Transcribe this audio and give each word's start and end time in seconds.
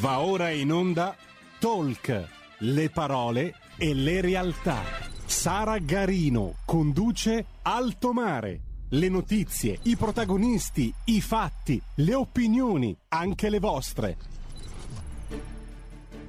Va 0.00 0.20
ora 0.20 0.50
in 0.50 0.70
onda 0.70 1.16
Talk, 1.58 2.28
le 2.58 2.88
parole 2.88 3.52
e 3.76 3.94
le 3.94 4.20
realtà. 4.20 4.76
Sara 5.26 5.78
Garino 5.78 6.54
conduce 6.64 7.44
Alto 7.62 8.12
Mare. 8.12 8.60
Le 8.90 9.08
notizie, 9.08 9.80
i 9.82 9.96
protagonisti, 9.96 10.94
i 11.06 11.20
fatti, 11.20 11.82
le 11.96 12.14
opinioni, 12.14 12.96
anche 13.08 13.50
le 13.50 13.58
vostre. 13.58 14.16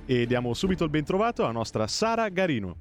E 0.03 0.25
diamo 0.25 0.55
subito 0.55 0.83
il 0.83 0.89
bentrovato 0.89 1.43
alla 1.43 1.51
nostra 1.51 1.85
Sara 1.85 2.27
Garino. 2.29 2.75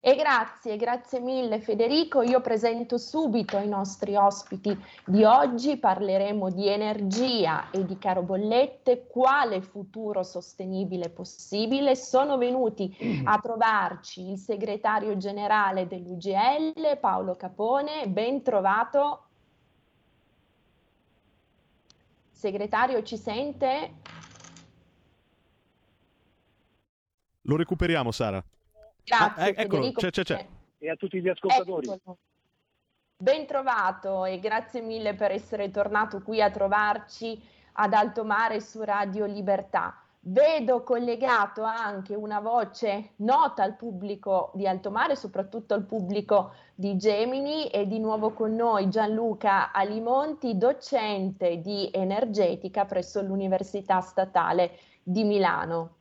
E 0.06 0.16
grazie, 0.16 0.76
grazie 0.76 1.22
mille 1.22 1.62
Federico. 1.62 2.24
Io 2.24 2.42
presento 2.42 2.98
subito 2.98 3.58
i 3.58 3.70
nostri 3.70 4.18
ospiti 4.18 4.78
di 5.06 5.24
oggi, 5.24 5.78
parleremo 5.78 6.50
di 6.50 6.68
energia 6.68 7.70
e 7.72 7.86
di 7.86 7.98
caro 7.98 8.22
bollette, 8.22 9.08
quale 9.08 9.62
futuro 9.62 10.24
sostenibile 10.24 11.08
possibile. 11.08 11.96
Sono 11.96 12.38
venuti 12.38 12.94
a 13.24 13.40
trovarci 13.40 14.30
il 14.30 14.38
segretario 14.38 15.16
generale 15.16 15.88
dell'UGL, 15.88 16.98
Paolo 17.00 17.38
Capone, 17.38 18.06
ben 18.10 18.44
trovato. 18.44 19.28
Segretario, 22.30 23.02
ci 23.04 23.16
sente? 23.16 23.94
Lo 27.44 27.56
recuperiamo, 27.56 28.12
Sara. 28.12 28.44
Grazie, 29.04 29.42
ah, 29.42 29.48
eh, 29.48 29.54
eccolo, 29.58 29.92
c'è, 29.92 30.10
c'è, 30.10 30.24
c'è. 30.24 30.48
E 30.78 30.90
a 30.90 30.96
tutti 30.96 31.22
gli 31.22 31.30
ascoltatori. 31.30 31.90
Eccolo. 31.90 32.18
Ben 33.18 33.46
trovato 33.46 34.26
e 34.26 34.40
grazie 34.40 34.82
mille 34.82 35.14
per 35.14 35.32
essere 35.32 35.72
tornato 35.72 36.22
qui 36.22 36.42
a 36.42 36.52
trovarci 36.52 37.42
ad 37.74 37.94
Alto 37.94 38.24
Mare 38.24 38.60
su 38.60 38.82
Radio 38.82 39.26
Libertà. 39.26 39.98
Vedo 40.26 40.84
collegato 40.84 41.64
anche 41.64 42.16
una 42.16 42.40
voce 42.40 43.12
nota 43.18 43.64
al 43.64 43.76
pubblico 43.76 44.52
di 44.54 44.66
Alto 44.66 44.90
Mare, 44.90 45.18
soprattutto 45.18 45.74
al 45.74 45.84
pubblico 45.84 46.54
di 46.76 46.96
Gemini 46.96 47.68
e 47.68 47.88
di 47.88 48.00
nuovo 48.00 48.32
con 48.32 48.56
noi 48.56 48.90
Gianluca 48.90 49.74
Alimonti, 49.74 50.58
docente 50.58 51.60
di 51.60 51.90
energetica 51.92 52.86
presso 52.86 53.22
l'Università 53.22 54.00
Statale 54.00 54.78
di 55.04 55.26
Milano. 55.26 55.96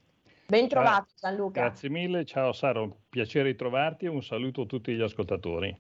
Ben 0.53 0.69
trovato 0.69 1.15
Gianluca. 1.19 1.63
Grazie 1.63 1.89
mille, 1.89 2.27
ciao 2.27 2.53
Sara, 2.53 2.83
un 2.83 2.93
piacere 3.09 3.53
di 3.53 3.57
trovarti 3.57 4.05
e 4.05 4.09
un 4.09 4.23
saluto 4.23 4.61
a 4.61 4.67
tutti 4.67 4.95
gli 4.95 5.01
ascoltatori. 5.01 5.75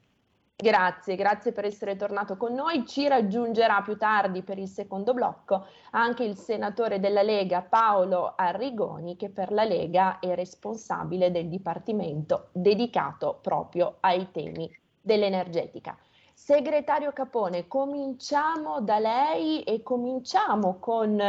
Grazie, 0.56 1.14
grazie 1.14 1.52
per 1.52 1.66
essere 1.66 1.94
tornato 1.94 2.38
con 2.38 2.54
noi. 2.54 2.86
Ci 2.86 3.06
raggiungerà 3.06 3.82
più 3.82 3.98
tardi 3.98 4.40
per 4.42 4.58
il 4.58 4.68
secondo 4.68 5.12
blocco 5.12 5.66
anche 5.90 6.24
il 6.24 6.36
senatore 6.36 7.00
della 7.00 7.20
Lega 7.20 7.60
Paolo 7.60 8.32
Arrigoni 8.34 9.16
che 9.16 9.28
per 9.28 9.52
la 9.52 9.64
Lega 9.64 10.20
è 10.20 10.34
responsabile 10.34 11.30
del 11.30 11.48
dipartimento 11.48 12.48
dedicato 12.52 13.40
proprio 13.42 13.98
ai 14.00 14.30
temi 14.30 14.74
dell'energetica. 14.98 15.98
Segretario 16.32 17.12
Capone, 17.12 17.68
cominciamo 17.68 18.80
da 18.80 18.98
lei 18.98 19.64
e 19.64 19.82
cominciamo 19.82 20.78
con 20.78 21.20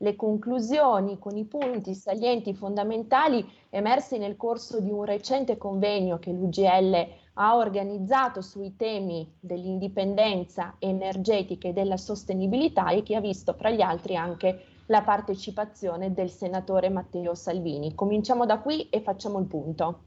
le 0.00 0.14
conclusioni 0.14 1.18
con 1.18 1.36
i 1.36 1.44
punti 1.44 1.94
salienti 1.94 2.54
fondamentali 2.54 3.44
emersi 3.70 4.18
nel 4.18 4.36
corso 4.36 4.80
di 4.80 4.90
un 4.90 5.04
recente 5.04 5.56
convegno 5.56 6.18
che 6.18 6.30
l'UGL 6.30 7.06
ha 7.34 7.56
organizzato 7.56 8.40
sui 8.40 8.76
temi 8.76 9.36
dell'indipendenza 9.40 10.76
energetica 10.78 11.68
e 11.68 11.72
della 11.72 11.96
sostenibilità 11.96 12.90
e 12.90 13.02
che 13.02 13.16
ha 13.16 13.20
visto 13.20 13.52
fra 13.54 13.70
gli 13.70 13.80
altri 13.80 14.16
anche 14.16 14.64
la 14.86 15.02
partecipazione 15.02 16.12
del 16.12 16.30
senatore 16.30 16.88
Matteo 16.88 17.34
Salvini. 17.34 17.94
Cominciamo 17.94 18.46
da 18.46 18.58
qui 18.60 18.88
e 18.88 19.00
facciamo 19.00 19.38
il 19.38 19.46
punto. 19.46 20.04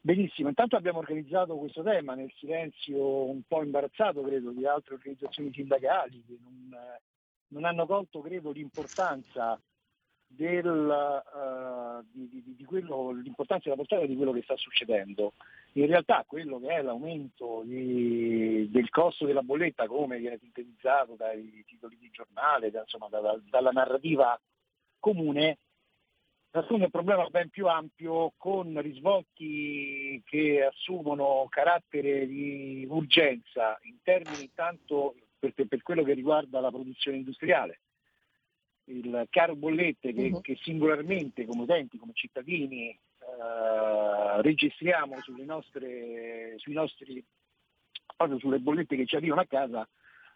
Benissimo, 0.00 0.48
intanto 0.48 0.76
abbiamo 0.76 1.00
organizzato 1.00 1.56
questo 1.56 1.82
tema 1.82 2.14
nel 2.14 2.32
silenzio 2.36 3.28
un 3.28 3.42
po' 3.46 3.62
imbarazzato, 3.62 4.22
credo, 4.22 4.52
di 4.52 4.64
altre 4.64 4.94
organizzazioni 4.94 5.52
sindacali 5.52 6.24
che 6.26 6.38
non, 6.40 6.74
non 7.48 7.64
hanno 7.64 7.86
colto, 7.86 8.20
credo, 8.20 8.50
l'importanza 8.50 9.60
del, 10.26 10.66
uh, 10.66 12.06
di, 12.12 12.28
di, 12.28 12.54
di 12.56 12.64
quello, 12.64 13.10
l'importanza 13.10 13.64
della 13.64 13.76
portata 13.76 14.04
di 14.04 14.16
quello 14.16 14.32
che 14.32 14.42
sta 14.42 14.56
succedendo. 14.56 15.32
In 15.72 15.86
realtà 15.86 16.24
quello 16.26 16.58
che 16.58 16.68
è 16.68 16.82
l'aumento 16.82 17.62
di, 17.64 18.68
del 18.70 18.90
costo 18.90 19.26
della 19.26 19.42
bolletta, 19.42 19.86
come 19.86 20.18
viene 20.18 20.38
sintetizzato 20.38 21.14
dai 21.14 21.64
titoli 21.66 21.96
di 21.98 22.10
giornale, 22.10 22.70
da, 22.70 22.80
insomma, 22.80 23.08
da, 23.08 23.20
da, 23.20 23.40
dalla 23.48 23.70
narrativa 23.70 24.38
comune, 24.98 25.58
assume 26.50 26.84
un 26.84 26.90
problema 26.90 27.26
ben 27.28 27.50
più 27.50 27.66
ampio 27.66 28.32
con 28.36 28.80
risvolti 28.80 30.20
che 30.24 30.64
assumono 30.64 31.46
carattere 31.48 32.26
di 32.26 32.86
urgenza 32.88 33.78
in 33.82 33.98
termini 34.02 34.44
intanto 34.44 35.14
per, 35.38 35.52
per 35.54 35.82
quello 35.82 36.02
che 36.02 36.14
riguarda 36.14 36.60
la 36.60 36.70
produzione 36.70 37.18
industriale. 37.18 37.80
Il 38.84 39.26
caro 39.30 39.54
bollette 39.54 40.12
che, 40.12 40.28
uh-huh. 40.28 40.40
che 40.40 40.58
singolarmente 40.62 41.44
come 41.44 41.62
utenti, 41.62 41.98
come 41.98 42.12
cittadini 42.14 42.88
eh, 42.90 44.42
registriamo 44.42 45.20
sulle 45.20 45.44
nostre, 45.44 46.54
sui 46.56 46.72
nostri, 46.72 47.22
proprio 48.16 48.38
sulle 48.38 48.58
bollette 48.58 48.96
che 48.96 49.06
ci 49.06 49.16
arrivano 49.16 49.42
a 49.42 49.46
casa, 49.46 49.88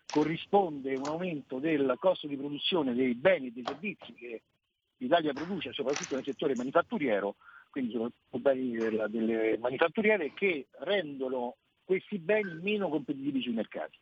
corrisponde 0.06 0.94
un 0.94 1.06
aumento 1.06 1.58
del 1.58 1.94
costo 1.98 2.26
di 2.26 2.36
produzione 2.36 2.94
dei 2.94 3.14
beni 3.14 3.46
e 3.46 3.52
dei 3.52 3.64
servizi 3.64 4.12
che 4.12 4.42
l'Italia 4.98 5.32
produce, 5.32 5.72
soprattutto 5.72 6.14
nel 6.14 6.24
settore 6.24 6.54
manifatturiero, 6.54 7.36
quindi 7.70 7.92
soprattutto 7.92 8.38
beni 8.38 8.76
delle 9.08 9.56
manifatturiere, 9.58 10.32
che 10.34 10.66
rendono 10.80 11.56
questi 11.84 12.18
beni 12.18 12.52
meno 12.60 12.88
competitivi 12.88 13.40
sui 13.40 13.54
mercati. 13.54 13.98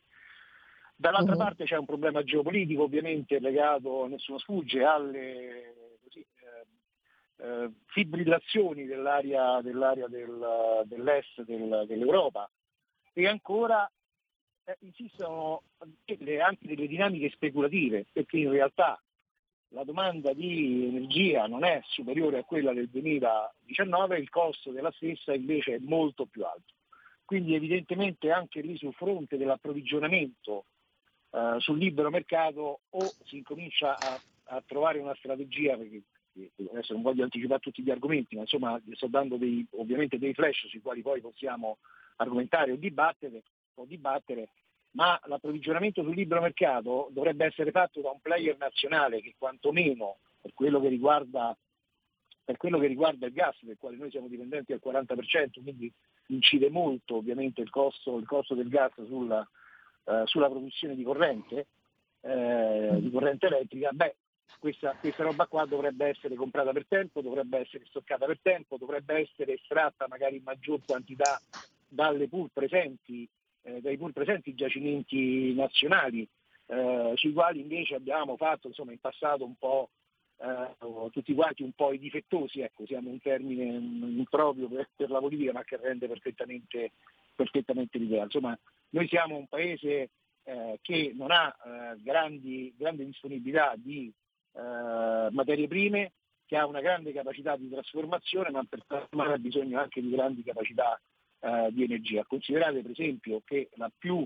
Dall'altra 1.01 1.33
uh-huh. 1.33 1.39
parte 1.39 1.63
c'è 1.63 1.77
un 1.77 1.85
problema 1.85 2.21
geopolitico 2.21 2.83
ovviamente 2.83 3.39
legato, 3.39 4.05
nessuno 4.05 4.37
sfugge, 4.37 4.83
alle 4.83 5.97
così, 6.03 6.19
eh, 6.19 7.43
eh, 7.43 7.71
fibrillazioni 7.87 8.85
dell'area, 8.85 9.61
dell'area 9.61 10.07
del, 10.07 10.83
dell'est 10.85 11.41
del, 11.41 11.85
dell'Europa 11.87 12.47
e 13.13 13.27
ancora 13.27 13.91
eh, 14.63 14.77
insistono 14.81 15.63
delle, 16.05 16.39
anche 16.39 16.67
delle 16.67 16.85
dinamiche 16.85 17.31
speculative 17.31 18.05
perché 18.11 18.37
in 18.37 18.51
realtà 18.51 19.01
la 19.69 19.83
domanda 19.83 20.33
di 20.33 20.85
energia 20.87 21.47
non 21.47 21.63
è 21.63 21.81
superiore 21.87 22.37
a 22.37 22.43
quella 22.43 22.73
del 22.73 22.89
2019, 22.89 24.19
il 24.19 24.29
costo 24.29 24.69
della 24.69 24.91
stessa 24.91 25.33
invece 25.33 25.77
è 25.77 25.79
molto 25.79 26.27
più 26.27 26.45
alto. 26.45 26.75
Quindi 27.25 27.55
evidentemente 27.55 28.29
anche 28.29 28.61
lì 28.61 28.77
sul 28.77 28.93
fronte 28.93 29.37
dell'approvvigionamento 29.37 30.65
uh, 31.31 31.59
sul 31.59 31.77
libero 31.77 32.09
mercato 32.09 32.81
o 32.89 33.13
si 33.25 33.37
incomincia 33.37 33.97
a, 33.97 34.19
a 34.55 34.63
trovare 34.65 34.99
una 34.99 35.15
strategia, 35.15 35.75
perché 35.75 36.03
adesso 36.69 36.93
non 36.93 37.01
voglio 37.01 37.23
anticipare 37.23 37.59
tutti 37.59 37.83
gli 37.83 37.91
argomenti, 37.91 38.35
ma 38.35 38.41
insomma 38.41 38.81
sto 38.93 39.07
dando 39.07 39.37
dei, 39.37 39.65
ovviamente 39.71 40.17
dei 40.17 40.33
flash 40.33 40.67
sui 40.67 40.81
quali 40.81 41.01
poi 41.01 41.21
possiamo 41.21 41.77
argomentare 42.17 42.71
o 42.71 42.75
dibattere, 42.75 43.43
o 43.75 43.85
dibattere 43.85 44.49
ma 44.91 45.19
l'approvvigionamento 45.25 46.03
sul 46.03 46.15
libero 46.15 46.41
mercato 46.41 47.09
dovrebbe 47.11 47.45
essere 47.45 47.71
fatto 47.71 48.01
da 48.01 48.09
un 48.09 48.19
player 48.19 48.57
nazionale 48.57 49.21
che 49.21 49.35
quantomeno 49.37 50.17
per 50.41 50.53
quello 50.53 50.81
che 50.81 50.89
riguarda, 50.89 51.55
quello 52.57 52.79
che 52.79 52.87
riguarda 52.87 53.27
il 53.27 53.31
gas, 53.31 53.55
del 53.61 53.77
quale 53.77 53.95
noi 53.95 54.09
siamo 54.09 54.27
dipendenti 54.27 54.73
al 54.73 54.81
40%, 54.83 55.61
quindi 55.63 55.91
incide 56.27 56.69
molto 56.69 57.15
ovviamente 57.15 57.61
il 57.61 57.69
costo, 57.69 58.17
il 58.17 58.25
costo 58.25 58.55
del 58.55 58.67
gas 58.67 58.91
sulla, 59.05 59.47
eh, 60.03 60.23
sulla 60.25 60.49
produzione 60.49 60.95
di 60.95 61.03
corrente, 61.03 61.67
eh, 62.21 62.97
di 62.99 63.09
corrente 63.11 63.47
elettrica, 63.47 63.91
beh, 63.91 64.15
questa, 64.59 64.95
questa, 64.99 65.23
roba 65.23 65.47
qua 65.47 65.65
dovrebbe 65.65 66.07
essere 66.07 66.35
comprata 66.35 66.71
per 66.71 66.85
tempo, 66.87 67.21
dovrebbe 67.21 67.59
essere 67.59 67.85
stoccata 67.87 68.25
per 68.25 68.39
tempo, 68.41 68.77
dovrebbe 68.77 69.15
essere 69.15 69.53
estratta 69.53 70.07
magari 70.07 70.37
in 70.37 70.43
maggior 70.43 70.81
quantità 70.85 71.39
dalle 71.87 72.27
pur 72.27 72.49
presenti, 72.53 73.27
eh, 73.63 73.81
dai 73.81 73.97
pur 73.97 74.11
presenti 74.11 74.53
giacimenti 74.53 75.53
nazionali, 75.53 76.27
eh, 76.67 77.13
sui 77.15 77.33
quali 77.33 77.59
invece 77.59 77.95
abbiamo 77.95 78.37
fatto 78.37 78.67
insomma, 78.67 78.91
in 78.91 78.99
passato 78.99 79.43
un 79.43 79.55
po' 79.55 79.89
eh, 80.37 81.09
tutti 81.11 81.33
quanti 81.33 81.63
un 81.63 81.71
po' 81.73 81.91
i 81.91 81.99
difettosi, 81.99 82.61
ecco, 82.61 82.85
siamo 82.85 83.09
un 83.09 83.19
termine 83.19 83.63
improprio 83.63 84.67
per, 84.67 84.89
per, 84.95 85.09
la 85.09 85.19
politica 85.19 85.51
ma 85.51 85.63
che 85.63 85.77
rende 85.77 86.07
perfettamente, 86.07 86.91
perfettamente 87.35 87.97
l'idea. 87.97 88.23
Insomma, 88.23 88.57
noi 88.91 89.07
siamo 89.07 89.35
un 89.35 89.47
paese 89.47 90.09
eh, 90.43 90.79
che 90.81 91.11
non 91.15 91.31
ha 91.31 91.47
eh, 91.47 92.01
grandi, 92.01 92.73
grande 92.77 93.05
disponibilità 93.05 93.73
di 93.75 94.11
eh, 94.53 95.27
materie 95.31 95.67
prime, 95.67 96.13
che 96.45 96.57
ha 96.57 96.65
una 96.65 96.81
grande 96.81 97.13
capacità 97.13 97.55
di 97.55 97.69
trasformazione, 97.69 98.51
ma 98.51 98.63
per 98.67 98.83
trasformare 98.85 99.33
ha 99.33 99.37
bisogno 99.37 99.79
anche 99.79 100.01
di 100.01 100.09
grandi 100.09 100.43
capacità 100.43 100.99
eh, 101.39 101.69
di 101.71 101.83
energia. 101.83 102.25
Considerate 102.25 102.81
per 102.81 102.91
esempio 102.91 103.41
che 103.45 103.69
la 103.75 103.91
più 103.95 104.25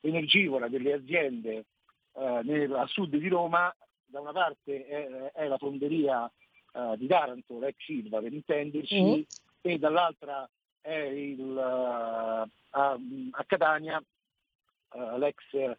energivora 0.00 0.68
delle 0.68 0.92
aziende 0.92 1.64
eh, 2.12 2.40
nel, 2.44 2.72
a 2.72 2.86
sud 2.86 3.16
di 3.16 3.28
Roma, 3.28 3.74
da 4.06 4.20
una 4.20 4.32
parte 4.32 4.86
è, 4.86 5.32
è 5.32 5.48
la 5.48 5.58
fonderia 5.58 6.30
eh, 6.72 6.94
di 6.96 7.06
Taranto, 7.06 7.58
l'ex 7.58 7.76
Silva 7.78 8.20
per 8.20 8.32
intenderci, 8.32 9.02
mm. 9.02 9.20
e 9.62 9.78
dall'altra 9.78 10.48
è 10.84 10.92
il, 10.92 11.58
a, 11.58 12.42
a, 12.70 13.44
Catania 13.46 14.02
l'ex 15.16 15.76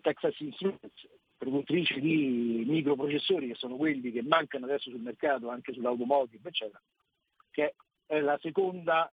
Texas 0.00 0.38
Instruments 0.40 1.06
produttrici 1.36 2.00
di 2.00 2.64
microprocessori 2.66 3.46
che 3.46 3.54
sono 3.54 3.76
quelli 3.76 4.10
che 4.10 4.22
mancano 4.22 4.64
adesso 4.64 4.90
sul 4.90 5.00
mercato 5.00 5.48
anche 5.48 5.72
sull'automotive, 5.72 6.48
eccetera, 6.48 6.82
che 7.50 7.74
è 8.06 8.18
la 8.18 8.36
seconda 8.40 9.10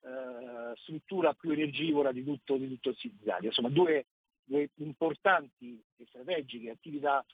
eh, 0.00 0.72
struttura 0.76 1.32
più 1.34 1.50
energivora 1.50 2.10
di 2.10 2.24
tutto, 2.24 2.56
di 2.56 2.68
tutto 2.68 2.88
il 2.88 2.96
Italia. 3.02 3.48
Insomma, 3.48 3.68
due, 3.68 4.06
due 4.42 4.68
importanti 4.76 5.80
e 5.96 6.04
strategiche 6.08 6.70
attività 6.70 7.24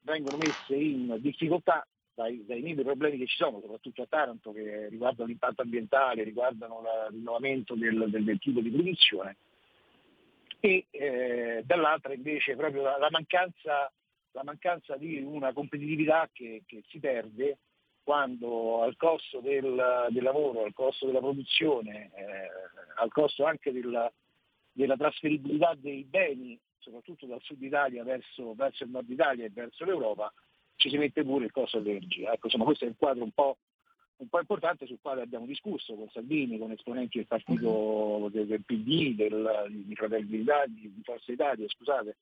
vengono 0.00 0.38
messe 0.38 0.74
in 0.74 1.16
difficoltà 1.20 1.86
dai, 2.18 2.44
dai 2.44 2.62
mille 2.62 2.82
problemi 2.82 3.16
che 3.16 3.26
ci 3.26 3.36
sono, 3.36 3.60
soprattutto 3.60 4.02
a 4.02 4.06
Taranto, 4.06 4.50
che 4.50 4.88
riguardano 4.88 5.28
l'impatto 5.28 5.62
ambientale, 5.62 6.24
riguardano 6.24 6.80
il 6.80 7.12
rinnovamento 7.12 7.76
del, 7.76 8.10
del, 8.10 8.24
del 8.24 8.40
tipo 8.40 8.58
di 8.58 8.70
produzione. 8.70 9.36
E 10.58 10.86
eh, 10.90 11.62
dall'altra 11.64 12.12
invece 12.12 12.56
proprio 12.56 12.82
la, 12.82 12.98
la, 12.98 13.08
mancanza, 13.10 13.92
la, 14.32 14.42
mancanza, 14.42 14.96
di 14.96 15.22
una 15.22 15.52
competitività 15.52 16.28
che, 16.32 16.64
che 16.66 16.82
si 16.88 16.98
perde 16.98 17.58
quando 18.02 18.82
al 18.82 18.96
costo 18.96 19.38
del, 19.38 20.08
del, 20.10 20.22
lavoro, 20.24 20.64
al 20.64 20.72
costo 20.72 21.06
della 21.06 21.20
produzione, 21.20 22.10
eh, 22.16 22.50
al 22.96 23.12
costo 23.12 23.44
anche 23.44 23.70
della, 23.70 24.12
della, 24.72 24.96
trasferibilità 24.96 25.76
dei 25.76 26.02
beni, 26.02 26.58
soprattutto 26.78 27.26
dal 27.26 27.42
sud 27.42 27.62
Italia 27.62 28.02
verso, 28.02 28.54
verso, 28.54 28.82
il 28.82 28.90
nord 28.90 29.08
Italia 29.08 29.44
e 29.44 29.50
verso 29.50 29.84
l'Europa, 29.84 30.32
ci 30.78 30.88
si 30.88 30.96
mette 30.96 31.24
pure 31.24 31.44
il 31.44 31.50
costo 31.50 31.80
dell'energia. 31.80 32.32
Ecco, 32.32 32.46
insomma, 32.46 32.64
questo 32.64 32.84
è 32.84 32.88
il 32.88 32.94
quadro 32.96 33.24
un 33.24 33.32
po' 33.32 33.58
un 34.18 34.28
po' 34.28 34.40
importante 34.40 34.86
sul 34.86 34.98
quale 35.00 35.22
abbiamo 35.22 35.46
discusso 35.46 35.94
con 35.94 36.08
Salvini, 36.10 36.58
con 36.58 36.72
esponenti 36.72 37.18
del 37.18 37.26
partito 37.28 38.18
mhm. 38.20 38.30
del, 38.30 38.46
del 38.46 38.64
PD, 38.64 39.14
del, 39.14 39.66
di 39.70 39.94
Fratelli 39.94 40.38
d'Italia, 40.38 40.66
di 40.66 41.02
Forza 41.04 41.30
Italia, 41.30 41.68
scusate, 41.68 42.16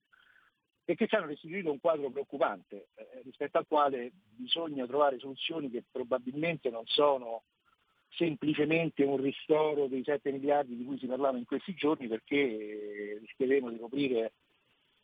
e 0.85 0.95
che 0.95 1.07
ci 1.07 1.15
hanno 1.15 1.27
restituito 1.27 1.71
un 1.71 1.81
quadro 1.81 2.11
preoccupante 2.11 2.89
eh, 2.97 3.23
rispetto 3.25 3.59
al 3.59 3.67
quale 3.67 4.13
bisogna 4.13 4.87
trovare 4.87 5.19
soluzioni 5.19 5.71
che 5.71 5.85
probabilmente 5.91 6.69
non 6.69 6.85
sono 6.85 7.45
semplicemente 8.11 9.03
un 9.03 9.17
ristoro 9.17 9.87
dei 9.87 10.05
7 10.05 10.31
miliardi 10.33 10.77
di 10.77 10.85
cui 10.85 10.99
si 10.99 11.07
parlava 11.07 11.39
in 11.39 11.45
questi 11.45 11.75
giorni 11.75 12.09
perché 12.09 12.37
eh, 12.37 13.19
rischieremo 13.21 13.71
di 13.71 13.79
coprire 13.79 14.33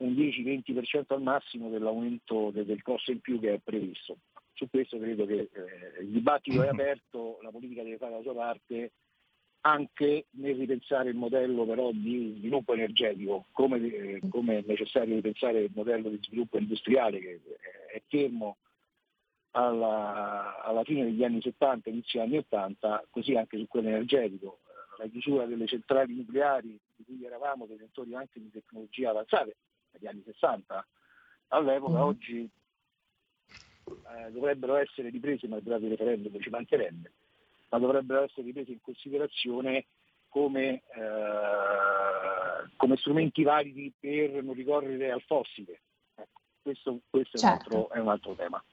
un 0.02 0.12
10-20% 0.12 1.04
al 1.08 1.22
massimo 1.22 1.68
dell'aumento 1.70 2.50
del, 2.50 2.82
costo 2.82 3.10
in 3.10 3.20
più 3.20 3.40
che 3.40 3.54
è 3.54 3.58
previsto 3.58 4.18
su 4.62 4.68
questo 4.68 4.98
credo 4.98 5.26
che 5.26 5.48
eh, 5.52 6.02
il 6.02 6.08
dibattito 6.08 6.62
è 6.62 6.68
aperto, 6.68 7.38
la 7.42 7.50
politica 7.50 7.82
deve 7.82 7.96
fare 7.96 8.14
la 8.14 8.22
sua 8.22 8.34
parte 8.34 8.92
anche 9.62 10.26
nel 10.30 10.56
ripensare 10.56 11.10
il 11.10 11.16
modello 11.16 11.64
però 11.64 11.90
di 11.92 12.36
sviluppo 12.38 12.74
energetico, 12.74 13.46
come, 13.52 13.78
eh, 13.78 14.20
come 14.28 14.58
è 14.58 14.64
necessario 14.66 15.14
ripensare 15.14 15.60
il 15.60 15.72
modello 15.74 16.08
di 16.08 16.18
sviluppo 16.20 16.58
industriale 16.58 17.20
che 17.20 17.40
è 17.92 18.02
fermo 18.08 18.56
alla, 19.52 20.62
alla 20.62 20.82
fine 20.84 21.04
degli 21.04 21.22
anni 21.22 21.40
70, 21.40 21.90
inizio 21.90 22.22
anni 22.22 22.38
80, 22.38 23.06
così 23.10 23.34
anche 23.34 23.58
su 23.58 23.66
quello 23.68 23.88
energetico. 23.88 24.60
La 24.98 25.06
chiusura 25.06 25.46
delle 25.46 25.66
centrali 25.66 26.14
nucleari 26.14 26.78
di 26.96 27.04
cui 27.04 27.24
eravamo 27.24 27.66
detentori 27.66 28.14
anche 28.14 28.40
di 28.40 28.50
tecnologie 28.50 29.06
avanzate 29.06 29.56
negli 29.92 30.06
anni 30.06 30.22
60, 30.24 30.86
all'epoca 31.48 31.98
mm. 31.98 32.02
oggi 32.02 32.50
eh, 33.84 34.30
dovrebbero 34.30 34.76
essere 34.76 35.10
riprese, 35.10 35.48
malgrado 35.48 35.84
il 35.84 35.90
referendum 35.90 36.40
ci 36.40 36.50
mancherebbe, 36.50 37.12
ma 37.70 37.78
dovrebbero 37.78 38.22
essere 38.22 38.46
riprese 38.46 38.72
in 38.72 38.80
considerazione 38.80 39.86
come, 40.28 40.82
eh, 40.94 42.70
come 42.76 42.96
strumenti 42.96 43.42
validi 43.42 43.92
per 43.98 44.42
non 44.42 44.54
ricorrere 44.54 45.10
al 45.10 45.22
fossile. 45.22 45.82
Ecco, 46.14 46.40
questo, 46.62 47.00
questo 47.08 47.38
certo. 47.38 47.68
è, 47.68 47.76
un 47.76 47.76
certo. 47.76 47.76
altro, 47.76 47.94
è 47.94 47.98
un 47.98 48.08
altro 48.08 48.34
tema. 48.34 48.64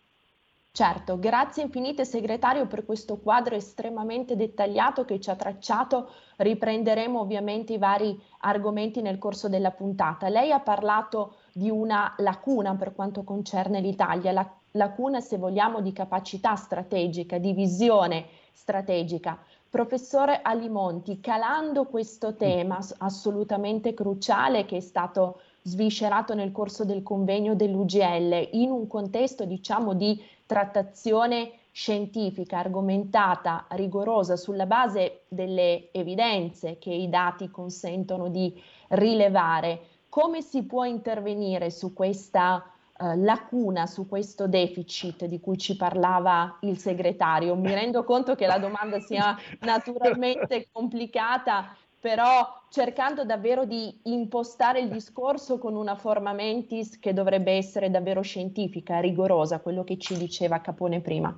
Certo, 0.72 1.20
grazie 1.20 1.64
infinite 1.64 2.06
segretario 2.06 2.68
per 2.68 2.86
questo 2.86 3.18
quadro 3.18 3.56
estremamente 3.56 4.36
dettagliato 4.36 5.04
che 5.04 5.20
ci 5.20 5.30
ha 5.30 5.36
tracciato. 5.36 6.12
Riprenderemo 6.38 7.20
ovviamente 7.20 7.74
i 7.74 7.78
vari 7.78 8.18
argomenti 8.42 9.02
nel 9.02 9.18
corso 9.18 9.50
della 9.50 9.72
puntata. 9.72 10.30
Lei 10.30 10.52
ha 10.52 10.60
parlato 10.60 11.38
di 11.52 11.70
una 11.70 12.14
lacuna 12.20 12.76
per 12.76 12.94
quanto 12.94 13.24
concerne 13.24 13.82
l'Italia, 13.82 14.32
la 14.32 14.50
lacuna, 14.72 15.20
se 15.20 15.38
vogliamo, 15.38 15.82
di 15.82 15.92
capacità 15.92 16.56
strategica, 16.56 17.38
di 17.40 17.52
visione 17.54 18.28
strategica. 18.54 19.38
Professore 19.70 20.42
Alimonti, 20.42 21.20
calando 21.20 21.86
questo 21.86 22.36
tema 22.36 22.80
assolutamente 23.00 23.94
cruciale 23.94 24.66
che 24.66 24.78
è 24.78 24.82
stato 24.82 25.42
sviscerato 25.62 26.34
nel 26.34 26.52
corso 26.52 26.86
del 26.86 27.04
convegno 27.04 27.56
dell'UGL 27.56 28.50
in 28.54 28.72
un 28.72 28.88
contesto 28.88 29.46
diciamo 29.46 29.94
di 29.94 30.22
trattazione 30.46 31.54
scientifica, 31.72 32.58
argomentata, 32.58 33.66
rigorosa 33.70 34.36
sulla 34.36 34.66
base 34.66 35.22
delle 35.28 35.92
evidenze 35.92 36.78
che 36.80 36.92
i 36.92 37.10
dati 37.10 37.50
consentono 37.50 38.28
di 38.30 38.62
rilevare, 38.90 39.80
come 40.10 40.42
si 40.42 40.64
può 40.64 40.84
intervenire 40.84 41.70
su 41.70 41.94
questa 41.94 42.64
eh, 43.02 43.16
lacuna 43.16 43.86
su 43.86 44.10
questo 44.10 44.46
deficit 44.46 45.24
di 45.24 45.40
cui 45.40 45.58
ci 45.58 45.78
parlava 45.78 46.58
il 46.62 46.78
segretario. 46.78 47.56
Mi 47.56 47.74
rendo 47.74 48.04
conto 48.04 48.36
che 48.36 48.46
la 48.46 48.58
domanda 48.60 49.00
sia 49.00 49.38
naturalmente 49.62 50.68
complicata, 50.70 51.74
però 52.00 52.64
cercando 52.70 53.26
davvero 53.26 53.66
di 53.66 53.94
impostare 54.04 54.80
il 54.80 54.90
discorso 54.90 55.58
con 55.58 55.76
una 55.76 55.96
forma 55.96 56.32
mentis 56.34 56.98
che 57.00 57.14
dovrebbe 57.14 57.52
essere 57.52 57.90
davvero 57.90 58.22
scientifica, 58.22 59.00
rigorosa, 59.00 59.60
quello 59.60 59.84
che 59.84 59.98
ci 59.98 60.18
diceva 60.18 60.62
Capone 60.62 61.02
prima. 61.02 61.38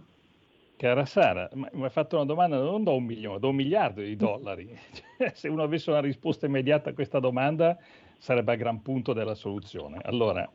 Cara 0.77 1.05
Sara, 1.05 1.47
mi 1.53 1.83
hai 1.83 1.89
fatto 1.89 2.15
una 2.15 2.25
domanda 2.25 2.57
non 2.57 2.83
da 2.83 2.91
un 2.91 3.03
milione, 3.03 3.39
da 3.39 3.47
un 3.47 3.55
miliardo 3.55 4.01
di 4.01 4.15
dollari. 4.15 4.67
Cioè, 5.21 5.31
se 5.35 5.47
uno 5.47 5.61
avesse 5.61 5.91
una 5.91 6.01
risposta 6.01 6.47
immediata 6.47 6.89
a 6.89 6.93
questa 6.93 7.19
domanda 7.19 7.77
sarebbe 8.17 8.53
a 8.53 8.55
gran 8.55 8.81
punto 8.81 9.13
della 9.13 9.35
soluzione. 9.35 9.99
Allora, 10.03 10.49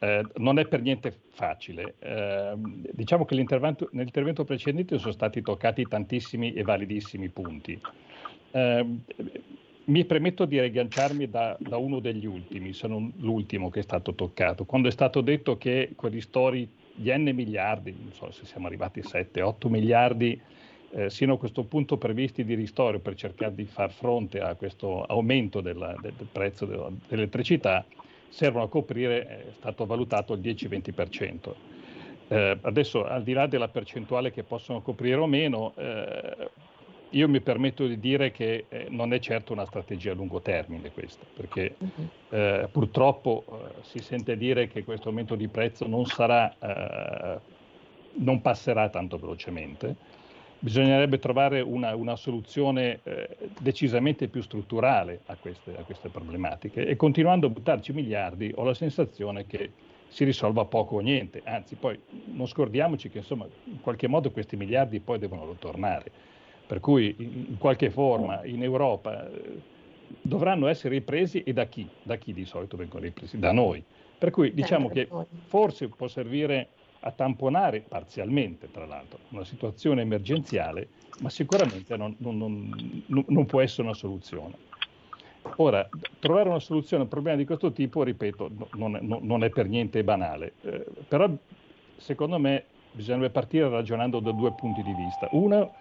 eh, 0.00 0.26
non 0.36 0.58
è 0.58 0.66
per 0.66 0.82
niente 0.82 1.20
facile. 1.30 1.94
Eh, 1.98 2.52
diciamo 2.92 3.24
che 3.24 3.34
nell'intervento 3.34 4.44
precedente 4.44 4.98
sono 4.98 5.12
stati 5.12 5.40
toccati 5.40 5.86
tantissimi 5.86 6.52
e 6.52 6.62
validissimi 6.62 7.30
punti. 7.30 7.80
Eh, 8.50 8.86
mi 9.84 10.04
permetto 10.04 10.44
di 10.44 10.60
riagganciarmi 10.60 11.30
da, 11.30 11.56
da, 11.58 11.78
uno 11.78 11.98
degli 11.98 12.26
ultimi, 12.26 12.74
se 12.74 12.86
non 12.86 13.10
l'ultimo 13.20 13.70
che 13.70 13.80
è 13.80 13.82
stato 13.82 14.14
toccato, 14.14 14.64
quando 14.64 14.88
è 14.88 14.90
stato 14.90 15.22
detto 15.22 15.56
che 15.56 15.92
quei 15.96 16.12
ristori 16.12 16.68
di 16.94 17.10
n 17.10 17.30
miliardi, 17.34 17.96
non 17.98 18.12
so 18.12 18.30
se 18.30 18.44
siamo 18.44 18.66
arrivati 18.66 19.00
a 19.00 19.02
7-8 19.02 19.68
miliardi, 19.68 20.38
eh, 20.90 21.10
siano 21.10 21.34
a 21.34 21.38
questo 21.38 21.64
punto 21.64 21.96
previsti 21.96 22.44
di 22.44 22.54
ristoro 22.54 22.98
per 22.98 23.14
cercare 23.14 23.54
di 23.54 23.64
far 23.64 23.90
fronte 23.90 24.40
a 24.40 24.54
questo 24.54 25.04
aumento 25.04 25.60
della, 25.60 25.94
del, 26.00 26.12
del 26.16 26.28
prezzo 26.30 26.66
dell'elettricità, 26.66 27.84
servono 28.28 28.64
a 28.64 28.68
coprire, 28.68 29.26
è 29.26 29.52
stato 29.56 29.86
valutato 29.86 30.34
il 30.34 30.40
10-20%. 30.40 31.54
Eh, 32.28 32.58
adesso, 32.60 33.04
al 33.04 33.22
di 33.22 33.32
là 33.32 33.46
della 33.46 33.68
percentuale 33.68 34.30
che 34.30 34.42
possono 34.42 34.82
coprire 34.82 35.16
o 35.16 35.26
meno, 35.26 35.72
eh, 35.76 36.50
io 37.10 37.28
mi 37.28 37.40
permetto 37.40 37.86
di 37.86 37.98
dire 37.98 38.30
che 38.30 38.66
eh, 38.68 38.86
non 38.90 39.12
è 39.12 39.18
certo 39.18 39.52
una 39.52 39.64
strategia 39.64 40.12
a 40.12 40.14
lungo 40.14 40.40
termine 40.40 40.90
questa, 40.90 41.24
perché 41.34 41.74
mhm. 41.78 42.08
eh, 42.30 42.68
purtroppo 42.70 43.44
eh, 43.46 43.82
si 43.82 44.00
sente 44.00 44.36
dire 44.36 44.68
che 44.68 44.84
questo 44.84 45.08
aumento 45.08 45.34
di 45.34 45.48
prezzo 45.48 45.86
non 45.86 46.04
sarà, 46.04 46.54
eh, 46.58 47.38
non 48.14 48.40
passerà 48.42 48.88
tanto 48.90 49.18
velocemente. 49.18 50.16
Bisognerebbe 50.60 51.20
trovare 51.20 51.60
una, 51.60 51.94
una 51.94 52.16
soluzione 52.16 52.98
eh, 53.04 53.28
decisamente 53.60 54.26
più 54.26 54.42
strutturale 54.42 55.20
a 55.26 55.36
queste, 55.36 55.76
a 55.78 55.82
queste 55.84 56.08
problematiche 56.08 56.84
e 56.84 56.96
continuando 56.96 57.46
a 57.46 57.50
buttarci 57.50 57.92
miliardi 57.92 58.52
ho 58.56 58.64
la 58.64 58.74
sensazione 58.74 59.46
che 59.46 59.70
si 60.08 60.24
risolva 60.24 60.64
poco 60.64 60.96
o 60.96 61.00
niente, 61.00 61.42
anzi 61.44 61.76
poi 61.76 61.98
non 62.32 62.46
scordiamoci 62.46 63.08
che 63.08 63.18
insomma 63.18 63.46
in 63.64 63.80
qualche 63.80 64.08
modo 64.08 64.30
questi 64.30 64.56
miliardi 64.56 64.98
poi 65.00 65.18
devono 65.18 65.54
tornare 65.58 66.10
per 66.68 66.80
cui 66.80 67.14
in 67.16 67.56
qualche 67.56 67.88
forma 67.88 68.44
in 68.44 68.62
Europa 68.62 69.26
eh, 69.26 69.58
dovranno 70.20 70.66
essere 70.66 70.96
ripresi 70.96 71.42
e 71.42 71.54
da 71.54 71.64
chi? 71.64 71.88
Da 72.02 72.16
chi 72.16 72.34
di 72.34 72.44
solito 72.44 72.76
vengono 72.76 73.04
ripresi? 73.04 73.38
Da 73.38 73.52
noi. 73.52 73.82
Per 74.18 74.30
cui 74.30 74.52
diciamo 74.52 74.90
che 74.90 75.08
forse 75.46 75.88
può 75.88 76.08
servire 76.08 76.68
a 77.00 77.10
tamponare 77.10 77.80
parzialmente, 77.80 78.70
tra 78.70 78.84
l'altro, 78.84 79.20
una 79.30 79.44
situazione 79.44 80.02
emergenziale, 80.02 80.88
ma 81.20 81.30
sicuramente 81.30 81.96
non, 81.96 82.14
non, 82.18 82.36
non, 82.36 83.24
non 83.26 83.46
può 83.46 83.62
essere 83.62 83.84
una 83.84 83.94
soluzione. 83.94 84.54
Ora, 85.56 85.88
trovare 86.18 86.50
una 86.50 86.58
soluzione 86.58 87.02
a 87.02 87.04
un 87.06 87.10
problema 87.10 87.38
di 87.38 87.46
questo 87.46 87.72
tipo, 87.72 88.02
ripeto, 88.02 88.50
non 88.74 88.96
è, 88.96 89.00
non 89.00 89.42
è 89.42 89.48
per 89.48 89.68
niente 89.68 90.04
banale, 90.04 90.52
eh, 90.60 90.84
però 91.08 91.30
secondo 91.96 92.38
me 92.38 92.64
bisognerebbe 92.92 93.30
partire 93.30 93.70
ragionando 93.70 94.20
da 94.20 94.32
due 94.32 94.52
punti 94.52 94.82
di 94.82 94.92
vista. 94.92 95.28
Uno 95.30 95.72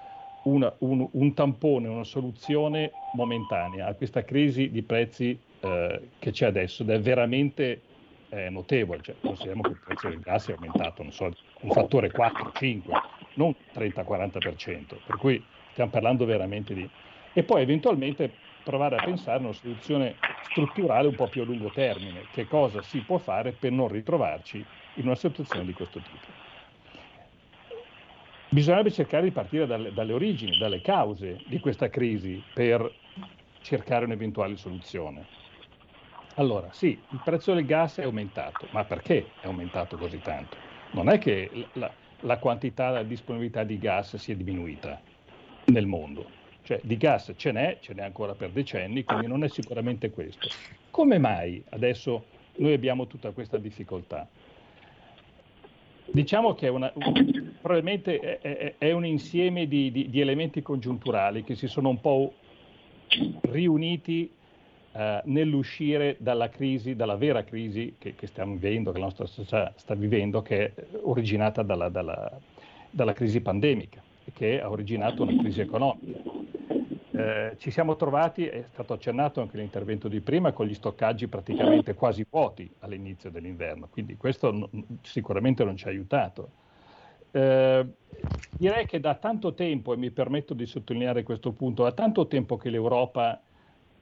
una, 0.48 0.74
un, 0.80 1.08
un, 1.12 1.34
tampone, 1.34 1.88
una 1.88 2.04
soluzione 2.04 2.92
momentanea 3.14 3.88
a 3.88 3.94
questa 3.94 4.24
crisi 4.24 4.70
di 4.70 4.82
prezzi 4.82 5.38
eh, 5.60 6.02
che 6.20 6.32
c'è 6.32 6.46
adesso 6.46 6.84
ed 6.84 6.90
è 6.90 7.00
veramente 7.00 7.82
eh, 8.30 8.50
notevole. 8.50 9.02
Cioè, 9.02 9.16
consideriamo 9.20 9.62
che 9.64 9.70
il 9.70 9.82
prezzo 9.84 10.10
del 10.10 10.20
gas 10.20 10.48
è 10.48 10.54
aumentato 10.54 11.06
so, 11.12 11.32
un 11.62 11.72
fattore 11.72 12.12
4-5, 12.12 12.82
non 13.36 13.54
30-40%, 13.74 14.96
per 15.06 15.18
cui 15.18 15.44
stiamo 15.72 15.92
parlando 15.92 16.26
veramente 16.26 16.74
di... 16.74 16.90
E 17.34 17.44
poi 17.44 17.62
eventualmente 17.62 18.32
provare 18.64 18.98
a 18.98 19.04
pensare 19.04 19.38
a 19.38 19.42
una 19.42 19.54
soluzione 19.54 20.16
strutturale 20.50 21.08
un 21.08 21.16
po' 21.16 21.28
più 21.28 21.42
a 21.42 21.46
lungo 21.46 21.70
termine, 21.70 22.26
che 22.32 22.48
cosa 22.48 22.82
si 22.82 23.00
può 23.00 23.18
fare 23.18 23.52
per 23.52 23.72
non 23.72 23.88
ritrovarci 23.88 24.66
in 24.96 25.06
una 25.06 25.16
situazione 25.16 25.66
di 25.66 25.74
questo 25.74 26.00
tipo. 26.00 26.47
Bisognerebbe 28.50 28.92
cercare 28.92 29.24
di 29.24 29.32
partire 29.32 29.66
dalle, 29.66 29.94
dalle 29.94 30.14
origini, 30.14 30.58
dalle 30.58 30.82
cause 30.82 31.42
di 31.46 31.60
questa 31.60 31.90
crisi 31.90 32.42
per 32.54 32.90
cercare 33.62 34.06
un'eventuale 34.06 34.56
soluzione. 34.56 35.26
Allora, 36.36 36.70
sì, 36.72 36.98
il 37.10 37.22
prezzo 37.24 37.54
del 37.54 37.66
gas 37.66 37.98
è 37.98 38.04
aumentato, 38.04 38.68
ma 38.72 38.86
perché 38.86 39.32
è 39.42 39.48
aumentato 39.48 39.98
così 39.98 40.20
tanto? 40.20 40.56
Non 40.92 41.10
è 41.10 41.18
che 41.18 41.68
la, 41.74 41.92
la 42.22 42.38
quantità, 42.38 42.90
la 42.90 43.04
disponibilità 43.04 43.64
di 43.64 43.78
gas 43.78 44.16
sia 44.16 44.36
diminuita 44.36 45.02
nel 45.66 45.86
mondo. 45.86 46.36
Cioè 46.64 46.80
di 46.84 46.96
gas 46.96 47.34
ce 47.36 47.52
n'è, 47.52 47.80
ce 47.82 47.94
n'è 47.94 48.04
ancora 48.04 48.34
per 48.34 48.52
decenni, 48.52 49.04
quindi 49.04 49.28
non 49.28 49.44
è 49.44 49.50
sicuramente 49.50 50.10
questo. 50.12 50.48
Come 50.92 51.18
mai 51.18 51.62
adesso 51.70 52.26
noi 52.58 52.74
abbiamo 52.74 53.08
tutta 53.08 53.32
questa 53.32 53.58
difficoltà? 53.58 54.28
Diciamo 56.12 56.54
che 56.54 56.68
è 56.68 56.70
una, 56.70 56.92
probabilmente 57.62 58.40
è, 58.40 58.76
è, 58.78 58.92
un 58.92 59.06
insieme 59.06 59.68
di, 59.68 59.92
di, 59.92 60.10
di, 60.10 60.22
elementi 60.22 60.62
congiunturali 60.62 61.44
che 61.44 61.56
si 61.56 61.68
sono 61.68 61.90
un 61.90 62.00
po' 62.00 62.34
riuniti 63.42 64.32
eh, 64.94 65.22
nell'uscire 65.26 66.16
dalla 66.20 66.50
crisi, 66.50 66.96
dalla 66.96 67.16
vera 67.16 67.44
crisi 67.44 67.96
che, 67.98 68.16
che, 68.16 68.28
stiamo 68.28 68.54
vivendo, 68.54 68.92
che 68.92 69.00
la 69.00 69.06
nostra 69.06 69.26
società 69.26 69.74
sta 69.76 69.96
vivendo, 69.96 70.42
che 70.42 70.74
è 70.74 70.74
originata 71.02 71.62
dalla, 71.62 71.90
dalla, 71.90 72.40
dalla 72.90 73.14
crisi 73.14 73.42
pandemica 73.42 74.02
che 74.34 74.62
ha 74.62 74.70
originato 74.70 75.24
una 75.24 75.36
crisi 75.38 75.62
economica. 75.62 76.37
Eh, 77.18 77.56
ci 77.58 77.72
siamo 77.72 77.96
trovati, 77.96 78.46
è 78.46 78.64
stato 78.72 78.94
accennato 78.94 79.42
anche 79.42 79.58
l'intervento 79.58 80.08
di 80.08 80.22
prima, 80.22 80.52
con 80.52 80.68
gli 80.68 80.76
stoccaggi 80.76 81.28
praticamente 81.28 81.96
quasi 81.96 82.24
vuoti 82.30 82.70
all'inizio 82.80 83.32
dell'inverno, 83.32 83.88
quindi 83.90 84.18
questo 84.18 84.52
n- 84.52 84.68
sicuramente 85.02 85.64
non 85.64 85.76
ci 85.76 85.88
ha 85.88 85.90
aiutato. 85.90 86.50
Eh, 87.32 87.86
direi 88.52 88.86
che 88.86 89.00
da 89.00 89.16
tanto 89.16 89.56
tempo, 89.56 89.94
e 89.94 89.98
mi 89.98 90.12
permetto 90.12 90.54
di 90.54 90.68
sottolineare 90.68 91.24
questo 91.24 91.52
punto, 91.54 91.82
da 91.82 91.92
tanto 91.92 92.28
tempo 92.28 92.56
che 92.56 92.70
l'Europa 92.70 93.42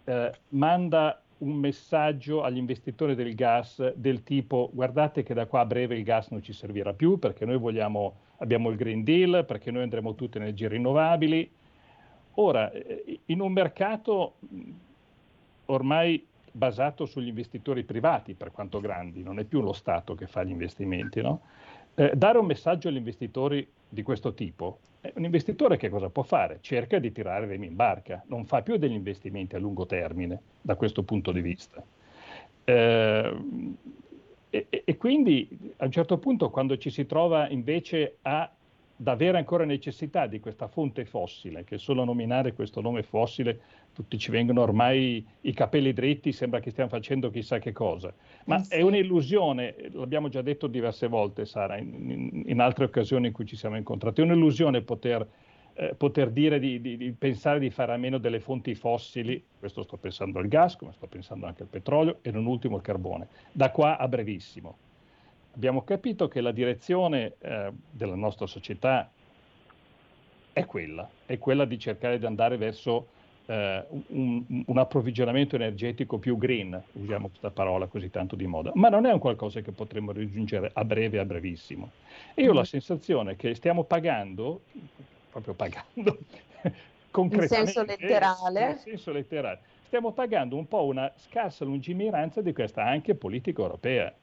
eh, 0.04 0.32
manda 0.50 1.22
un 1.38 1.54
messaggio 1.54 2.44
agli 2.44 2.58
investitori 2.58 3.16
del 3.16 3.34
gas 3.34 3.94
del 3.94 4.24
tipo 4.24 4.70
guardate 4.74 5.24
che 5.24 5.34
da 5.34 5.46
qua 5.48 5.62
a 5.62 5.66
breve 5.66 5.98
il 5.98 6.04
gas 6.04 6.30
non 6.30 6.42
ci 6.42 6.54
servirà 6.54 6.94
più 6.94 7.20
perché 7.20 7.46
noi 7.46 7.58
vogliamo, 7.58 8.16
abbiamo 8.38 8.70
il 8.70 8.78
Green 8.78 9.04
Deal, 9.04 9.46
perché 9.46 9.72
noi 9.72 9.84
andremo 9.84 10.16
tutte 10.16 10.38
energie 10.38 10.68
rinnovabili, 10.68 11.50
Ora, 12.36 12.72
eh, 12.72 13.20
in 13.26 13.40
un 13.42 13.52
mercato 13.52 14.36
ormai 15.66 16.26
basato 16.52 17.06
sugli 17.06 17.28
investitori 17.28 17.84
privati, 17.84 18.34
per 18.34 18.52
quanto 18.52 18.80
grandi, 18.80 19.24
non 19.24 19.40
è 19.40 19.44
più 19.44 19.62
lo 19.62 19.74
Stato 19.74 20.16
che 20.16 20.28
fa 20.28 20.44
gli 20.44 20.52
investimenti, 20.52 21.22
no? 21.22 21.42
eh, 21.96 22.12
dare 22.16 22.38
un 22.38 22.46
messaggio 22.46 22.88
agli 22.88 22.98
investitori 22.98 23.68
di 23.88 24.04
questo 24.04 24.34
tipo, 24.34 24.80
eh, 25.02 25.14
un 25.16 25.24
investitore 25.24 25.78
che 25.78 25.90
cosa 25.90 26.10
può 26.10 26.24
fare? 26.24 26.60
Cerca 26.62 27.00
di 27.00 27.12
tirare 27.12 27.46
remi 27.46 27.68
in 27.68 27.76
barca, 27.76 28.24
non 28.28 28.46
fa 28.46 28.62
più 28.62 28.78
degli 28.78 28.94
investimenti 28.94 29.56
a 29.56 29.60
lungo 29.60 29.86
termine 29.86 30.40
da 30.62 30.76
questo 30.76 31.04
punto 31.04 31.32
di 31.32 31.42
vista. 31.42 31.84
Eh, 32.64 33.38
e, 34.50 34.68
e, 34.70 34.98
quindi 34.98 35.74
a 35.78 35.86
un 35.86 35.92
certo 35.92 36.18
punto 36.18 36.50
quando 36.50 36.78
ci 36.78 36.90
si 36.90 37.06
trova 37.06 37.50
invece 37.50 38.18
a 38.22 38.50
da 38.98 39.12
avere 39.12 39.38
ancora 39.38 39.66
necessità 39.66 40.26
di 40.26 40.40
questa 40.40 40.68
fonte 40.68 41.04
fossile, 41.06 41.66
che 41.66 41.78
solo 41.78 42.04
a 42.04 42.06
nominare 42.06 42.54
questo 42.54 42.80
nome 42.80 43.04
fossile 43.04 43.60
tutti 43.94 44.18
ci 44.18 44.32
vengono 44.32 44.62
ormai 44.62 45.26
i 45.42 45.54
capelli 45.54 45.92
dritti, 45.92 46.32
sembra 46.32 46.60
che 46.60 46.70
stiamo 46.70 46.90
facendo 46.90 47.30
chissà 47.30 47.60
che 47.60 47.74
cosa. 47.74 48.14
Ma 48.46 48.58
eh 48.58 48.64
sì. 48.64 48.74
è 48.76 48.82
un'illusione, 48.82 49.76
l'abbiamo 49.92 50.30
già 50.30 50.42
detto 50.42 50.68
diverse 50.68 51.08
volte, 51.08 51.46
Sara, 51.46 51.78
in, 51.78 52.44
in, 52.46 52.60
altre 52.62 52.86
occasioni 52.86 53.28
in 53.28 53.34
cui 53.34 53.46
ci 53.46 53.58
siamo 53.58 53.76
incontrati, 53.76 54.22
è 54.22 54.24
un'illusione 54.24 54.82
poter, 54.82 55.28
eh, 55.74 55.94
poter 55.96 56.30
dire 56.32 56.60
di, 56.60 56.80
di, 56.80 56.96
di, 56.96 57.12
pensare 57.12 57.60
di 57.60 57.70
fare 57.70 57.94
a 57.94 57.98
meno 57.98 58.18
delle 58.18 58.40
fonti 58.40 58.76
fossili, 58.76 59.44
questo 59.60 59.84
sto 59.84 59.98
pensando 59.98 60.40
al 60.40 60.48
gas, 60.48 60.78
come 60.78 60.94
sto 60.94 61.08
pensando 61.08 61.46
anche 61.48 61.64
al 61.64 61.70
petrolio 61.70 62.20
e 62.22 62.32
non 62.32 62.46
ultimo 62.46 62.78
il 62.78 62.82
carbone, 62.82 63.28
da 63.52 63.72
qua 63.72 63.98
a 63.98 64.08
brevissimo 64.08 64.78
abbiamo 65.56 65.84
capito 65.84 66.28
che 66.28 66.42
la 66.42 66.52
direzione 66.52 67.36
eh, 67.40 67.72
della 67.90 68.16
nostra 68.16 68.46
società 68.46 69.10
è 70.52 70.66
quella, 70.66 71.10
è 71.26 71.38
quella 71.38 71.66
di 71.66 71.80
cercare 71.80 72.20
di 72.20 72.26
andare 72.26 72.58
verso 72.58 73.08
eh, 73.46 73.86
un, 74.08 74.64
un, 74.66 74.78
approvvigionamento 74.78 75.56
energetico 75.56 76.18
più 76.18 76.38
green, 76.38 76.82
usiamo 76.94 77.28
questa 77.30 77.52
parola 77.52 77.88
così 77.88 78.10
tanto 78.10 78.36
di 78.36 78.48
moda, 78.48 78.72
ma 78.76 78.90
non 78.90 79.06
è 79.06 79.12
un 79.12 79.20
qualcosa 79.20 79.62
che 79.62 79.72
potremmo 79.72 80.12
raggiungere 80.12 80.72
a 80.74 80.84
breve, 80.84 81.20
a 81.20 81.26
brevissimo. 81.26 81.92
E 82.34 82.44
io 82.44 82.52
ho 82.52 82.54
la 82.54 82.62
mm. 82.62 82.64
sensazione 82.64 83.36
che 83.36 83.56
stiamo 83.56 83.84
pagando, 83.84 84.62
proprio 85.30 85.54
pagando, 85.54 86.20
concretamente, 87.12 87.56
in 87.60 87.68
senso 87.68 87.84
letterale, 87.84 88.70
in 88.72 88.78
senso 88.78 89.12
letterale, 89.12 89.60
stiamo 89.86 90.12
pagando 90.12 90.58
un 90.58 90.68
po' 90.68 90.84
una 90.84 91.12
scarsa 91.16 91.64
lungimiranza 91.64 92.42
di 92.42 92.52
questa 92.52 92.84
anche 92.84 93.16
politica 93.16 93.62
europea 93.62 94.14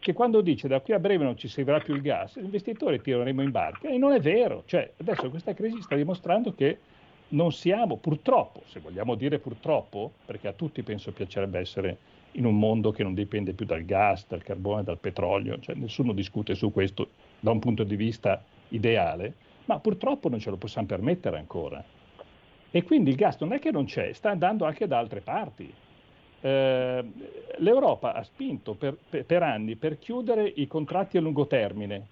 che 0.00 0.12
quando 0.12 0.40
dice 0.40 0.66
da 0.66 0.80
qui 0.80 0.94
a 0.94 0.98
breve 0.98 1.24
non 1.24 1.36
ci 1.36 1.46
servirà 1.46 1.78
più 1.78 1.94
il 1.94 2.00
gas, 2.00 2.38
gli 2.40 2.44
investitori 2.44 3.00
tireremo 3.00 3.42
in 3.42 3.50
barca 3.50 3.88
e 3.88 3.98
non 3.98 4.12
è 4.12 4.20
vero. 4.20 4.64
Cioè, 4.66 4.92
adesso 4.96 5.30
questa 5.30 5.54
crisi 5.54 5.80
sta 5.82 5.94
dimostrando 5.94 6.52
che 6.54 6.78
non 7.28 7.52
siamo, 7.52 7.96
purtroppo, 7.96 8.62
se 8.66 8.80
vogliamo 8.80 9.14
dire 9.14 9.38
purtroppo, 9.38 10.10
perché 10.24 10.48
a 10.48 10.52
tutti 10.52 10.82
penso 10.82 11.12
piacerebbe 11.12 11.60
essere 11.60 11.98
in 12.32 12.44
un 12.44 12.58
mondo 12.58 12.90
che 12.90 13.02
non 13.02 13.14
dipende 13.14 13.52
più 13.52 13.66
dal 13.66 13.84
gas, 13.84 14.26
dal 14.26 14.42
carbone, 14.42 14.82
dal 14.82 14.98
petrolio, 14.98 15.58
cioè 15.60 15.74
nessuno 15.74 16.12
discute 16.12 16.54
su 16.54 16.72
questo 16.72 17.10
da 17.38 17.50
un 17.50 17.58
punto 17.58 17.84
di 17.84 17.96
vista 17.96 18.42
ideale, 18.68 19.34
ma 19.66 19.78
purtroppo 19.78 20.28
non 20.28 20.38
ce 20.38 20.50
lo 20.50 20.56
possiamo 20.56 20.86
permettere 20.86 21.38
ancora. 21.38 21.82
E 22.70 22.82
quindi 22.84 23.10
il 23.10 23.16
gas 23.16 23.38
non 23.40 23.52
è 23.52 23.58
che 23.58 23.70
non 23.70 23.84
c'è, 23.84 24.12
sta 24.12 24.30
andando 24.30 24.64
anche 24.64 24.86
da 24.86 24.98
altre 24.98 25.20
parti. 25.20 25.72
Eh, 26.40 27.04
L'Europa 27.58 28.14
ha 28.14 28.22
spinto 28.22 28.74
per, 28.74 28.96
per, 29.24 29.42
anni 29.42 29.76
per 29.76 29.98
chiudere 29.98 30.50
i 30.56 30.66
contratti 30.66 31.18
a 31.18 31.20
lungo 31.20 31.46
termine, 31.46 32.06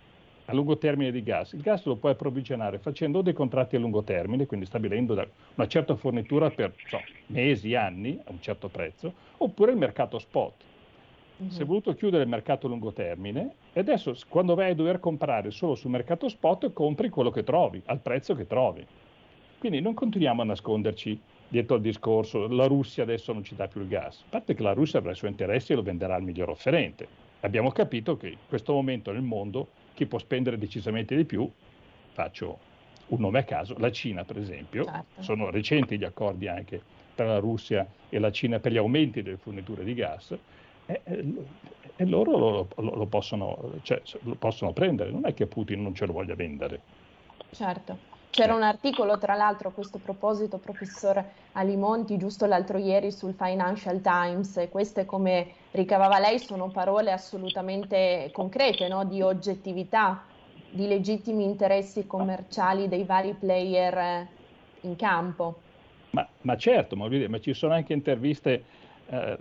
a 0.45 0.53
lungo 0.53 0.77
termine 0.77 1.11
di 1.11 1.23
gas. 1.23 1.53
Il 1.53 1.63
gas 1.63 1.85
lo 1.85 1.97
puoi 1.97 2.13
approvvigionare 2.13 2.79
facendo 2.79 3.23
dei 3.23 3.33
contratti 3.33 3.77
a 3.77 3.79
lungo 3.79 4.03
termine, 4.03 4.47
quindi 4.47 4.67
stabilendo 4.67 5.15
una 5.55 5.67
certa 5.67 5.97
fornitura 5.97 6.51
per 6.51 6.75
so, 6.87 7.01
mesi, 7.27 7.75
anni, 7.75 8.21
a 8.25 8.31
un 8.31 8.41
certo 8.41 8.69
prezzo, 8.69 9.13
oppure 9.39 9.73
il 9.73 9.79
mercato 9.79 10.19
spot. 10.19 10.53
mm-hmm. 11.41 11.51
si 11.51 11.63
è 11.63 11.65
voluto 11.65 11.95
chiudere 11.95 12.25
il 12.25 12.29
mercato 12.29 12.67
a 12.67 12.69
lungo 12.69 12.93
termine 12.93 13.55
e 13.73 13.81
adesso 13.81 14.15
quando 14.29 14.55
vai 14.55 14.73
a 14.73 14.75
dover 14.75 15.01
comprare 15.01 15.51
solo 15.51 15.75
sul 15.75 15.91
mercato 15.91 16.29
spot 16.29 16.73
compri 16.73 17.09
quello 17.09 17.31
che 17.31 17.45
trovi, 17.45 17.81
al 17.87 18.01
prezzo 18.01 18.35
che 18.35 18.47
trovi. 18.47 18.85
Quindi 19.59 19.81
non 19.81 19.95
continuiamo 19.95 20.43
a 20.43 20.45
nasconderci 20.45 21.19
dietro 21.49 21.77
al 21.77 21.81
discorso 21.81 22.47
la 22.47 22.67
Russia 22.67 23.03
adesso 23.03 23.33
non 23.33 23.43
ci 23.43 23.55
dà 23.55 23.67
più 23.69 23.81
il 23.81 23.89
gas, 23.89 24.21
a 24.21 24.31
parte 24.31 24.55
che 24.55 24.63
la 24.63 24.73
Russia 24.73 24.99
avrà 24.99 25.13
i 25.13 25.17
suoi 25.17 25.31
interessi 25.31 25.73
e 25.73 25.77
lo 25.77 25.83
venderà 25.83 26.15
al 26.15 26.23
miglior 26.23 26.51
offerente. 26.51 27.07
Abbiamo 27.41 27.71
capito 27.71 28.17
che 28.17 28.29
in 28.29 28.37
questo 28.49 28.73
momento 28.73 29.13
nel 29.13 29.23
mondo 29.23 29.69
chi 29.95 30.07
può 30.07 30.19
spendere 30.19 30.59
decisamente 30.59 31.17
di 31.17 31.25
più, 31.25 31.51
faccio 32.13 32.59
un 33.09 33.21
nome 33.21 33.39
a 33.39 33.45
caso, 33.45 33.75
la 33.79 33.91
Cina 33.91 34.25
per 34.25 34.39
esempio, 34.39 34.85
certo. 34.85 35.23
sono 35.23 35.51
recenti 35.51 35.99
gli 35.99 36.05
accordi 36.05 36.47
anche 36.47 36.81
tra 37.15 37.27
la 37.27 37.39
Russia 37.39 37.87
e 38.09 38.19
la 38.19 38.31
Cina 38.31 38.59
per 38.59 38.73
gli 38.73 38.77
aumenti 38.77 39.23
delle 39.23 39.39
forniture 39.39 39.83
di 39.83 39.95
gas, 39.95 40.37
e, 40.87 41.01
e 41.97 42.05
loro 42.05 42.37
lo, 42.37 42.69
lo, 42.77 42.95
lo, 42.95 43.07
possono, 43.07 43.73
cioè, 43.83 44.01
lo 44.21 44.35
possono 44.35 44.73
prendere, 44.73 45.11
non 45.11 45.27
è 45.27 45.35
che 45.35 45.47
Putin 45.47 45.83
non 45.83 45.95
ce 45.95 46.07
lo 46.07 46.13
voglia 46.13 46.35
vendere. 46.35 46.81
Certo. 47.51 48.08
C'era 48.31 48.55
un 48.55 48.63
articolo, 48.63 49.19
tra 49.19 49.35
l'altro, 49.35 49.69
a 49.69 49.73
questo 49.73 49.99
proposito, 49.99 50.59
professor 50.59 51.23
Alimonti, 51.53 52.19
giusto 52.19 52.47
l'altro 52.47 52.79
ieri 52.79 53.11
sul 53.11 53.35
Financial 53.35 54.01
Times, 54.01 54.57
e 54.59 54.69
queste, 54.69 55.07
come 55.07 55.53
ricavava 55.73 56.19
lei, 56.19 56.39
sono 56.39 56.69
parole 56.69 57.11
assolutamente 57.11 58.31
concrete, 58.33 58.87
no? 58.87 59.05
di 59.05 59.23
oggettività, 59.23 60.25
di 60.71 60.87
legittimi 60.87 61.45
interessi 61.45 62.07
commerciali 62.07 62.87
dei 62.87 63.05
vari 63.05 63.35
player 63.35 64.27
in 64.83 64.95
campo. 64.97 65.61
Ma, 66.11 66.27
ma 66.43 66.57
certo, 66.57 66.97
ma, 66.97 67.09
ma, 67.29 67.41
ci 67.41 67.55
sono 67.55 67.75
anche 67.75 67.93
interviste, 67.93 68.65
eh, 69.07 69.39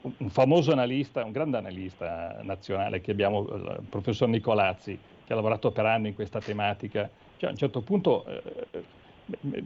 un 0.00 0.30
famoso 0.30 0.72
analista, 0.72 1.24
un 1.24 1.32
grande 1.32 1.56
analista 1.56 2.38
nazionale 2.42 3.00
che 3.00 3.10
abbiamo, 3.10 3.40
il 3.40 3.80
professor 3.88 4.28
Nicolazzi, 4.28 4.96
che 5.24 5.32
ha 5.32 5.36
lavorato 5.36 5.72
per 5.72 5.86
anni 5.86 6.08
in 6.08 6.14
questa 6.14 6.38
tematica, 6.38 7.10
cioè, 7.36 7.48
a 7.48 7.52
un 7.52 7.58
certo 7.58 7.80
punto 7.80 8.24
eh, 8.26 9.64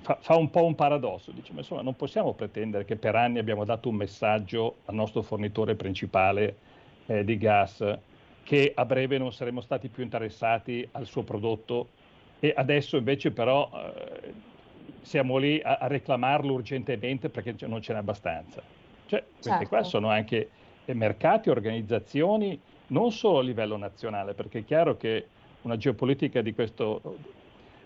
fa, 0.00 0.18
fa, 0.20 0.36
un 0.36 0.50
po' 0.50 0.64
un 0.64 0.74
paradosso, 0.74 1.30
dice, 1.32 1.52
ma 1.52 1.60
insomma 1.60 1.82
non 1.82 1.96
possiamo 1.96 2.32
pretendere 2.34 2.84
che 2.84 2.96
per 2.96 3.14
anni 3.14 3.38
abbiamo 3.38 3.64
dato 3.64 3.88
un 3.88 3.96
messaggio 3.96 4.76
al 4.86 4.94
nostro 4.94 5.22
fornitore 5.22 5.74
principale 5.74 6.56
eh, 7.06 7.24
di 7.24 7.36
gas 7.38 7.98
che 8.42 8.72
a 8.74 8.84
breve 8.84 9.18
non 9.18 9.32
saremmo 9.32 9.60
stati 9.60 9.88
più 9.88 10.04
interessati 10.04 10.86
al 10.92 11.06
suo 11.06 11.22
prodotto 11.24 11.88
e 12.38 12.52
adesso 12.56 12.96
invece 12.96 13.32
però 13.32 13.68
eh, 13.74 14.32
siamo 15.02 15.36
lì 15.36 15.60
a, 15.60 15.78
a, 15.80 15.86
reclamarlo 15.88 16.52
urgentemente 16.52 17.28
perché 17.28 17.56
non 17.66 17.82
ce 17.82 17.92
n'è 17.92 17.98
abbastanza. 17.98 18.62
Cioè, 19.06 19.24
queste 19.32 19.50
certo. 19.50 19.68
qua 19.68 19.82
sono 19.82 20.10
anche 20.10 20.50
mercati, 20.86 21.50
organizzazioni, 21.50 22.58
non 22.88 23.10
solo 23.10 23.38
a 23.38 23.42
livello 23.42 23.76
nazionale, 23.76 24.34
perché 24.34 24.60
è 24.60 24.64
chiaro 24.64 24.96
che 24.96 25.26
una 25.66 25.76
geopolitica 25.76 26.40
di 26.40 26.54
questo, 26.54 27.18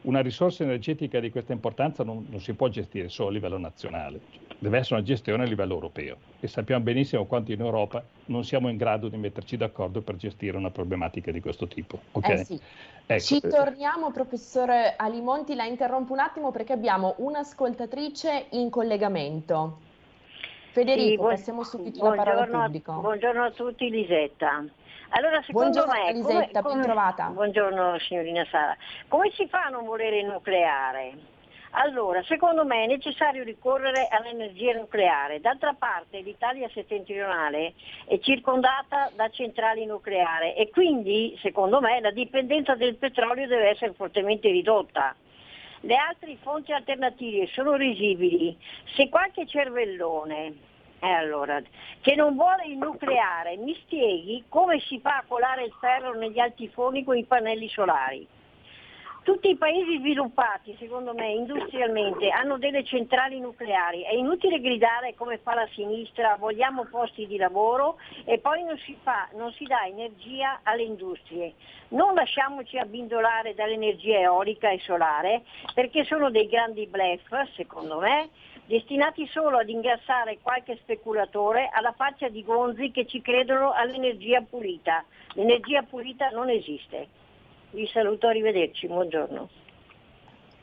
una 0.02 0.20
risorsa 0.20 0.62
energetica 0.62 1.18
di 1.18 1.30
questa 1.30 1.52
importanza 1.52 2.04
non, 2.04 2.26
non, 2.28 2.40
si 2.40 2.52
può 2.52 2.68
gestire 2.68 3.08
solo 3.08 3.30
a 3.30 3.32
livello 3.32 3.58
nazionale, 3.58 4.20
deve 4.58 4.78
essere 4.78 4.96
una 4.96 5.04
gestione 5.04 5.42
a 5.42 5.46
livello 5.46 5.72
europeo 5.72 6.16
e 6.38 6.46
sappiamo 6.46 6.84
benissimo 6.84 7.24
quanto 7.24 7.52
in 7.52 7.60
Europa 7.60 8.04
non 8.26 8.44
siamo 8.44 8.68
in 8.68 8.76
grado 8.76 9.08
di 9.08 9.16
metterci 9.16 9.56
d'accordo 9.56 10.02
per 10.02 10.16
gestire 10.16 10.56
una 10.56 10.70
problematica 10.70 11.32
di 11.32 11.40
questo 11.40 11.66
tipo. 11.66 11.98
Okay? 12.12 12.40
Eh 12.40 12.44
sì. 12.44 12.60
ecco. 13.06 13.22
Ci 13.22 13.40
torniamo, 13.40 14.12
professore 14.12 14.94
Alimonti, 14.96 15.54
la 15.54 15.64
interrompo 15.64 16.12
un 16.12 16.20
attimo 16.20 16.50
perché 16.50 16.74
abbiamo 16.74 17.14
un'ascoltatrice 17.18 18.46
in 18.50 18.68
collegamento. 18.68 19.88
Federico, 20.72 21.28
sì, 21.28 21.34
passiamo 21.34 21.64
subito 21.64 22.08
la 22.08 22.14
parola 22.14 22.42
al 22.42 22.48
pubblico. 22.48 22.92
buongiorno 23.00 23.44
a 23.44 23.50
tutti, 23.50 23.90
Lisetta. 23.90 24.64
Allora, 25.10 25.42
secondo 25.42 25.84
buongiorno 25.84 25.92
me, 25.92 26.08
Elisetta, 26.10 26.62
come, 26.62 26.86
come, 26.86 27.32
Buongiorno 27.32 27.98
signorina 27.98 28.46
Sara. 28.48 28.76
Come 29.08 29.30
si 29.34 29.48
fa 29.48 29.64
a 29.64 29.68
non 29.70 29.84
volere 29.84 30.20
il 30.20 30.26
nucleare? 30.26 31.38
Allora, 31.72 32.22
secondo 32.24 32.64
me 32.64 32.84
è 32.84 32.86
necessario 32.86 33.44
ricorrere 33.44 34.08
all'energia 34.08 34.72
nucleare. 34.74 35.40
D'altra 35.40 35.74
parte 35.76 36.20
l'Italia 36.20 36.68
settentrionale 36.72 37.74
è 38.06 38.18
circondata 38.18 39.10
da 39.14 39.28
centrali 39.30 39.86
nucleari 39.86 40.54
e 40.54 40.70
quindi, 40.70 41.36
secondo 41.40 41.80
me, 41.80 42.00
la 42.00 42.10
dipendenza 42.10 42.74
del 42.74 42.96
petrolio 42.96 43.46
deve 43.46 43.70
essere 43.70 43.92
fortemente 43.92 44.48
ridotta. 44.48 45.14
Le 45.80 45.96
altre 45.96 46.36
fonti 46.42 46.72
alternative 46.72 47.46
sono 47.48 47.74
risibili. 47.74 48.56
Se 48.94 49.08
qualche 49.08 49.46
cervellone 49.46 50.68
eh 51.02 51.10
allora, 51.10 51.62
che 52.02 52.14
non 52.14 52.34
vuole 52.34 52.66
il 52.66 52.76
nucleare, 52.76 53.56
mi 53.56 53.74
spieghi 53.74 54.44
come 54.48 54.80
si 54.80 55.00
fa 55.00 55.16
a 55.16 55.24
colare 55.26 55.64
il 55.64 55.72
ferro 55.80 56.12
negli 56.12 56.38
altifoni 56.38 57.04
con 57.04 57.16
i 57.16 57.24
pannelli 57.24 57.68
solari? 57.70 58.26
Tutti 59.22 59.50
i 59.50 59.56
paesi 59.56 59.98
sviluppati, 59.98 60.74
secondo 60.78 61.12
me, 61.12 61.30
industrialmente, 61.32 62.30
hanno 62.30 62.56
delle 62.56 62.82
centrali 62.84 63.38
nucleari. 63.38 64.00
È 64.00 64.14
inutile 64.14 64.60
gridare 64.60 65.14
come 65.14 65.36
fa 65.36 65.54
la 65.54 65.68
sinistra, 65.74 66.36
vogliamo 66.36 66.86
posti 66.86 67.26
di 67.26 67.36
lavoro 67.36 67.98
e 68.24 68.38
poi 68.38 68.64
non 68.64 68.78
si, 68.78 68.96
fa, 69.02 69.28
non 69.34 69.52
si 69.52 69.64
dà 69.64 69.84
energia 69.84 70.60
alle 70.62 70.84
industrie. 70.84 71.52
Non 71.88 72.14
lasciamoci 72.14 72.78
abbindolare 72.78 73.54
dall'energia 73.54 74.20
eolica 74.20 74.70
e 74.70 74.78
solare 74.78 75.42
perché 75.74 76.04
sono 76.04 76.30
dei 76.30 76.48
grandi 76.48 76.86
bluff, 76.86 77.30
secondo 77.56 77.98
me, 77.98 78.30
destinati 78.64 79.26
solo 79.26 79.58
ad 79.58 79.68
ingrassare 79.68 80.38
qualche 80.40 80.76
speculatore 80.76 81.68
alla 81.70 81.92
faccia 81.92 82.28
di 82.28 82.42
gonzi 82.42 82.90
che 82.90 83.06
ci 83.06 83.20
credono 83.20 83.72
all'energia 83.72 84.40
pulita. 84.40 85.04
L'energia 85.34 85.82
pulita 85.82 86.30
non 86.30 86.48
esiste. 86.48 87.28
Vi 87.72 87.86
saluto, 87.86 88.26
arrivederci, 88.26 88.88
buongiorno. 88.88 89.48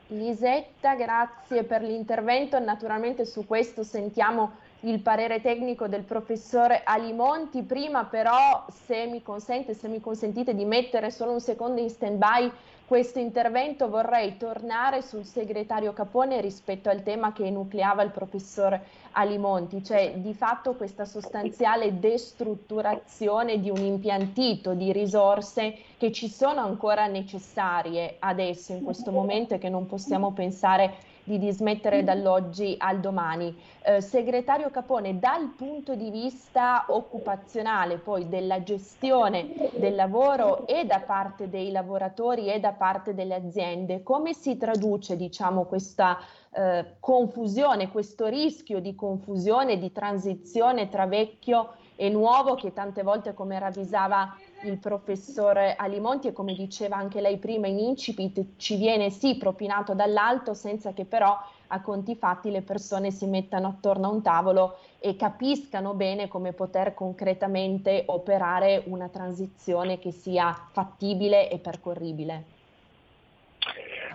Lisetta, 0.08 0.96
grazie 0.96 1.64
per 1.64 1.82
l'intervento. 1.82 2.60
Naturalmente 2.60 3.26
su 3.26 3.46
questo 3.46 3.84
sentiamo 3.84 4.58
il 4.82 5.00
parere 5.00 5.40
tecnico 5.40 5.88
del 5.88 6.04
professore 6.04 6.82
Alimonti. 6.84 7.64
Prima 7.64 8.06
però, 8.06 8.66
se 8.70 9.06
mi 9.06 9.22
consente, 9.22 9.74
se 9.74 9.88
mi 9.88 10.02
consentite 10.02 10.54
di 10.54 10.66
mettere 10.66 11.10
solo 11.10 11.32
un 11.32 11.40
secondo 11.40 11.80
in 11.80 11.90
stand-by 11.90 12.52
questo 12.88 13.20
intervento 13.20 13.90
vorrei 13.90 14.38
tornare 14.38 15.02
sul 15.02 15.26
segretario 15.26 15.92
Capone 15.92 16.40
rispetto 16.40 16.88
al 16.90 17.04
tema 17.04 17.34
che 17.34 17.44
enucleava 17.44 18.02
il 18.02 18.12
professor 18.12 18.80
Alimonti, 19.20 19.84
cioè 19.84 20.14
di 20.18 20.34
fatto 20.36 20.76
questa 20.76 21.04
sostanziale 21.04 22.00
destrutturazione 22.00 23.60
di 23.60 23.72
un 23.72 23.78
impiantito 23.78 24.76
di 24.76 24.92
risorse 24.92 25.76
che 25.98 26.12
ci 26.12 26.30
sono 26.30 26.62
ancora 26.62 27.08
necessarie 27.08 28.18
adesso 28.20 28.74
in 28.74 28.84
questo 28.84 29.12
momento 29.12 29.56
e 29.56 29.58
che 29.58 29.70
non 29.70 29.88
possiamo 29.88 30.34
pensare 30.34 30.94
di 31.28 31.38
dismettere 31.38 32.06
dall'oggi 32.06 32.76
al 32.78 33.02
domani. 33.02 33.54
Eh, 33.84 34.00
segretario 34.00 34.70
Capone, 34.70 35.20
dal 35.20 35.54
punto 35.58 35.94
di 35.94 36.10
vista 36.10 36.86
occupazionale, 36.88 37.98
poi 37.98 38.30
della 38.30 38.64
gestione 38.64 39.72
del 39.76 39.94
lavoro 39.94 40.66
e 40.66 40.86
da 40.86 41.02
parte 41.02 41.50
dei 41.50 41.72
lavoratori 41.72 42.50
e 42.50 42.62
da 42.62 42.72
parte 42.72 43.14
delle 43.14 43.36
aziende, 43.36 44.04
come 44.04 44.34
si 44.34 44.56
traduce 44.56 45.18
diciamo, 45.18 45.66
questa 45.66 46.18
eh, 46.52 46.96
confusione, 47.02 47.92
questo 47.92 48.28
rischio 48.28 48.80
di 48.80 48.96
confusione, 48.96 49.78
di 49.78 49.92
transizione 49.92 50.88
tra 50.88 51.08
vecchio 51.08 51.74
e 51.98 52.10
nuovo 52.10 52.56
che 52.56 52.72
tante 52.72 53.04
volte, 53.04 53.34
come 53.34 53.60
ravvisava 53.60 54.34
il 54.62 54.78
professor 54.80 55.76
Alimonti 55.78 56.28
e 56.28 56.34
come 56.34 56.54
diceva 56.54 56.96
anche 56.96 57.22
lei 57.22 57.38
prima 57.38 57.68
in 57.68 57.78
incipit, 57.78 58.58
ci 58.58 58.76
viene 58.76 59.10
sì 59.10 59.38
propinato 59.38 59.94
dall'alto 59.94 60.54
senza 60.54 60.94
che 60.94 61.06
però 61.06 61.38
a 61.68 61.82
conti 61.82 62.16
fatti 62.16 62.50
le 62.50 62.62
persone 62.62 63.12
si 63.12 63.28
mettano 63.28 63.68
attorno 63.68 64.08
a 64.08 64.12
un 64.12 64.22
tavolo 64.22 64.78
e 65.00 65.16
capiscano 65.16 65.94
bene 65.94 66.28
come 66.28 66.54
poter 66.54 66.94
concretamente 66.94 68.04
operare 68.08 68.84
una 68.86 69.10
transizione 69.10 70.00
che 70.00 70.12
sia 70.12 70.54
fattibile 70.72 71.52
e 71.52 71.60
percorribile. 71.60 72.56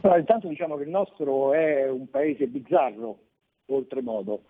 Allora, 0.00 0.18
intanto 0.18 0.48
diciamo 0.48 0.76
che 0.76 0.82
il 0.82 0.88
nostro 0.88 1.52
è 1.52 1.88
un 1.88 2.10
paese 2.10 2.46
bizzarro, 2.48 3.18
oltremodo, 3.66 4.42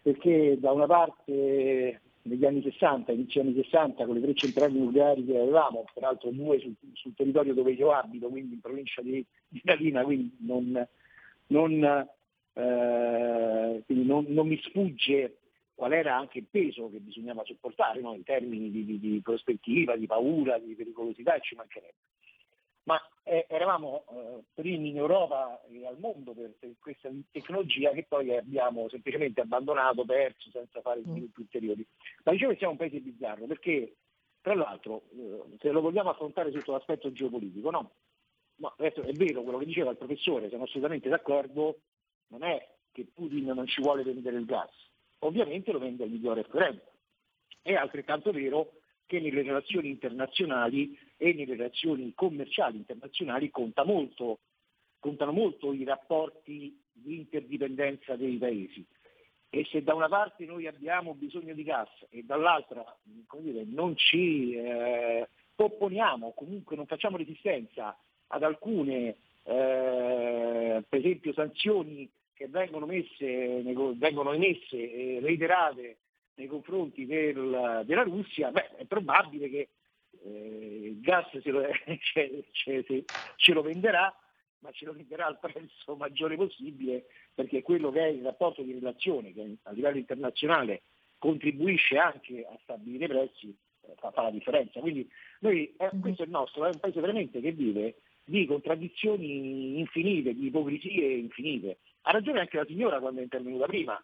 perché 0.00 0.56
da 0.58 0.72
una 0.72 0.86
parte 0.86 2.00
negli 2.30 2.44
anni 2.44 2.62
60, 2.62 3.10
inizio 3.10 3.40
anni 3.40 3.54
60, 3.54 4.06
con 4.06 4.14
le 4.14 4.20
tre 4.20 4.34
centrali 4.34 4.78
nucleari 4.78 5.24
che 5.24 5.36
avevamo, 5.36 5.84
peraltro 5.92 6.30
due 6.30 6.60
sul, 6.60 6.74
sul 6.92 7.12
territorio 7.14 7.54
dove 7.54 7.72
io 7.72 7.90
abito, 7.90 8.28
quindi 8.28 8.54
in 8.54 8.60
provincia 8.60 9.02
di, 9.02 9.24
di 9.48 9.60
Latina, 9.64 10.04
quindi, 10.04 10.36
non, 10.38 10.88
non, 11.48 12.08
eh, 12.52 13.82
quindi 13.84 14.06
non, 14.06 14.26
non, 14.28 14.46
mi 14.46 14.60
sfugge 14.62 15.38
qual 15.74 15.92
era 15.92 16.16
anche 16.16 16.38
il 16.38 16.46
peso 16.48 16.88
che 16.88 16.98
bisognava 16.98 17.42
sopportare 17.44 18.00
no? 18.00 18.14
in 18.14 18.22
termini 18.22 18.70
di, 18.70 18.84
di, 18.84 19.00
di, 19.00 19.20
prospettiva, 19.20 19.96
di 19.96 20.06
paura, 20.06 20.56
di 20.58 20.74
pericolosità 20.74 21.34
e 21.34 21.40
ci 21.40 21.56
mancherebbe. 21.56 21.94
Ma 22.90 23.00
eh, 23.22 23.46
eravamo 23.48 24.04
eh, 24.10 24.42
primi 24.52 24.88
in 24.88 24.96
Europa 24.96 25.62
e 25.68 25.86
al 25.86 25.96
mondo 26.00 26.32
per, 26.32 26.56
per, 26.58 26.72
questa 26.80 27.08
tecnologia 27.30 27.92
che 27.92 28.04
poi 28.08 28.36
abbiamo 28.36 28.88
semplicemente 28.88 29.40
abbandonato, 29.40 30.04
perso, 30.04 30.50
senza 30.50 30.80
fare 30.80 30.98
mm. 30.98 31.10
sviluppi 31.10 31.40
ulteriori. 31.42 31.86
Ma 32.24 32.32
dicevo 32.32 32.50
che 32.50 32.56
siamo 32.56 32.72
un 32.72 32.78
paese 32.78 32.98
bizzarro 32.98 33.46
perché, 33.46 33.94
tra 34.40 34.54
l'altro, 34.56 35.02
eh, 35.12 35.56
se 35.60 35.70
lo 35.70 35.80
vogliamo 35.82 36.10
affrontare 36.10 36.50
sotto 36.50 36.72
l'aspetto 36.72 37.12
geopolitico, 37.12 37.70
no? 37.70 37.92
Ma 38.56 38.74
adesso 38.76 39.02
è 39.02 39.12
vero 39.12 39.42
quello 39.42 39.58
che 39.58 39.66
diceva 39.66 39.92
il 39.92 39.96
professore, 39.96 40.48
siamo 40.48 40.64
assolutamente 40.64 41.08
d'accordo, 41.08 41.82
non 42.28 42.42
è 42.42 42.74
che 42.90 43.06
Putin 43.14 43.44
non 43.44 43.68
ci 43.68 43.80
vuole 43.80 44.02
vendere 44.02 44.36
il 44.36 44.46
gas, 44.46 44.72
ovviamente 45.20 45.70
lo 45.70 45.78
vende 45.78 46.02
al 46.02 46.10
migliore 46.10 46.40
offerente. 46.40 46.88
È 47.62 47.72
altrettanto 47.72 48.32
vero 48.32 48.79
che 49.10 49.18
nelle 49.18 49.42
relazioni 49.42 49.88
internazionali 49.88 50.96
e 51.16 51.32
nelle 51.32 51.56
relazioni 51.56 52.12
commerciali 52.14 52.76
internazionali 52.76 53.50
conta 53.50 53.84
molto, 53.84 54.38
contano 55.00 55.32
molto 55.32 55.72
i 55.72 55.82
rapporti 55.82 56.80
di 56.92 57.16
interdipendenza 57.16 58.14
dei 58.14 58.36
paesi. 58.36 58.86
E 59.48 59.66
se 59.68 59.82
da 59.82 59.94
una 59.94 60.06
parte 60.06 60.44
noi 60.44 60.68
abbiamo 60.68 61.14
bisogno 61.14 61.54
di 61.54 61.64
gas 61.64 61.88
e 62.08 62.22
dall'altra 62.22 62.84
dire, 63.02 63.64
non 63.64 63.96
ci 63.96 64.52
eh, 64.52 65.28
opponiamo, 65.56 66.32
comunque 66.36 66.76
non 66.76 66.86
facciamo 66.86 67.16
resistenza 67.16 67.98
ad 68.28 68.44
alcune, 68.44 69.16
eh, 69.42 70.84
per 70.88 70.98
esempio, 71.00 71.32
sanzioni 71.32 72.08
che 72.32 72.46
vengono, 72.46 72.86
messe, 72.86 73.60
vengono 73.96 74.32
emesse 74.34 74.76
e 74.76 75.18
reiterate 75.20 75.96
nei 76.40 76.48
confronti 76.48 77.04
del, 77.04 77.82
della 77.84 78.02
Russia, 78.02 78.50
beh, 78.50 78.76
è 78.76 78.84
probabile 78.86 79.50
che 79.50 79.68
eh, 80.24 80.80
il 80.84 81.00
gas 81.00 81.28
ce 81.42 81.50
lo, 81.50 81.62
ce, 82.00 82.44
ce, 82.50 83.04
ce 83.36 83.52
lo, 83.52 83.60
venderà, 83.60 84.14
ma 84.60 84.70
ce 84.72 84.86
lo 84.86 84.94
venderà 84.94 85.26
al 85.26 85.38
prezzo 85.38 85.94
maggiore 85.96 86.36
possibile, 86.36 87.04
perché 87.34 87.60
quello 87.60 87.90
che 87.90 88.00
è 88.00 88.08
il 88.08 88.22
rapporto 88.22 88.62
di 88.62 88.72
relazione 88.72 89.34
che 89.34 89.56
a 89.64 89.72
livello 89.72 89.98
internazionale 89.98 90.80
contribuisce 91.18 91.98
anche 91.98 92.46
a 92.46 92.58
stabilire 92.62 93.04
i 93.04 93.08
prezzi, 93.08 93.56
eh, 93.82 93.94
fa, 93.98 94.10
fa, 94.10 94.22
la 94.22 94.30
differenza. 94.30 94.80
Quindi 94.80 95.06
noi, 95.40 95.74
eh, 95.76 95.90
mhm. 95.92 96.00
questo 96.00 96.22
è 96.22 96.24
il 96.24 96.30
nostro, 96.30 96.64
è 96.64 96.70
un 96.72 96.80
paese 96.80 97.00
veramente 97.00 97.40
che 97.40 97.52
vive 97.52 97.96
di 98.24 98.46
contraddizioni 98.46 99.78
infinite, 99.78 100.34
di 100.34 100.46
ipocrisie 100.46 101.16
infinite. 101.16 101.80
Ha 102.02 102.12
ragione 102.12 102.40
anche 102.40 102.56
la 102.56 102.64
signora 102.64 102.98
quando 102.98 103.20
è 103.20 103.24
intervenuta 103.24 103.66
prima. 103.66 104.02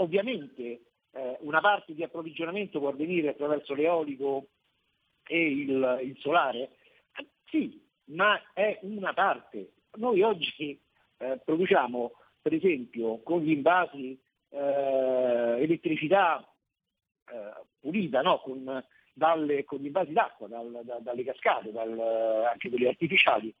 Ovviamente 0.00 0.80
eh, 1.12 1.36
una 1.40 1.60
parte 1.60 1.94
di 1.94 2.02
approvvigionamento 2.02 2.78
può 2.78 2.88
avvenire 2.88 3.28
attraverso 3.28 3.74
l'eolico 3.74 4.48
e 5.26 5.50
il, 5.50 6.00
il 6.02 6.16
solare? 6.18 6.70
Sì, 7.46 7.82
ma 8.06 8.40
è 8.52 8.78
una 8.82 9.12
parte. 9.14 9.72
Noi 9.96 10.22
oggi 10.22 10.78
eh, 11.18 11.40
produciamo, 11.44 12.12
per 12.40 12.54
esempio, 12.54 13.20
con 13.22 13.40
gli 13.40 13.50
invasi 13.50 14.18
eh, 14.50 15.56
elettricità 15.58 16.46
eh, 17.30 17.64
pulita, 17.80 18.22
no? 18.22 18.40
con, 18.40 18.84
dalle, 19.12 19.64
con, 19.64 19.78
gli 19.78 19.86
invasi 19.86 20.12
d'acqua, 20.12 20.46
dal, 20.46 20.80
da, 20.84 20.98
dalle 21.00 21.24
cascate, 21.24 21.72
dal, 21.72 21.98
anche 22.50 22.68
quelle 22.68 22.88
artificiali, 22.88 23.54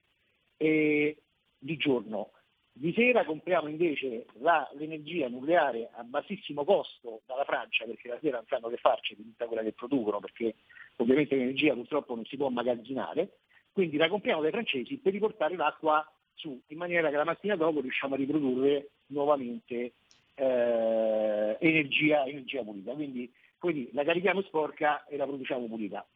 di 0.56 1.76
giorno. 1.76 2.32
Di 2.80 2.92
sera 2.92 3.24
compriamo 3.24 3.66
invece 3.66 4.26
la, 4.34 4.70
l'energia 4.76 5.26
nucleare 5.26 5.90
a 5.94 6.04
bassissimo 6.04 6.64
costo 6.64 7.22
dalla 7.26 7.42
Francia 7.42 7.84
perché 7.84 8.06
la 8.06 8.18
sera 8.22 8.36
non 8.36 8.46
sanno 8.46 8.68
che 8.68 8.76
farci 8.76 9.16
di 9.16 9.24
tutta 9.24 9.46
quella 9.46 9.62
che 9.62 9.72
producono 9.72 10.20
perché 10.20 10.54
ovviamente 10.98 11.34
l'energia 11.34 11.74
purtroppo 11.74 12.14
non 12.14 12.24
si 12.26 12.36
può 12.36 12.48
immagazzinare, 12.48 13.38
quindi 13.72 13.96
la 13.96 14.08
compriamo 14.08 14.42
dai 14.42 14.52
francesi 14.52 14.96
per 14.98 15.12
riportare 15.12 15.56
l'acqua 15.56 16.08
su 16.34 16.62
in 16.68 16.78
maniera 16.78 17.10
che 17.10 17.16
la 17.16 17.24
mattina 17.24 17.56
dopo 17.56 17.80
riusciamo 17.80 18.14
a 18.14 18.16
riprodurre 18.16 18.90
nuovamente 19.06 19.94
eh, 20.36 21.56
energia, 21.58 22.26
energia, 22.26 22.62
pulita. 22.62 22.92
Quindi, 22.92 23.32
quindi 23.58 23.90
la 23.92 24.04
carichiamo 24.04 24.40
sporca 24.42 25.04
e 25.06 25.16
la 25.16 25.26
produciamo 25.26 25.66
pulita. 25.66 26.06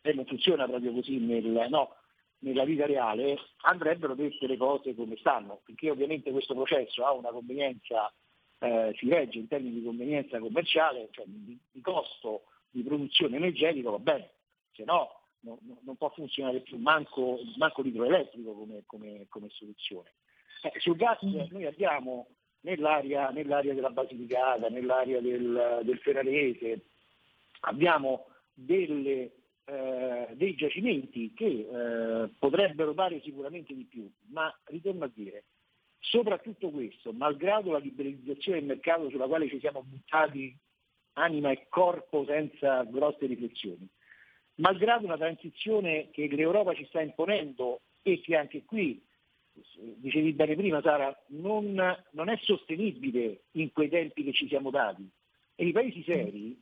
E 0.00 0.14
non 0.14 0.24
funziona 0.24 0.66
proprio 0.66 0.92
così 0.92 1.18
nel, 1.18 1.66
no, 1.68 1.96
nella 2.42 2.64
vita 2.64 2.86
reale 2.86 3.38
andrebbero 3.62 4.14
dette 4.14 4.46
le 4.46 4.56
cose 4.56 4.94
come 4.94 5.16
stanno, 5.16 5.60
perché 5.64 5.90
ovviamente 5.90 6.30
questo 6.30 6.54
processo 6.54 7.04
ha 7.04 7.12
una 7.12 7.30
convenienza, 7.30 8.12
eh, 8.58 8.94
si 8.96 9.08
regge 9.08 9.38
in 9.38 9.48
termini 9.48 9.78
di 9.78 9.84
convenienza 9.84 10.38
commerciale, 10.38 11.08
cioè 11.10 11.24
di, 11.26 11.58
di 11.70 11.80
costo 11.80 12.44
di 12.70 12.82
produzione 12.82 13.36
energetica, 13.36 13.90
va 13.90 13.98
bene, 13.98 14.30
se 14.72 14.84
no, 14.84 15.20
no 15.40 15.58
non 15.82 15.96
può 15.96 16.10
funzionare 16.10 16.60
più 16.60 16.78
manco, 16.78 17.38
manco 17.56 17.82
l'idroelettrico 17.82 18.52
come, 18.52 18.82
come, 18.86 19.26
come 19.28 19.48
soluzione. 19.50 20.14
Eh, 20.62 20.72
sul 20.78 20.96
gas 20.96 21.24
mm. 21.24 21.42
noi 21.50 21.66
abbiamo 21.66 22.28
nell'area, 22.60 23.30
nell'area 23.30 23.74
della 23.74 23.90
Basilicata, 23.90 24.68
nell'area 24.68 25.20
del, 25.20 25.80
del 25.84 25.98
Ferrarese, 25.98 26.86
abbiamo 27.60 28.26
delle 28.54 29.30
eh, 29.72 30.28
dei 30.36 30.54
giacimenti 30.54 31.32
che 31.34 31.46
eh, 31.46 32.28
potrebbero 32.38 32.92
dare 32.92 33.22
sicuramente 33.22 33.74
di 33.74 33.84
più, 33.84 34.06
ma 34.28 34.54
ritorno 34.64 35.04
a 35.04 35.10
dire, 35.12 35.44
soprattutto 35.98 36.68
questo, 36.68 37.12
malgrado 37.12 37.72
la 37.72 37.78
liberalizzazione 37.78 38.58
del 38.58 38.68
mercato 38.68 39.08
sulla 39.08 39.26
quale 39.26 39.48
ci 39.48 39.58
siamo 39.60 39.82
buttati 39.82 40.54
anima 41.14 41.50
e 41.50 41.66
corpo 41.70 42.26
senza 42.26 42.84
grosse 42.84 43.24
riflessioni, 43.24 43.88
malgrado 44.56 45.06
una 45.06 45.16
transizione 45.16 46.10
che 46.10 46.28
l'Europa 46.28 46.74
ci 46.74 46.84
sta 46.86 47.00
imponendo 47.00 47.80
e 48.02 48.20
che 48.20 48.36
anche 48.36 48.64
qui, 48.66 49.02
dicevi 49.96 50.34
bene 50.34 50.54
prima 50.54 50.82
Sara, 50.82 51.18
non, 51.28 51.74
non 52.10 52.28
è 52.28 52.36
sostenibile 52.42 53.44
in 53.52 53.72
quei 53.72 53.88
tempi 53.88 54.22
che 54.22 54.32
ci 54.32 54.48
siamo 54.48 54.68
dati. 54.68 55.08
E 55.54 55.66
i 55.66 55.72
paesi 55.72 56.02
seri 56.02 56.60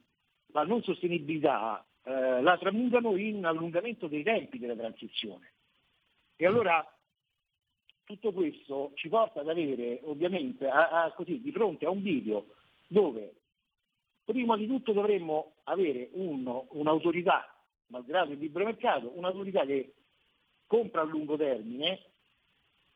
la 0.53 0.63
non 0.63 0.83
sostenibilità 0.83 1.85
eh, 2.03 2.41
la 2.41 2.57
tramutano 2.59 3.17
in 3.17 3.45
allungamento 3.45 4.07
dei 4.07 4.23
tempi 4.23 4.59
della 4.59 4.77
transizione. 4.77 5.53
E 6.37 6.47
allora 6.47 6.85
tutto 8.05 8.33
questo 8.33 8.93
ci 8.95 9.09
porta 9.09 9.41
ad 9.41 9.49
avere 9.49 10.01
ovviamente 10.05 10.67
a, 10.67 11.05
a, 11.05 11.13
così, 11.13 11.41
di 11.41 11.53
fronte 11.53 11.87
a 11.87 11.91
un 11.91 12.03
video 12.03 12.47
dove 12.87 13.35
prima 14.25 14.57
di 14.57 14.67
tutto 14.67 14.93
dovremmo 14.93 15.57
avere 15.65 16.09
un, 16.13 16.65
un'autorità, 16.71 17.55
malgrado 17.87 18.33
il 18.33 18.39
libero 18.39 18.65
mercato, 18.65 19.13
un'autorità 19.17 19.65
che 19.65 19.95
compra 20.67 21.03
a 21.03 21.05
lungo 21.05 21.37
termine, 21.37 22.01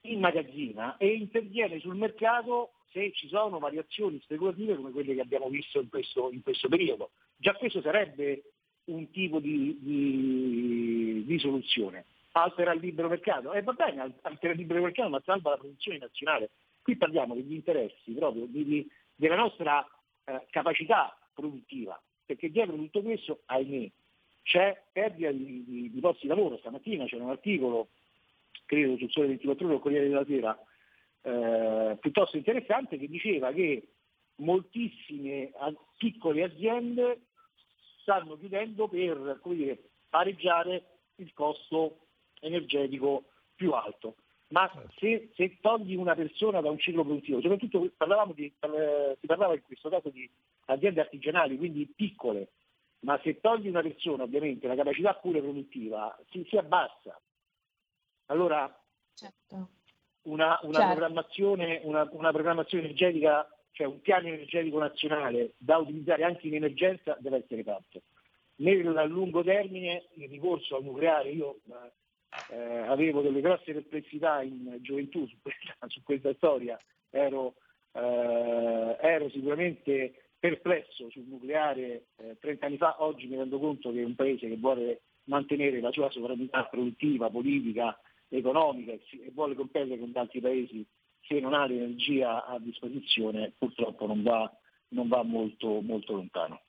immagazzina 0.03 0.97
e 0.97 1.15
interviene 1.15 1.81
sul 1.81 1.97
mercato 1.97 2.73
se 2.91 3.13
ci 3.13 3.27
sono 3.29 3.59
variazioni 3.59 4.21
speculative 4.21 4.77
come 4.77 4.93
quelle 4.93 5.15
che 5.15 5.21
abbiamo 5.21 5.49
visto 5.49 5.81
in 5.81 5.89
questo, 5.89 6.31
in 6.31 6.43
questo 6.43 6.69
periodo. 6.69 7.11
Già 7.37 7.55
questo 7.55 7.81
sarebbe 7.81 8.54
un 8.87 9.11
tipo 9.11 9.39
di, 9.39 9.79
di, 9.81 11.25
di 11.25 11.39
soluzione. 11.39 12.05
Altera 12.33 12.73
il 12.73 12.81
libero 12.81 13.09
mercato, 13.09 13.53
e 13.53 13.59
eh, 13.59 13.63
va 13.63 13.73
bene, 13.73 14.15
altera 14.23 14.53
il 14.53 14.59
libero 14.59 14.83
mercato, 14.83 15.09
ma 15.09 15.23
salva 15.25 15.51
la 15.51 15.57
produzione 15.57 15.99
nazionale. 15.99 16.51
Qui 16.83 16.97
parliamo 16.97 17.35
degli 17.35 17.55
interessi 17.55 18.13
proprio 18.13 18.47
di, 18.47 18.89
della 19.15 19.37
nostra 19.37 19.87
eh, 20.25 20.47
capacità 20.51 21.17
produttiva, 21.33 22.01
perché 22.27 22.51
dietro 22.51 22.75
tutto 22.77 23.03
questo, 23.03 23.43
ahimè, 23.47 23.89
c'è 24.43 24.83
perdita 24.93 25.31
di, 25.31 25.65
di, 25.65 25.91
di, 25.91 26.01
posti 26.01 26.23
di 26.23 26.29
lavoro. 26.29 26.59
Stamattina 26.59 27.07
c'era 27.07 27.25
un 27.25 27.31
articolo, 27.31 27.89
credo 28.67 28.97
sul 28.97 29.11
Sole 29.11 29.29
24 29.29 29.65
ore 29.65 29.75
del 29.75 29.83
Corriere 29.83 30.09
della 30.09 30.25
Sera, 30.25 30.59
eh, 31.23 31.97
piuttosto 31.99 32.37
interessante, 32.37 32.99
che 32.99 33.09
diceva 33.09 33.53
che 33.53 33.89
moltissime 34.37 35.53
piccole 35.97 36.43
aziende 36.43 37.21
stanno 38.05 38.37
chiudendo 38.39 38.87
per 38.87 39.41
dire, 39.43 39.83
pareggiare 40.11 40.85
il 41.17 41.33
costo 41.33 42.01
energetico 42.41 43.25
più 43.55 43.73
alto. 43.73 44.17
Ma 44.49 44.71
certo. 44.73 44.93
se, 44.99 45.31
se, 45.35 45.59
togli 45.61 45.97
una 45.97 46.15
persona 46.15 46.61
da 46.61 46.71
un 46.71 46.79
ciclo 46.79 47.03
produttivo, 47.03 47.41
soprattutto 47.41 47.81
di, 48.35 48.53
si 49.21 49.27
parlava 49.27 49.55
in 49.55 49.63
questo 49.63 49.89
caso 49.89 50.11
di 50.11 50.31
aziende 50.67 51.01
artigianali, 51.01 51.57
quindi 51.57 51.87
piccole, 51.87 52.51
ma 53.01 53.19
se 53.23 53.41
togli 53.41 53.69
una 53.69 53.81
persona 53.83 54.25
ovviamente 54.25 54.69
la 54.69 54.77
capacità 54.77 55.15
pure 55.15 55.41
produttiva 55.41 56.17
si, 56.31 56.45
si 56.47 56.57
abbassa. 56.57 57.19
Allora 58.27 58.71
certo. 59.15 59.69
una, 60.23 60.59
una, 60.63 60.79
certo. 60.79 60.91
Programmazione, 60.93 61.81
una, 61.85 62.09
una 62.13 62.31
programmazione 62.31 62.85
energetica 62.85 63.49
cioè 63.75 63.87
un 63.89 64.01
piano 64.01 64.29
energetico 64.29 64.79
nazionale 64.79 65.55
da 65.59 65.79
utilizzare 65.79 66.23
anche 66.23 66.47
in 66.47 66.55
emergenza 66.55 67.17
deve 67.21 67.39
essere 67.39 67.65
fatto. 67.65 68.03
Nel 68.57 68.83
lungo 69.09 69.43
termine 69.43 70.05
il 70.15 70.29
ricorso 70.29 70.77
al 70.77 70.85
nucleare, 70.85 71.31
io 71.31 71.59
eh, 72.51 72.57
avevo 72.57 73.21
delle 73.21 73.41
grosse 73.41 73.73
perplessità 73.73 74.43
in 74.43 74.79
gioventù 74.81 75.27
su 75.27 75.37
questa, 75.43 75.75
su 75.89 76.03
questa 76.05 76.33
storia, 76.35 76.79
ero, 77.11 77.55
eh, 77.93 78.97
ero, 79.01 79.29
sicuramente 79.31 80.31
perplesso 80.39 81.11
sul 81.11 81.25
nucleare 81.27 82.05
eh, 82.17 82.37
30 82.39 82.67
anni 82.67 82.77
fa, 82.77 83.03
oggi 83.03 83.27
mi 83.27 83.37
rendo 83.37 83.59
conto 83.59 83.91
che 83.91 84.03
è 84.03 84.05
un 84.05 84.15
paese 84.15 84.49
che 84.49 84.57
vuole 84.57 85.01
mantenere 85.25 85.81
la 85.81 85.91
sua 85.91 86.11
sovranità 86.11 86.65
produttiva, 86.67 87.31
politica 87.31 87.99
economica 88.29 88.93
e 88.93 89.31
vuole 89.33 89.55
competere 89.57 89.99
con 89.99 90.13
altri 90.15 90.41
paesi, 90.41 90.87
se 91.27 91.41
non 91.41 91.55
ha 91.55 91.67
l'energia 91.67 92.45
a 92.47 92.59
disposizione 92.59 93.53
purtroppo 93.57 94.07
non 94.07 94.23
va, 94.23 94.51
non 94.89 95.09
va 95.09 95.23
molto, 95.23 95.81
molto 95.81 96.15
lontano. 96.15 96.61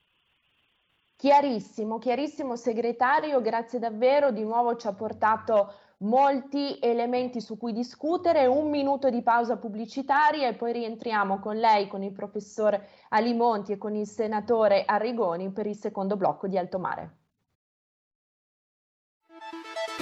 Chiarissimo, 1.18 1.98
chiarissimo 1.98 2.56
segretario, 2.56 3.42
grazie 3.42 3.80
davvero, 3.80 4.32
di 4.32 4.44
nuovo 4.44 4.76
ci 4.76 4.88
ha 4.88 4.94
portato 4.94 5.74
molti 6.00 6.78
elementi 6.82 7.40
su 7.40 7.58
cui 7.58 7.72
discutere, 7.72 8.46
un 8.48 8.70
minuto 8.70 9.10
di 9.10 9.22
pausa 9.22 9.58
pubblicitaria 9.58 10.50
e 10.50 10.56
poi 10.56 10.74
rientriamo 10.74 11.40
con 11.40 11.58
lei, 11.58 11.88
con 11.88 12.04
il 12.04 12.12
professor 12.12 12.80
Alimonti 13.10 13.72
e 13.72 13.78
con 13.78 13.96
il 13.96 14.08
senatore 14.08 14.84
Arrigoni 14.86 15.52
per 15.52 15.68
il 15.68 15.76
secondo 15.76 16.18
blocco 16.18 16.48
di 16.48 16.58
Alto 16.58 16.80
Mare. 16.80 17.18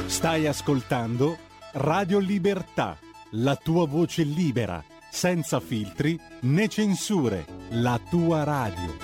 Stai 0.08 0.48
ascoltando 0.48 1.38
Radio 1.74 2.20
Libertà, 2.20 2.98
la 3.36 3.56
tua 3.56 3.88
voce 3.88 4.24
libera, 4.24 4.84
senza 5.10 5.60
filtri 5.60 6.20
né 6.42 6.68
censure, 6.68 7.46
la 7.70 8.00
tua 8.10 8.44
radio. 8.44 8.98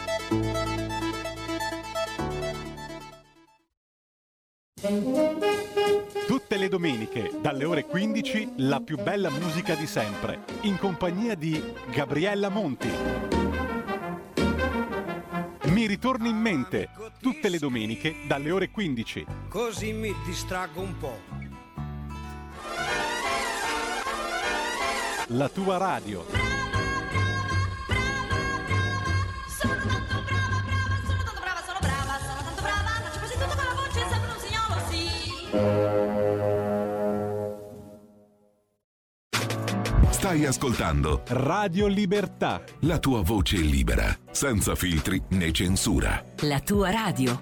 Tutte 6.28 6.58
le 6.58 6.70
domeniche, 6.70 7.32
dalle 7.42 7.66
ore 7.66 7.86
15, 7.86 8.54
la 8.58 8.80
più 8.80 8.98
bella 9.02 9.32
musica 9.32 9.74
di 9.74 9.88
sempre, 9.88 10.44
in 10.62 10.78
compagnia 10.78 11.34
di 11.34 11.62
Gabriella 11.92 12.50
Monti. 12.50 12.90
Mi 15.64 15.88
ritorni 15.88 16.30
in 16.30 16.38
mente, 16.38 16.90
tutte 17.20 17.50
le 17.50 17.58
domeniche, 17.58 18.16
dalle 18.28 18.52
ore 18.52 18.70
15. 18.70 19.26
Così 19.50 19.92
mi 19.92 20.14
distraggo 20.24 20.82
un 20.82 20.98
po'. 20.98 21.49
La 25.34 25.48
tua 25.48 25.78
radio. 25.78 26.26
Stai 40.10 40.46
ascoltando 40.46 41.22
Radio 41.28 41.86
Libertà. 41.86 42.64
La 42.82 42.98
tua 42.98 43.22
voce 43.22 43.58
libera, 43.58 44.18
senza 44.32 44.74
filtri 44.74 45.22
né 45.30 45.52
censura. 45.52 46.26
La 46.42 46.60
tua 46.60 46.90
radio. 46.90 47.40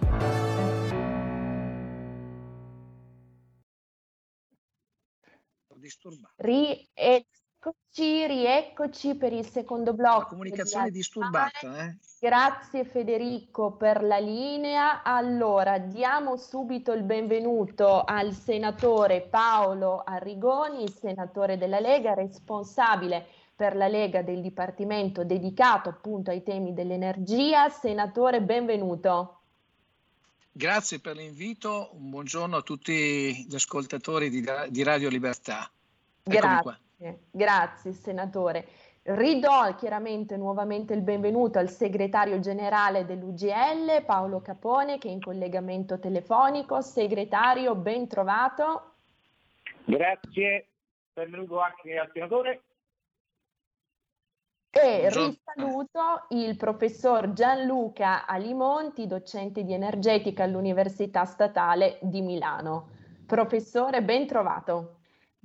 Rieccoci, 7.59 8.27
rieccoci 8.27 9.15
per 9.15 9.33
il 9.33 9.45
secondo 9.49 9.93
blocco. 9.93 10.19
La 10.19 10.25
comunicazione 10.25 10.91
disturbata, 10.91 11.85
eh? 11.87 11.97
Grazie 12.19 12.85
Federico 12.85 13.71
per 13.71 14.03
la 14.03 14.19
linea. 14.19 15.01
Allora, 15.01 15.79
diamo 15.79 16.37
subito 16.37 16.91
il 16.93 17.01
benvenuto 17.01 18.03
al 18.03 18.33
senatore 18.33 19.21
Paolo 19.21 20.03
Arrigoni, 20.05 20.87
senatore 20.87 21.57
della 21.57 21.79
Lega, 21.79 22.13
responsabile 22.13 23.25
per 23.55 23.75
la 23.75 23.87
Lega 23.87 24.21
del 24.21 24.41
Dipartimento 24.41 25.23
dedicato 25.23 25.89
appunto 25.89 26.29
ai 26.29 26.43
temi 26.43 26.75
dell'energia. 26.75 27.69
Senatore, 27.69 28.41
benvenuto. 28.41 29.39
Grazie 30.51 30.99
per 30.99 31.15
l'invito, 31.15 31.89
un 31.93 32.09
buongiorno 32.11 32.57
a 32.57 32.61
tutti 32.61 33.45
gli 33.47 33.55
ascoltatori 33.55 34.29
di, 34.29 34.43
di 34.69 34.83
Radio 34.83 35.09
Libertà. 35.09 35.69
Eccomi 36.23 36.37
grazie, 36.37 36.61
qua. 36.61 36.79
Grazie 37.31 37.91
senatore. 37.93 38.67
Ridò 39.03 39.73
chiaramente 39.75 40.35
nuovamente 40.35 40.93
il 40.93 41.01
benvenuto 41.01 41.59
al 41.59 41.69
segretario 41.69 42.39
generale 42.39 43.05
dell'UGL, 43.05 44.03
Paolo 44.05 44.41
Capone, 44.41 44.97
che 44.97 45.07
è 45.07 45.11
in 45.11 45.21
collegamento 45.21 45.97
telefonico. 45.97 46.81
Segretario, 46.81 47.75
ben 47.75 48.07
trovato. 48.07 48.95
Grazie, 49.85 50.67
benvenuto 51.13 51.61
anche 51.61 51.97
al 51.97 52.09
senatore. 52.11 52.63
E 54.71 55.09
risaluto 55.09 56.25
il 56.29 56.57
professor 56.57 57.31
Gianluca 57.31 58.25
Alimonti, 58.25 59.07
docente 59.07 59.63
di 59.63 59.73
energetica 59.73 60.43
all'Università 60.43 61.23
Statale 61.23 61.97
di 62.01 62.21
Milano. 62.21 62.89
Professore, 63.25 64.03
ben 64.03 64.27
trovato. 64.27 64.96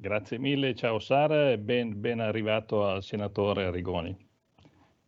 Grazie 0.02 0.36
mille, 0.36 0.74
ciao 0.74 0.98
Sara 0.98 1.52
e 1.52 1.58
ben, 1.58 2.00
ben 2.00 2.18
arrivato 2.18 2.84
al 2.84 3.04
senatore 3.04 3.66
Arrigoni. 3.66 4.28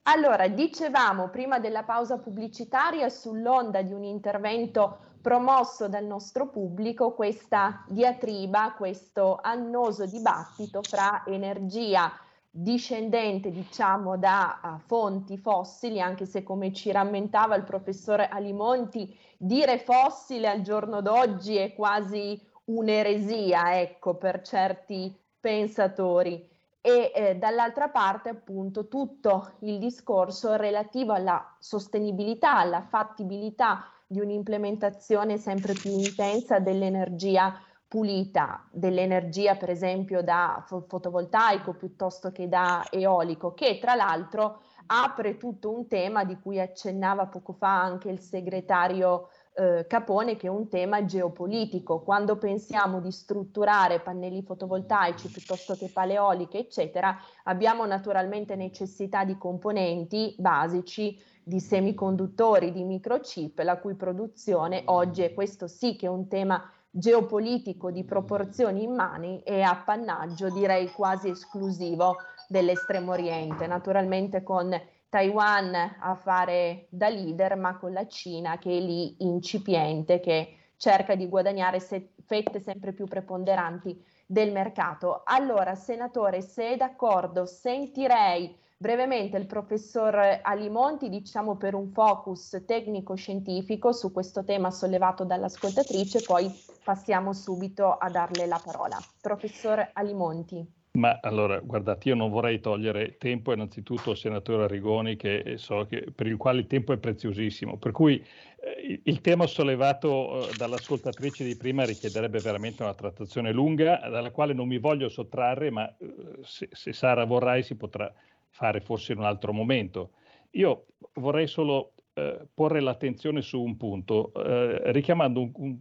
Allora, 0.02 0.46
dicevamo 0.46 1.30
prima 1.30 1.59
della 1.59 1.83
pausa 1.83 2.18
pubblicitaria 2.18 3.09
sull'onda 3.09 3.83
di 3.83 3.92
un 3.92 4.04
intervento 4.04 4.98
promosso 5.20 5.88
dal 5.88 6.04
nostro 6.04 6.48
pubblico 6.48 7.12
questa 7.12 7.85
diatriba, 7.88 8.74
questo 8.76 9.40
annoso 9.42 10.07
dibattito 10.07 10.80
fra 10.80 11.24
energia 11.26 12.12
discendente 12.48 13.50
diciamo 13.50 14.16
da 14.16 14.61
uh, 14.62 14.78
fonti 14.87 15.37
fossili, 15.38 16.00
anche 16.00 16.24
se 16.24 16.44
come 16.44 16.72
ci 16.72 16.92
rammentava 16.92 17.57
il 17.57 17.64
professore 17.64 18.28
Alimonti, 18.28 19.12
dire 19.37 19.78
fossile 19.78 20.48
al 20.48 20.62
giorno 20.62 21.00
d'oggi 21.00 21.57
è 21.57 21.74
quasi 21.74 22.40
un'eresia, 22.66 23.81
ecco, 23.81 24.14
per 24.16 24.42
certi 24.42 25.14
pensatori. 25.40 26.48
E 26.81 27.12
eh, 27.14 27.37
dall'altra 27.37 27.88
parte, 27.88 28.29
appunto, 28.29 28.88
tutto 28.88 29.53
il 29.61 29.79
discorso 29.79 30.57
relativo 30.57 31.12
alla 31.12 31.57
sostenibilità, 31.59 32.57
alla 32.59 32.83
fattibilità 32.83 33.85
di 34.07 34.20
un'implementazione 34.20 35.38
sempre 35.38 35.72
più 35.72 35.90
intensa 35.90 36.59
dell'energia 36.59 37.59
pulita, 37.88 38.66
dell'energia 38.72 39.55
per 39.55 39.70
esempio 39.70 40.20
da 40.22 40.64
fotovoltaico 40.66 41.74
piuttosto 41.74 42.33
che 42.33 42.48
da 42.48 42.85
eolico, 42.90 43.55
che 43.55 43.79
tra 43.81 43.94
l'altro 43.94 44.62
apre 44.87 45.37
tutto 45.37 45.70
un 45.70 45.87
tema 45.87 46.24
di 46.24 46.38
cui 46.40 46.61
accennava 46.61 47.27
poco 47.27 47.53
fa 47.53 47.81
anche 47.81 48.11
il 48.11 48.18
segretario 48.18 49.29
eh, 49.55 49.87
Capone 49.87 50.37
che 50.37 50.49
è 50.49 50.51
un 50.51 50.69
tema 50.69 51.05
geopolitico. 51.05 52.01
Quando 52.01 52.37
pensiamo 52.37 53.01
di 53.01 53.11
strutturare 53.11 54.01
pannelli 54.01 54.43
fotovoltaici 54.43 55.29
piuttosto 55.29 55.75
che 55.75 55.90
paleoliche, 55.93 56.59
eccetera, 56.59 57.17
abbiamo 57.45 57.87
naturalmente 57.87 58.57
necessità 58.57 59.25
di 59.25 59.38
componenti 59.38 60.35
basici, 60.38 61.19
di 61.43 61.61
semiconduttori, 61.61 62.73
di 62.73 62.85
microchip, 62.85 63.59
la 63.61 63.79
cui 63.79 63.95
produzione 63.95 64.83
oggi, 64.87 65.23
e 65.23 65.35
questo 65.35 65.69
sì 65.69 65.95
che 65.95 66.07
è 66.07 66.11
un 66.11 66.27
tema 66.27 66.69
geopolitico 66.90 67.90
di 67.90 68.05
proporzioni 68.05 68.83
immani, 68.85 69.43
è 69.43 69.61
appannaggio 69.61 70.49
direi 70.51 70.90
quasi 70.90 71.29
esclusivo 71.29 72.17
dell'estremo 72.49 73.12
oriente, 73.12 73.67
naturalmente 73.67 74.43
con 74.43 74.73
Taiwan 75.14 75.77
a 76.00 76.16
fare 76.16 76.88
da 76.90 77.09
leader, 77.09 77.57
ma 77.57 77.79
con 77.79 77.92
la 77.92 78.05
Cina 78.09 78.59
che 78.59 78.77
è 78.77 78.81
lì 78.81 79.14
incipiente, 79.20 80.18
che 80.18 80.57
cerca 80.77 81.14
di 81.14 81.29
guadagnare 81.29 81.79
se- 81.79 82.14
fette 82.27 82.59
sempre 82.59 82.92
più 82.92 83.07
preponderanti 83.07 84.05
del 84.27 84.50
mercato. 84.50 85.22
Allora, 85.24 85.77
senatore, 85.77 86.40
se 86.40 86.70
è 86.70 86.77
d'accordo, 86.77 87.46
sentirei 87.46 88.59
brevemente 88.77 89.37
il 89.37 89.46
professor 89.46 90.40
Alimonti, 90.42 91.09
diciamo 91.09 91.55
per 91.55 91.74
un 91.74 91.92
focus 91.92 92.64
tecnico-scientifico 92.66 93.92
su 93.92 94.11
questo 94.11 94.42
tema 94.42 94.72
sollevato 94.72 95.22
dall'ascoltatrice, 95.22 96.22
poi 96.22 96.50
passiamo 96.83 97.33
subito 97.33 97.92
a 97.92 98.11
darle 98.11 98.46
la 98.46 98.61
parola. 98.61 98.98
Professor 99.20 99.90
Alimonti. 99.92 100.83
Ma 100.96 101.18
allora, 101.20 101.59
guardate, 101.59 102.11
io 102.11 102.14
non 102.14 102.30
vorrei 102.30 102.61
togliere 102.61 103.16
tempo 103.18 103.52
innanzitutto 103.52 104.11
al 104.11 104.16
senatore 104.16 104.62
Arrigoni, 104.62 105.16
che 105.16 105.54
so 105.57 105.87
che, 105.87 106.07
per 106.14 106.28
il 106.28 106.37
quale 106.37 106.61
il 106.61 106.68
tempo 106.68 106.92
è 106.92 106.98
preziosissimo. 106.98 107.78
Per 107.78 107.90
cui 107.90 108.24
eh, 108.61 109.00
il 109.02 109.20
tema 109.20 109.48
sollevato 109.48 110.48
eh, 110.48 110.52
dall'ascoltatrice 110.57 111.42
di 111.42 111.57
prima 111.57 111.85
richiederebbe 111.85 112.38
veramente 112.38 112.85
una 112.85 112.94
trattazione 112.94 113.50
lunga, 113.50 114.09
dalla 114.09 114.30
quale 114.30 114.52
non 114.52 114.68
mi 114.68 114.78
voglio 114.78 115.09
sottrarre, 115.09 115.70
ma 115.70 115.88
eh, 115.88 116.07
se, 116.42 116.68
se, 116.70 116.92
Sara 116.92 117.24
vorrai 117.24 117.64
si 117.64 117.74
potrà 117.74 118.12
fare 118.50 118.78
forse 118.78 119.14
in 119.14 119.18
un 119.18 119.24
altro 119.24 119.52
momento. 119.52 120.12
Io 120.52 120.87
vorrei 121.14 121.48
solo 121.48 121.94
eh, 122.12 122.46
porre 122.54 122.78
l'attenzione 122.78 123.42
su 123.42 123.61
un 123.61 123.76
punto, 123.76 124.33
eh, 124.35 124.92
richiamando 124.92 125.40
un, 125.40 125.50
un, 125.57 125.76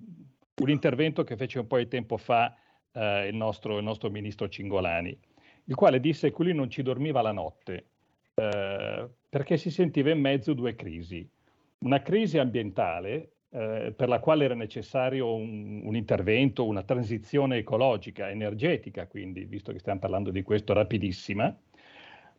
un 0.55 0.69
intervento 0.71 1.23
che 1.23 1.37
fece 1.37 1.59
un 1.59 1.67
po' 1.67 1.77
di 1.77 1.87
tempo 1.87 2.17
fa 2.17 2.55
eh, 2.93 3.27
il, 3.27 3.35
nostro, 3.35 3.77
il, 3.77 3.83
nostro, 3.83 4.09
ministro 4.09 4.47
Cingolani, 4.47 5.17
il 5.65 5.75
quale 5.75 5.99
disse 5.99 6.31
che 6.31 6.43
lui 6.43 6.53
non 6.53 6.69
ci 6.69 6.81
dormiva 6.81 7.21
la 7.21 7.31
notte 7.31 7.85
eh, 8.35 9.07
perché 9.29 9.57
si 9.57 9.69
sentiva 9.69 10.11
in 10.11 10.19
mezzo 10.19 10.53
due 10.53 10.75
crisi. 10.75 11.27
Una 11.79 12.01
crisi 12.01 12.37
ambientale 12.37 13.31
eh, 13.49 13.93
per 13.95 14.07
la 14.07 14.19
quale 14.19 14.45
era 14.45 14.55
necessario 14.55 15.33
un, 15.35 15.81
un, 15.83 15.95
intervento, 15.95 16.65
una 16.65 16.83
transizione 16.83 17.57
ecologica, 17.57 18.29
energetica, 18.29 19.05
quindi, 19.07 19.45
visto 19.45 19.71
che 19.71 19.79
stiamo 19.79 19.99
parlando 19.99 20.31
di 20.31 20.41
questo, 20.41 20.73
rapidissima, 20.73 21.55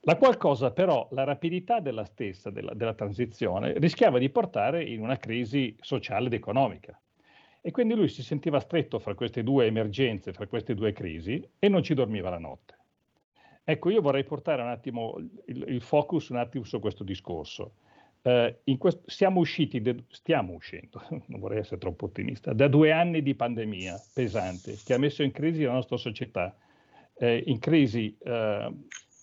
la 0.07 0.17
qual 0.17 0.37
cosa 0.37 0.71
però, 0.71 1.07
la 1.13 1.25
rapidità 1.25 1.81
della 1.81 2.05
stessa, 2.05 2.51
della, 2.51 2.75
della 2.75 2.95
transizione, 2.95 3.79
rischiava 3.79 4.19
di 4.19 4.29
portare 4.29 4.83
in 4.85 5.01
una 5.01 5.17
crisi 5.17 5.75
sociale 5.81 6.27
ed 6.27 6.35
economica. 6.35 6.99
E 7.67 7.71
quindi 7.71 7.95
lui 7.95 8.09
si 8.09 8.23
sentiva 8.23 8.61
stretto 8.61 8.99
fra 8.99 9.15
queste 9.15 9.43
due 9.43 9.65
emergenze, 9.65 10.35
fra 10.35 10.47
queste 10.47 10.75
due 10.75 10.93
crisi, 10.93 11.43
e 11.59 11.69
non 11.71 11.83
ci 11.83 11.95
dormiva 11.95 12.29
la 12.29 12.39
notte. 12.39 12.77
Ecco, 13.65 13.89
io 13.89 14.03
vorrei 14.03 14.23
portare 14.25 14.61
un 14.61 14.69
attimo 14.69 15.17
il, 15.47 15.65
il 15.69 15.81
focus 15.81 16.29
un 16.29 16.37
attimo 16.37 16.65
su 16.65 16.79
questo 16.79 17.05
discorso. 17.05 17.77
Eh, 18.21 18.59
quest- 18.77 19.09
siamo 19.09 19.41
usciti, 19.41 19.81
de- 19.81 20.05
stiamo 20.09 20.53
uscendo, 20.53 21.01
non 21.29 21.41
vorrei 21.41 21.61
essere 21.61 21.79
troppo 21.79 22.05
ottimista, 22.05 22.53
da 22.53 22.69
due 22.69 22.93
anni 22.93 23.23
di 23.23 23.35
pandemia 23.35 24.09
pesante 24.13 24.77
che 24.85 24.93
ha 24.93 24.99
messo 24.99 25.23
in 25.23 25.31
crisi 25.31 25.63
la 25.63 25.73
nostra 25.73 25.97
società, 25.97 26.55
eh, 27.17 27.45
in 27.47 27.59
crisi 27.61 28.15
eh, 28.23 28.73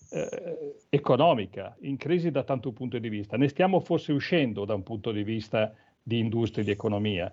eh, 0.08 0.74
economica, 0.88 1.76
in 1.82 1.96
crisi 1.96 2.32
da 2.32 2.42
tanto 2.42 2.72
punto 2.72 2.98
di 2.98 3.08
vista. 3.08 3.36
Ne 3.36 3.46
stiamo 3.46 3.78
forse 3.78 4.10
uscendo 4.10 4.64
da 4.64 4.74
un 4.74 4.82
punto 4.82 5.12
di 5.12 5.22
vista 5.22 5.72
di 6.02 6.18
industria 6.18 6.62
e 6.62 6.66
di 6.66 6.72
economia. 6.72 7.32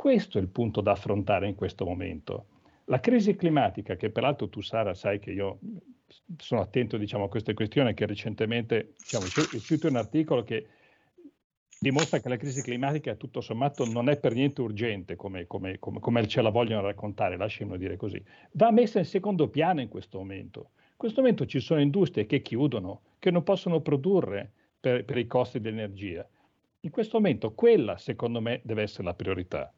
Questo 0.00 0.38
è 0.38 0.40
il 0.40 0.48
punto 0.48 0.80
da 0.80 0.92
affrontare 0.92 1.46
in 1.46 1.54
questo 1.54 1.84
momento. 1.84 2.46
La 2.86 3.00
crisi 3.00 3.36
climatica, 3.36 3.96
che 3.96 4.08
peraltro 4.08 4.48
tu 4.48 4.62
Sara 4.62 4.94
sai 4.94 5.18
che 5.18 5.30
io 5.30 5.58
sono 6.38 6.62
attento 6.62 6.96
diciamo, 6.96 7.24
a 7.24 7.28
queste 7.28 7.52
questioni, 7.52 7.92
che 7.92 8.06
recentemente 8.06 8.94
diciamo, 8.96 9.26
è 9.26 9.56
uscito 9.56 9.88
un 9.88 9.96
articolo 9.96 10.42
che 10.42 10.68
dimostra 11.78 12.18
che 12.18 12.30
la 12.30 12.38
crisi 12.38 12.62
climatica 12.62 13.14
tutto 13.14 13.42
sommato 13.42 13.84
non 13.84 14.08
è 14.08 14.16
per 14.16 14.32
niente 14.32 14.62
urgente 14.62 15.16
come, 15.16 15.46
come, 15.46 15.78
come, 15.78 16.00
come 16.00 16.26
ce 16.26 16.40
la 16.40 16.48
vogliono 16.48 16.80
raccontare, 16.80 17.36
lasciamo 17.36 17.76
dire 17.76 17.98
così. 17.98 18.24
Va 18.52 18.70
messa 18.70 19.00
in 19.00 19.04
secondo 19.04 19.50
piano 19.50 19.82
in 19.82 19.88
questo 19.88 20.16
momento. 20.16 20.70
In 20.78 20.96
questo 20.96 21.20
momento 21.20 21.44
ci 21.44 21.60
sono 21.60 21.78
industrie 21.78 22.24
che 22.24 22.40
chiudono, 22.40 23.02
che 23.18 23.30
non 23.30 23.42
possono 23.42 23.82
produrre 23.82 24.50
per, 24.80 25.04
per 25.04 25.18
i 25.18 25.26
costi 25.26 25.60
dell'energia. 25.60 26.26
In 26.80 26.90
questo 26.90 27.18
momento 27.18 27.52
quella, 27.52 27.98
secondo 27.98 28.40
me, 28.40 28.62
deve 28.64 28.80
essere 28.80 29.04
la 29.04 29.12
priorità. 29.12 29.70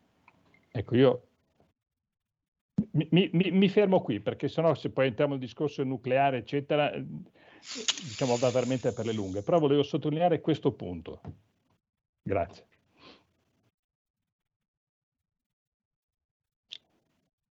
Ecco, 0.75 0.97
io 0.97 1.27
mi, 2.93 3.29
mi, 3.33 3.51
mi, 3.51 3.69
fermo 3.69 4.01
qui 4.01 4.21
perché 4.21 4.49
sennò 4.49 4.75
se 4.75 4.91
poi 4.91 5.09
entriamo 5.09 5.33
nel 5.33 5.41
discorso 5.41 5.85
nucleare, 5.85 6.39
eccetera, 6.39 6.91
diciamo 6.95 8.37
va 8.37 8.51
veramente 8.51 8.93
per 8.93 9.05
le 9.05 9.13
lunghe. 9.13 9.43
Però 9.43 9.59
volevo 9.59 9.83
sottolineare 9.83 10.41
questo 10.41 10.73
punto. 10.73 11.21
Grazie. 12.23 12.67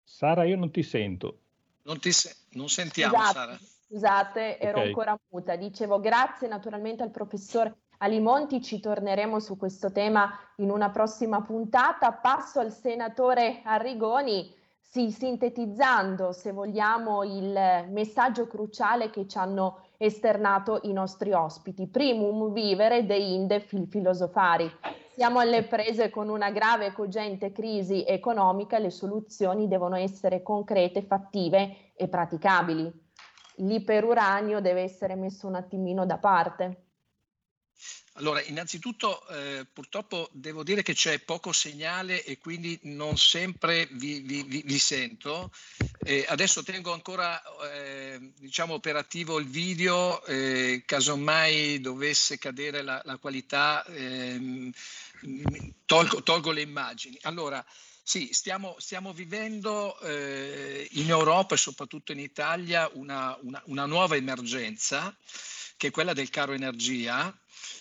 Sara, 0.03 0.45
io 0.45 0.55
non 0.55 0.71
ti 0.71 0.83
sento. 0.83 1.39
Non, 1.83 1.99
ti 1.99 2.11
se- 2.11 2.35
non 2.51 2.69
sentiamo, 2.69 3.15
scusate, 3.15 3.33
Sara. 3.33 3.59
Scusate, 3.59 4.59
ero 4.59 4.77
okay. 4.77 4.87
ancora 4.87 5.19
muta. 5.29 5.55
Dicevo 5.55 5.99
grazie 5.99 6.47
naturalmente 6.47 7.03
al 7.03 7.11
professor 7.11 7.73
Alimonti, 8.01 8.61
ci 8.61 8.79
torneremo 8.79 9.39
su 9.39 9.57
questo 9.57 9.91
tema 9.91 10.31
in 10.57 10.71
una 10.71 10.89
prossima 10.89 11.41
puntata. 11.41 12.13
Passo 12.13 12.61
al 12.61 12.71
senatore 12.71 13.59
Arrigoni. 13.65 14.55
Sì, 14.79 15.11
sintetizzando, 15.11 16.31
se 16.31 16.53
vogliamo, 16.53 17.23
il 17.23 17.87
messaggio 17.89 18.47
cruciale 18.47 19.09
che 19.09 19.27
ci 19.27 19.37
hanno 19.37 19.81
esternato 19.97 20.79
i 20.83 20.93
nostri 20.93 21.33
ospiti. 21.33 21.87
Primum 21.87 22.53
vivere 22.53 23.05
de 23.05 23.17
inde 23.17 23.59
fil 23.59 23.85
filosofari. 23.85 24.71
Siamo 25.13 25.39
alle 25.39 25.63
prese 25.63 26.09
con 26.09 26.29
una 26.29 26.51
grave 26.51 26.87
e 26.87 26.93
cogente 26.93 27.51
crisi 27.51 28.05
economica, 28.05 28.79
le 28.79 28.91
soluzioni 28.91 29.67
devono 29.67 29.97
essere 29.97 30.41
concrete, 30.41 31.01
fattive 31.01 31.91
e 31.95 32.07
praticabili. 32.07 32.89
L'iperuranio 33.57 34.61
deve 34.61 34.83
essere 34.83 35.15
messo 35.15 35.47
un 35.47 35.55
attimino 35.55 36.05
da 36.05 36.17
parte. 36.17 36.85
Allora, 38.13 38.41
innanzitutto 38.41 39.25
eh, 39.29 39.65
purtroppo 39.71 40.29
devo 40.33 40.63
dire 40.63 40.83
che 40.83 40.93
c'è 40.93 41.19
poco 41.19 41.53
segnale 41.53 42.23
e 42.25 42.37
quindi 42.37 42.77
non 42.83 43.17
sempre 43.17 43.87
vi, 43.91 44.19
vi, 44.19 44.43
vi, 44.43 44.61
vi 44.65 44.79
sento. 44.79 45.51
Eh, 46.03 46.25
adesso 46.27 46.61
tengo 46.63 46.91
ancora 46.91 47.41
eh, 47.71 48.19
diciamo 48.37 48.73
operativo 48.73 49.39
il 49.39 49.47
video, 49.47 50.21
eh, 50.25 50.83
casomai 50.85 51.79
dovesse 51.79 52.37
cadere 52.37 52.81
la, 52.81 53.01
la 53.05 53.15
qualità, 53.17 53.85
ehm, 53.85 54.69
tolgo, 55.85 56.21
tolgo, 56.21 56.51
le 56.51 56.61
immagini. 56.61 57.17
Allora, 57.21 57.65
sì, 58.03 58.29
stiamo, 58.33 58.75
stiamo 58.79 59.13
vivendo 59.13 59.97
eh, 60.01 60.85
in 60.91 61.09
Europa 61.09 61.55
e 61.55 61.57
soprattutto 61.57 62.11
in 62.11 62.19
Italia 62.19 62.89
una, 62.93 63.37
una, 63.43 63.61
una 63.67 63.85
nuova 63.85 64.17
emergenza 64.17 65.15
che 65.79 65.87
è 65.87 65.91
quella 65.91 66.11
del 66.11 66.29
caro 66.29 66.51
energia 66.51 67.33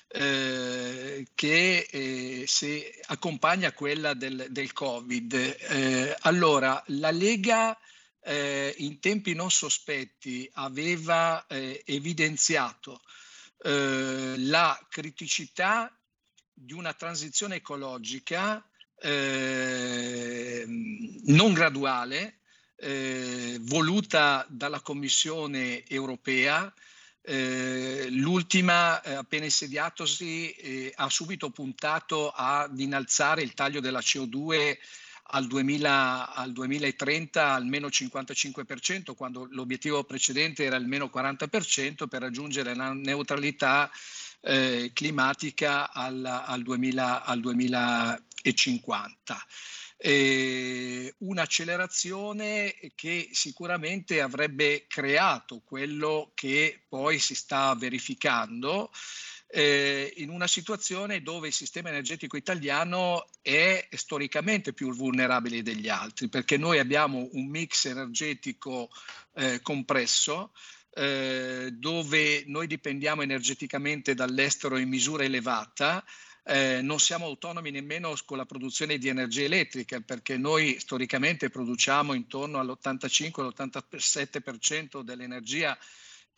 eh, 0.07 1.27
che 1.35 1.89
eh, 1.91 2.45
si 2.47 2.81
accompagna 3.07 3.69
a 3.69 3.73
quella 3.73 4.15
del, 4.15 4.47
del 4.51 4.73
Covid. 4.73 5.35
Eh, 5.35 6.17
allora, 6.21 6.81
la 6.87 7.11
Lega 7.11 7.77
eh, 8.23 8.73
in 8.79 9.01
tempi 9.01 9.35
non 9.35 9.51
sospetti 9.51 10.49
aveva 10.55 11.45
eh, 11.49 11.83
evidenziato 11.85 13.03
eh, 13.65 14.35
la 14.37 14.81
criticità 14.89 15.93
di 16.55 16.75
una 16.75 16.93
transizione 16.95 17.57
ecologica 17.57 18.65
non 21.21 21.53
graduale, 21.53 22.39
voluta 23.61 24.45
dalla 24.49 24.81
Commissione 24.81 25.87
europea, 25.87 26.75
eh, 27.31 28.07
l'ultima, 28.09 29.03
eh, 29.03 29.13
appena 29.13 29.45
insediatosi, 29.45 30.51
eh, 30.51 30.93
ha 30.97 31.11
subito 31.11 31.51
puntato 31.51 32.33
ad 32.35 32.81
innalzare 32.81 33.43
il 33.43 33.53
taglio 33.53 33.81
della 33.81 33.99
CO2 33.99 34.79
al, 35.31 35.47
2000, 35.47 36.35
al 36.35 36.53
2030 36.53 37.53
almeno 37.53 37.89
55%, 37.89 39.15
quando 39.15 39.47
l'obiettivo 39.51 40.05
precedente 40.05 40.65
era 40.65 40.77
almeno 40.77 41.11
40% 41.15 42.09
per 42.09 42.23
raggiungere 42.23 42.75
la 42.75 42.95
neutralità 42.95 43.91
eh, 44.41 44.91
climatica 44.95 45.93
al, 45.93 46.25
al, 46.25 46.63
2000, 46.63 47.25
al 47.25 47.41
2050 47.41 49.47
eh, 50.01 51.13
un'accelerazione 51.19 52.75
che 52.95 53.29
sicuramente 53.33 54.21
avrebbe 54.21 54.87
creato 54.87 55.61
quello 55.65 56.31
che 56.35 56.81
poi 56.89 57.19
si 57.19 57.35
sta 57.35 57.75
verificando 57.75 58.91
eh, 59.51 60.13
in 60.17 60.29
una 60.29 60.47
situazione 60.47 61.23
dove 61.23 61.49
il 61.49 61.53
sistema 61.55 61.89
energetico 61.89 62.37
italiano 62.37 63.27
è 63.43 63.89
storicamente 63.93 64.73
più 64.73 64.95
vulnerabile 64.95 65.63
degli 65.63 65.89
altri, 65.89 66.29
perché 66.29 66.57
noi 66.57 66.79
abbiamo 66.79 67.29
un 67.33 67.49
mix 67.49 67.87
energetico 67.87 68.91
eh, 69.35 69.61
compresso, 69.63 70.53
eh, 70.95 71.71
dove 71.73 72.45
noi 72.47 72.67
dipendiamo 72.67 73.23
energeticamente 73.23 74.15
dall'estero 74.15 74.77
in 74.77 74.89
misura 74.89 75.25
elevata, 75.25 76.05
eh, 76.45 76.81
non 76.83 76.99
siamo 76.99 77.27
autonomi 77.27 77.71
nemmeno 77.71 78.13
con 78.25 78.37
la 78.37 78.47
produzione 78.47 78.99
di 78.99 79.07
energia 79.09 79.45
elettrica 79.45 80.01
perché 80.01 80.37
noi 80.37 80.77
storicamente 80.79 81.51
produciamo 81.51 82.15
intorno 82.15 82.59
all'85-87% 82.59 85.03
dell'energia 85.03 85.79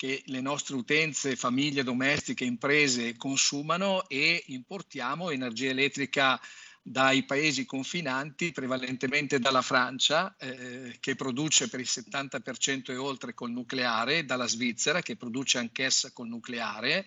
che 0.00 0.22
le 0.26 0.40
nostre 0.40 0.76
utenze, 0.76 1.36
famiglie 1.36 1.82
domestiche, 1.82 2.44
imprese 2.44 3.16
consumano 3.16 4.08
e 4.08 4.42
importiamo 4.46 5.30
energia 5.30 5.68
elettrica 5.68 6.40
dai 6.82 7.24
paesi 7.24 7.66
confinanti, 7.66 8.52
prevalentemente 8.52 9.38
dalla 9.38 9.60
Francia, 9.60 10.34
eh, 10.38 10.96
che 11.00 11.14
produce 11.14 11.68
per 11.68 11.80
il 11.80 11.88
70% 11.88 12.90
e 12.90 12.96
oltre 12.96 13.34
col 13.34 13.50
nucleare, 13.50 14.24
dalla 14.24 14.48
Svizzera, 14.48 15.02
che 15.02 15.16
produce 15.16 15.58
anch'essa 15.58 16.10
col 16.12 16.28
nucleare, 16.28 17.06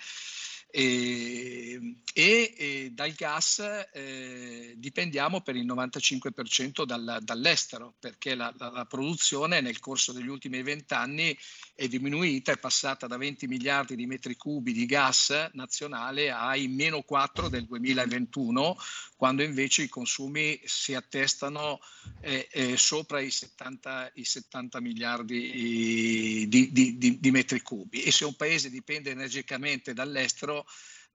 e, 0.75 1.97
e, 2.15 2.53
e 2.57 2.91
dal 2.93 3.11
gas 3.11 3.59
eh, 3.93 4.73
dipendiamo 4.75 5.41
per 5.41 5.55
il 5.55 5.67
95% 5.67 6.83
dal, 6.83 7.19
dall'estero 7.21 7.93
perché 7.99 8.33
la, 8.33 8.51
la, 8.57 8.71
la, 8.71 8.85
produzione 8.85 9.61
nel 9.61 9.79
corso 9.79 10.13
degli 10.13 10.27
ultimi 10.27 10.63
vent'anni 10.63 11.37
è 11.75 11.87
diminuita, 11.87 12.53
è 12.53 12.57
passata 12.57 13.05
da 13.05 13.17
20 13.17 13.45
miliardi 13.45 13.95
di 13.95 14.07
metri 14.07 14.35
cubi 14.35 14.73
di 14.73 14.87
gas 14.87 15.51
nazionale 15.53 16.31
ai 16.31 16.67
meno 16.67 17.03
4 17.03 17.49
del 17.49 17.67
2021 17.67 18.75
quando 19.15 19.43
invece 19.43 19.83
i 19.83 19.87
consumi 19.87 20.59
si 20.65 20.95
attestano 20.95 21.79
eh, 22.19 22.47
eh, 22.51 22.77
sopra 22.77 23.21
i 23.21 23.29
70, 23.29 24.11
i 24.15 24.25
70 24.25 24.81
miliardi 24.81 26.47
di, 26.49 26.71
di, 26.71 26.97
di, 26.97 27.19
di 27.19 27.31
metri 27.31 27.61
cubi. 27.61 28.01
E 28.01 28.11
se 28.11 28.25
un 28.25 28.35
paese 28.35 28.69
dipende 28.69 29.11
energicamente 29.11 29.93
dall'estero 29.93 30.62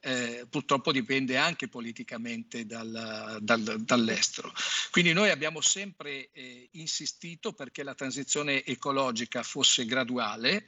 eh, 0.01 0.46
purtroppo 0.49 0.92
dipende 0.92 1.36
anche 1.36 1.68
politicamente 1.68 2.66
dal, 2.66 3.38
dal, 3.40 3.82
dall'estero. 3.82 4.53
Quindi 4.90 5.12
noi 5.12 5.30
abbiamo 5.30 5.61
sempre 5.61 6.30
eh, 6.32 6.68
insistito 6.72 7.53
perché 7.53 7.82
la 7.82 7.94
transizione 7.94 8.64
ecologica 8.64 9.42
fosse 9.42 9.84
graduale, 9.84 10.64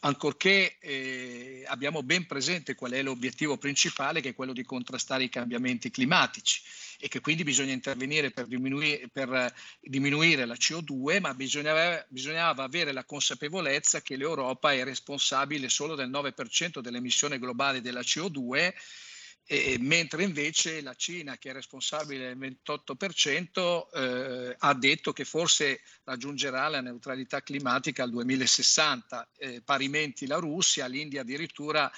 ancorché 0.00 0.78
eh, 0.80 1.64
abbiamo 1.66 2.02
ben 2.02 2.26
presente 2.26 2.74
qual 2.74 2.92
è 2.92 3.02
l'obiettivo 3.02 3.56
principale, 3.56 4.20
che 4.20 4.30
è 4.30 4.34
quello 4.34 4.52
di 4.52 4.64
contrastare 4.64 5.24
i 5.24 5.28
cambiamenti 5.28 5.90
climatici 5.90 6.62
e 6.98 7.08
che 7.08 7.20
quindi 7.20 7.42
bisogna 7.42 7.72
intervenire 7.72 8.30
per 8.30 8.46
diminuire, 8.46 9.08
per 9.08 9.52
diminuire 9.80 10.44
la 10.44 10.54
CO2, 10.54 11.20
ma 11.20 11.34
bisognava, 11.34 12.04
bisognava, 12.08 12.62
avere 12.62 12.92
la 12.92 13.04
consapevolezza 13.04 14.02
che 14.02 14.16
l'Europa 14.16 14.72
è 14.72 14.84
responsabile 14.84 15.68
solo 15.68 15.94
del 15.94 16.10
9% 16.10 16.80
dell'emissione 16.80 17.38
globale 17.38 17.80
della 17.80 18.00
CO2 18.00 18.72
eh, 19.46 19.76
mentre 19.80 20.22
invece 20.22 20.80
la 20.82 20.94
Cina, 20.94 21.36
che 21.36 21.50
è 21.50 21.52
responsabile 21.52 22.34
del 22.34 22.38
28%, 22.38 23.88
eh, 23.92 24.56
ha 24.58 24.74
detto 24.74 25.12
che 25.12 25.24
forse 25.24 25.80
raggiungerà 26.04 26.68
la 26.68 26.80
neutralità 26.80 27.42
climatica 27.42 28.02
al 28.02 28.10
2060, 28.10 29.30
eh, 29.36 29.62
parimenti 29.62 30.26
la 30.26 30.36
Russia, 30.36 30.86
l'India 30.86 31.22
addirittura 31.22 31.90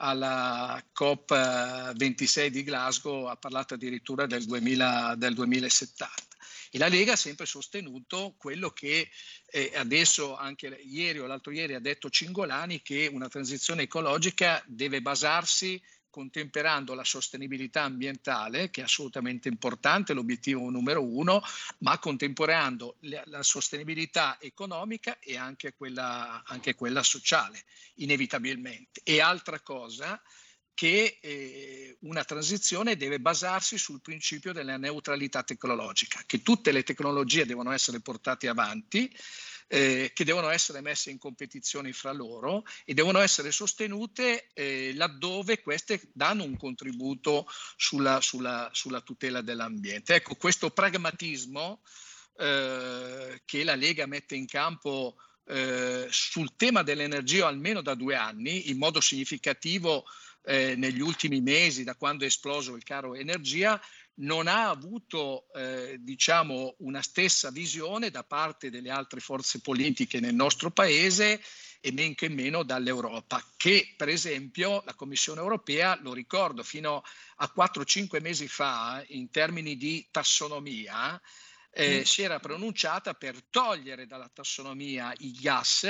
alla 0.00 0.80
COP26 0.96 2.46
di 2.48 2.62
Glasgow 2.62 3.24
ha 3.24 3.36
parlato 3.36 3.74
addirittura 3.74 4.26
del, 4.26 4.44
2000, 4.44 5.14
del 5.16 5.34
2070. 5.34 6.26
E 6.70 6.78
la 6.78 6.88
Lega 6.88 7.12
ha 7.12 7.16
sempre 7.16 7.46
sostenuto 7.46 8.34
quello 8.36 8.70
che 8.70 9.08
eh, 9.46 9.72
adesso, 9.74 10.36
anche 10.36 10.66
ieri 10.84 11.18
o 11.18 11.26
l'altro 11.26 11.52
ieri, 11.52 11.74
ha 11.74 11.80
detto 11.80 12.10
Cingolani, 12.10 12.82
che 12.82 13.08
una 13.10 13.28
transizione 13.28 13.82
ecologica 13.82 14.62
deve 14.66 15.00
basarsi 15.00 15.82
contemperando 16.10 16.94
la 16.94 17.04
sostenibilità 17.04 17.82
ambientale, 17.82 18.70
che 18.70 18.80
è 18.80 18.84
assolutamente 18.84 19.48
importante, 19.48 20.12
l'obiettivo 20.12 20.68
numero 20.70 21.02
uno, 21.02 21.42
ma 21.78 21.98
contemperando 21.98 22.96
la, 23.00 23.42
sostenibilità 23.42 24.38
economica 24.40 25.18
e 25.18 25.36
anche 25.36 25.74
quella, 25.74 26.42
anche 26.44 26.74
quella, 26.74 27.02
sociale, 27.02 27.64
inevitabilmente. 27.94 29.00
E 29.04 29.20
altra 29.20 29.60
cosa 29.60 30.20
che 30.74 31.18
eh, 31.20 31.96
una 32.02 32.22
transizione 32.24 32.96
deve 32.96 33.18
basarsi 33.18 33.76
sul 33.76 34.00
principio 34.00 34.52
della 34.52 34.76
neutralità 34.76 35.42
tecnologica, 35.42 36.22
che 36.24 36.42
tutte 36.42 36.70
le 36.70 36.84
tecnologie 36.84 37.46
devono 37.46 37.72
essere 37.72 38.00
portate 38.00 38.46
avanti, 38.46 39.12
eh, 39.68 40.10
che 40.14 40.24
devono 40.24 40.48
essere 40.48 40.80
messe 40.80 41.10
in 41.10 41.18
competizione 41.18 41.92
fra 41.92 42.12
loro 42.12 42.64
e 42.84 42.94
devono 42.94 43.20
essere 43.20 43.52
sostenute 43.52 44.48
eh, 44.54 44.92
laddove 44.94 45.60
queste 45.60 46.00
danno 46.12 46.42
un 46.42 46.56
contributo 46.56 47.46
sulla, 47.76 48.20
sulla, 48.20 48.70
sulla 48.72 49.02
tutela 49.02 49.42
dell'ambiente. 49.42 50.14
Ecco, 50.14 50.34
questo 50.34 50.70
pragmatismo 50.70 51.82
eh, 52.38 53.42
che 53.44 53.64
la 53.64 53.74
Lega 53.74 54.06
mette 54.06 54.34
in 54.34 54.46
campo 54.46 55.16
eh, 55.44 56.06
sul 56.10 56.56
tema 56.56 56.82
dell'energia 56.82 57.46
almeno 57.46 57.82
da 57.82 57.94
due 57.94 58.16
anni, 58.16 58.70
in 58.70 58.78
modo 58.78 59.00
significativo 59.00 60.04
eh, 60.44 60.76
negli 60.76 61.00
ultimi 61.00 61.40
mesi, 61.40 61.84
da 61.84 61.94
quando 61.94 62.24
è 62.24 62.26
esploso 62.26 62.74
il 62.74 62.84
caro 62.84 63.14
energia, 63.14 63.80
non 64.18 64.46
ha 64.46 64.68
avuto 64.68 65.46
eh, 65.54 65.96
diciamo 66.00 66.74
una 66.78 67.02
stessa 67.02 67.50
visione 67.50 68.10
da 68.10 68.24
parte 68.24 68.70
delle 68.70 68.90
altre 68.90 69.20
forze 69.20 69.60
politiche 69.60 70.20
nel 70.20 70.34
nostro 70.34 70.70
paese 70.70 71.40
e 71.80 71.92
men 71.92 72.14
che 72.14 72.28
meno 72.28 72.64
dall'Europa, 72.64 73.44
che 73.56 73.94
per 73.96 74.08
esempio 74.08 74.82
la 74.84 74.94
Commissione 74.94 75.40
europea, 75.40 75.96
lo 76.02 76.12
ricordo, 76.12 76.62
fino 76.62 77.02
a 77.36 77.52
4-5 77.54 78.20
mesi 78.20 78.48
fa 78.48 79.02
in 79.08 79.30
termini 79.30 79.76
di 79.76 80.08
tassonomia, 80.10 81.20
eh, 81.70 82.00
mm. 82.00 82.02
si 82.02 82.22
era 82.22 82.40
pronunciata 82.40 83.14
per 83.14 83.40
togliere 83.48 84.06
dalla 84.06 84.28
tassonomia 84.32 85.12
i 85.18 85.32
gas 85.32 85.86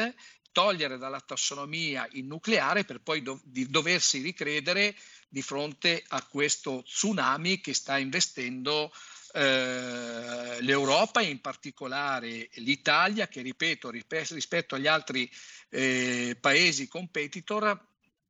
togliere 0.53 0.99
dalla 0.99 1.20
tassonomia 1.20 2.09
il 2.12 2.24
nucleare 2.24 2.84
per 2.84 3.01
poi 3.01 3.22
do- 3.22 3.40
doversi 3.44 4.20
ricredere 4.20 4.96
di 5.28 5.42
fronte 5.42 6.03
a 6.09 6.22
questo 6.24 6.82
tsunami 6.84 7.61
che 7.61 7.74
sta 7.74 7.99
investendo 7.99 8.90
eh, 9.32 10.61
l'Europa 10.61 11.20
e 11.20 11.28
in 11.28 11.40
particolare 11.40 12.49
l'Italia 12.55 13.28
che, 13.28 13.42
ripeto, 13.42 13.90
rispetto 13.90 14.74
agli 14.74 14.86
altri 14.86 15.30
eh, 15.68 16.36
paesi 16.40 16.88
competitor 16.88 17.86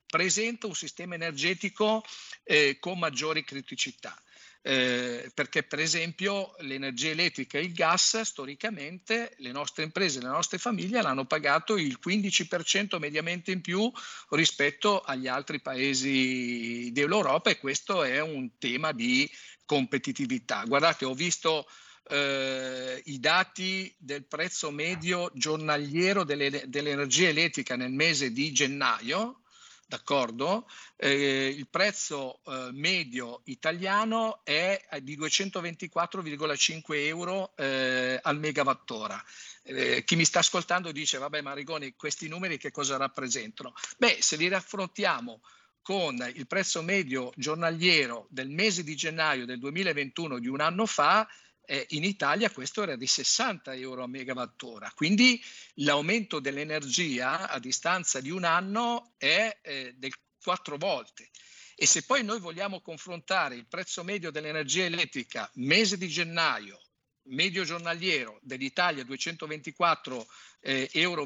presenta 0.06 0.66
un 0.66 0.74
sistema 0.74 1.14
energetico 1.14 2.04
eh, 2.42 2.78
con 2.80 2.98
maggiori 2.98 3.44
criticità 3.44 4.20
eh, 4.62 5.30
perché 5.32 5.62
per 5.62 5.78
esempio 5.78 6.54
l'energia 6.58 7.10
elettrica 7.10 7.58
e 7.58 7.62
il 7.62 7.72
gas 7.72 8.20
storicamente 8.20 9.34
le 9.38 9.52
nostre 9.52 9.84
imprese, 9.84 10.20
le 10.20 10.28
nostre 10.28 10.58
famiglie 10.58 11.00
l'hanno 11.00 11.26
pagato 11.26 11.76
il 11.76 11.98
15% 12.04 12.98
mediamente 12.98 13.52
in 13.52 13.60
più 13.60 13.90
rispetto 14.30 15.00
agli 15.00 15.28
altri 15.28 15.60
paesi 15.60 16.90
dell'Europa 16.92 17.50
e 17.50 17.58
questo 17.58 18.02
è 18.02 18.20
un 18.20 18.58
tema 18.58 18.92
di 18.92 19.30
competitività. 19.64 20.64
Guardate, 20.64 21.04
ho 21.04 21.14
visto 21.14 21.66
eh, 22.08 23.00
i 23.04 23.20
dati 23.20 23.94
del 23.98 24.24
prezzo 24.26 24.70
medio 24.70 25.30
giornaliero 25.34 26.24
delle, 26.24 26.64
dell'energia 26.66 27.28
elettrica 27.28 27.76
nel 27.76 27.92
mese 27.92 28.32
di 28.32 28.50
gennaio 28.52 29.40
d'accordo? 29.88 30.68
Eh, 30.96 31.48
il 31.48 31.66
prezzo 31.68 32.40
eh, 32.44 32.68
medio 32.72 33.40
italiano 33.44 34.44
è 34.44 34.86
di 35.00 35.18
224,5 35.18 36.82
euro 37.06 37.56
eh, 37.56 38.20
al 38.22 38.38
megawattora. 38.38 39.24
Eh, 39.62 40.04
chi 40.04 40.14
mi 40.14 40.26
sta 40.26 40.40
ascoltando 40.40 40.92
dice, 40.92 41.16
vabbè 41.16 41.40
Marigoni, 41.40 41.94
questi 41.96 42.28
numeri 42.28 42.58
che 42.58 42.70
cosa 42.70 42.98
rappresentano? 42.98 43.72
Beh, 43.96 44.18
se 44.20 44.36
li 44.36 44.46
raffrontiamo 44.48 45.40
con 45.80 46.16
il 46.34 46.46
prezzo 46.46 46.82
medio 46.82 47.32
giornaliero 47.34 48.26
del 48.28 48.50
mese 48.50 48.84
di 48.84 48.94
gennaio 48.94 49.46
del 49.46 49.58
2021 49.58 50.38
di 50.38 50.48
un 50.48 50.60
anno 50.60 50.84
fa, 50.84 51.26
eh, 51.70 51.84
in 51.90 52.04
Italia 52.04 52.50
questo 52.50 52.82
era 52.82 52.96
di 52.96 53.06
60 53.06 53.74
euro 53.74 54.02
a 54.02 54.08
megawattora, 54.08 54.90
quindi 54.94 55.40
l'aumento 55.74 56.40
dell'energia 56.40 57.50
a 57.50 57.58
distanza 57.58 58.22
di 58.22 58.30
un 58.30 58.44
anno 58.44 59.12
è 59.18 59.58
eh, 59.60 59.94
del 59.98 60.14
quattro 60.42 60.78
volte. 60.78 61.28
E 61.76 61.84
se 61.86 62.04
poi 62.04 62.24
noi 62.24 62.40
vogliamo 62.40 62.80
confrontare 62.80 63.54
il 63.54 63.66
prezzo 63.68 64.02
medio 64.02 64.30
dell'energia 64.30 64.84
elettrica 64.84 65.48
mese 65.56 65.98
di 65.98 66.08
gennaio 66.08 66.80
medio 67.28 67.64
giornaliero 67.64 68.38
dell'Italia 68.42 69.04
224 69.04 70.26
eh, 70.60 70.90
euro 70.92 71.24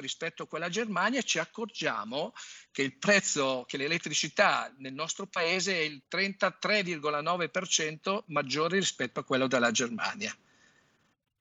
rispetto 0.00 0.42
a 0.42 0.46
quella 0.46 0.68
Germania, 0.68 1.22
ci 1.22 1.38
accorgiamo 1.38 2.34
che 2.70 2.82
il 2.82 2.96
prezzo, 2.96 3.64
che 3.66 3.76
l'elettricità 3.76 4.72
nel 4.78 4.94
nostro 4.94 5.26
paese 5.26 5.74
è 5.74 5.80
il 5.80 6.02
33,9% 6.10 8.22
maggiore 8.26 8.78
rispetto 8.78 9.20
a 9.20 9.24
quello 9.24 9.46
della 9.46 9.70
Germania. 9.70 10.34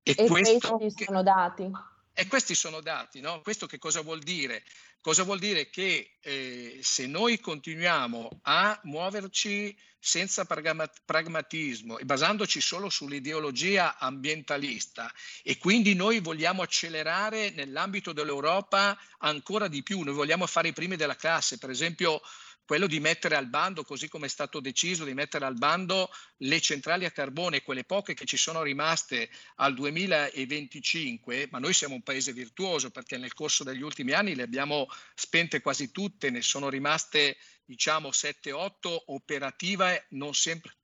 E, 0.03 0.15
e 0.17 0.27
questi 0.27 0.59
sono 1.03 1.23
dati. 1.23 1.71
E 2.13 2.27
questi 2.27 2.55
sono 2.55 2.81
dati, 2.81 3.19
no? 3.19 3.41
Questo 3.41 3.67
che 3.67 3.77
cosa 3.77 4.01
vuol 4.01 4.23
dire? 4.23 4.63
Cosa 5.01 5.23
vuol 5.23 5.39
dire? 5.39 5.69
Che 5.69 6.17
eh, 6.19 6.79
se 6.81 7.07
noi 7.07 7.39
continuiamo 7.39 8.39
a 8.43 8.79
muoverci 8.83 9.75
senza 9.99 10.45
pragmatismo 10.45 11.97
e 11.97 12.05
basandoci 12.05 12.61
solo 12.61 12.89
sull'ideologia 12.89 13.97
ambientalista 13.97 15.11
e 15.43 15.57
quindi 15.57 15.95
noi 15.95 16.19
vogliamo 16.19 16.61
accelerare 16.61 17.49
nell'ambito 17.51 18.13
dell'Europa 18.13 18.97
ancora 19.19 19.67
di 19.67 19.83
più, 19.83 20.01
noi 20.01 20.13
vogliamo 20.13 20.45
fare 20.45 20.69
i 20.69 20.73
primi 20.73 20.95
della 20.95 21.15
classe, 21.15 21.57
per 21.57 21.69
esempio 21.69 22.21
quello 22.67 22.85
di 22.85 22.99
mettere 22.99 23.37
al 23.37 23.47
bando, 23.47 23.85
così 23.85 24.09
come 24.09 24.25
è 24.25 24.29
stato 24.29 24.59
deciso 24.59 25.05
di 25.05 25.13
mettere 25.13 25.45
al 25.45 25.57
bando 25.57 26.11
le 26.39 26.59
centrali 26.59 27.05
a 27.05 27.11
carbone, 27.11 27.61
quelle 27.61 27.85
poche 27.85 28.13
che 28.13 28.25
ci 28.25 28.35
sono 28.35 28.61
rimaste 28.61 29.29
al 29.55 29.73
2025, 29.73 31.47
ma 31.49 31.59
noi 31.59 31.73
siamo 31.73 31.95
un 31.95 32.03
paese 32.03 32.33
virtuoso 32.33 32.91
perché 32.91 33.17
nel 33.17 33.33
corso 33.33 33.63
degli 33.63 33.81
ultimi 33.81 34.11
anni 34.11 34.35
le 34.35 34.43
abbiamo 34.43 34.87
spente 35.15 35.61
quasi 35.61 35.91
tutte, 35.91 36.29
ne 36.29 36.41
sono 36.41 36.67
rimaste 36.67 37.37
diciamo 37.63 38.09
7-8 38.09 39.03
operative, 39.05 40.07
non 40.09 40.33
sempre 40.33 40.75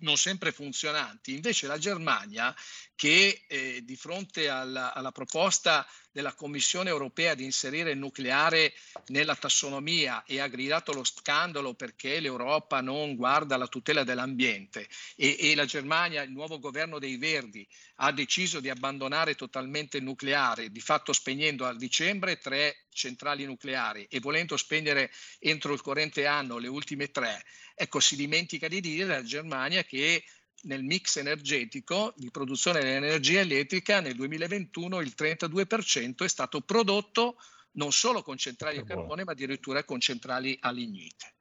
non 0.00 0.16
sempre 0.16 0.52
funzionanti. 0.52 1.34
Invece 1.34 1.66
la 1.66 1.76
Germania, 1.76 2.54
che 2.94 3.44
eh, 3.46 3.82
di 3.84 3.96
fronte 3.96 4.48
alla, 4.48 4.94
alla, 4.94 5.12
proposta 5.12 5.86
della 6.12 6.34
Commissione 6.34 6.90
europea 6.90 7.34
di 7.34 7.44
inserire 7.44 7.92
il 7.92 7.98
nucleare 7.98 8.74
nella 9.06 9.34
tassonomia 9.34 10.22
e 10.24 10.40
ha 10.40 10.46
gridato 10.46 10.92
lo 10.92 11.04
scandalo 11.04 11.74
perché 11.74 12.20
l'Europa 12.20 12.80
non 12.80 13.16
guarda 13.16 13.56
la 13.56 13.66
tutela 13.66 14.04
dell'ambiente. 14.04 14.86
E, 15.16 15.36
e 15.40 15.54
la 15.54 15.64
Germania, 15.64 16.22
il 16.22 16.30
nuovo 16.30 16.58
governo 16.58 16.98
dei 16.98 17.16
Verdi, 17.16 17.66
ha 17.96 18.12
deciso 18.12 18.60
di 18.60 18.68
abbandonare 18.68 19.34
totalmente 19.34 19.96
il 19.96 20.04
nucleare, 20.04 20.70
di 20.70 20.80
fatto 20.80 21.12
spegnendo 21.12 21.66
a 21.66 21.74
dicembre 21.74 22.38
tre 22.38 22.84
centrali 22.92 23.44
nucleari 23.44 24.06
e 24.10 24.20
volendo 24.20 24.56
spegnere 24.56 25.10
entro 25.38 25.72
il 25.72 25.80
corrente 25.80 26.26
anno 26.26 26.58
le 26.58 26.68
ultime 26.68 27.10
tre, 27.10 27.42
ecco 27.74 28.00
si 28.00 28.16
dimentica 28.16 28.68
di 28.68 28.80
dire 28.80 29.06
la 29.06 29.22
Germania 29.22 29.82
che 29.82 30.22
nel 30.62 30.82
mix 30.82 31.16
energetico 31.16 32.12
di 32.16 32.30
produzione 32.30 32.80
dell'energia 32.80 33.40
elettrica 33.40 34.00
nel 34.00 34.14
2021 34.14 35.00
il 35.00 35.14
32% 35.16 36.24
è 36.24 36.28
stato 36.28 36.60
prodotto 36.60 37.36
non 37.72 37.92
solo 37.92 38.22
con 38.22 38.36
centrali 38.36 38.78
a 38.78 38.84
carbone, 38.84 39.24
ma 39.24 39.32
addirittura 39.32 39.84
con 39.84 40.00
centrali 40.00 40.56
a 40.60 40.70
lignite. 40.70 41.34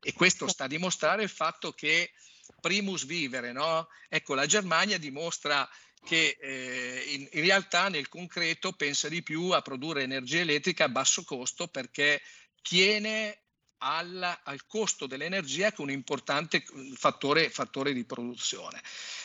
E 0.00 0.12
questo 0.12 0.48
sta 0.48 0.64
a 0.64 0.68
dimostrare 0.68 1.22
il 1.22 1.28
fatto 1.28 1.72
che 1.72 2.12
primus 2.60 3.04
vivere, 3.04 3.52
no? 3.52 3.88
Ecco, 4.08 4.34
la 4.34 4.46
Germania 4.46 4.98
dimostra 4.98 5.68
che 6.04 6.36
eh, 6.40 7.04
in, 7.08 7.28
in, 7.32 7.40
realtà 7.42 7.88
nel 7.88 8.08
concreto 8.08 8.72
pensa 8.72 9.08
di 9.08 9.22
più 9.22 9.50
a 9.50 9.62
produrre 9.62 10.02
energia 10.02 10.40
elettrica 10.40 10.84
a 10.84 10.88
basso 10.88 11.22
costo 11.22 11.68
perché 11.68 12.20
tiene 12.60 13.42
al, 13.82 14.40
al 14.44 14.66
costo 14.66 15.06
dell'energia 15.06 15.70
che 15.70 15.76
è 15.76 15.80
un 15.80 15.90
importante 15.90 16.64
fattore, 16.94 17.50
fattore 17.50 17.92
di 17.92 18.04
produzione. 18.04 18.80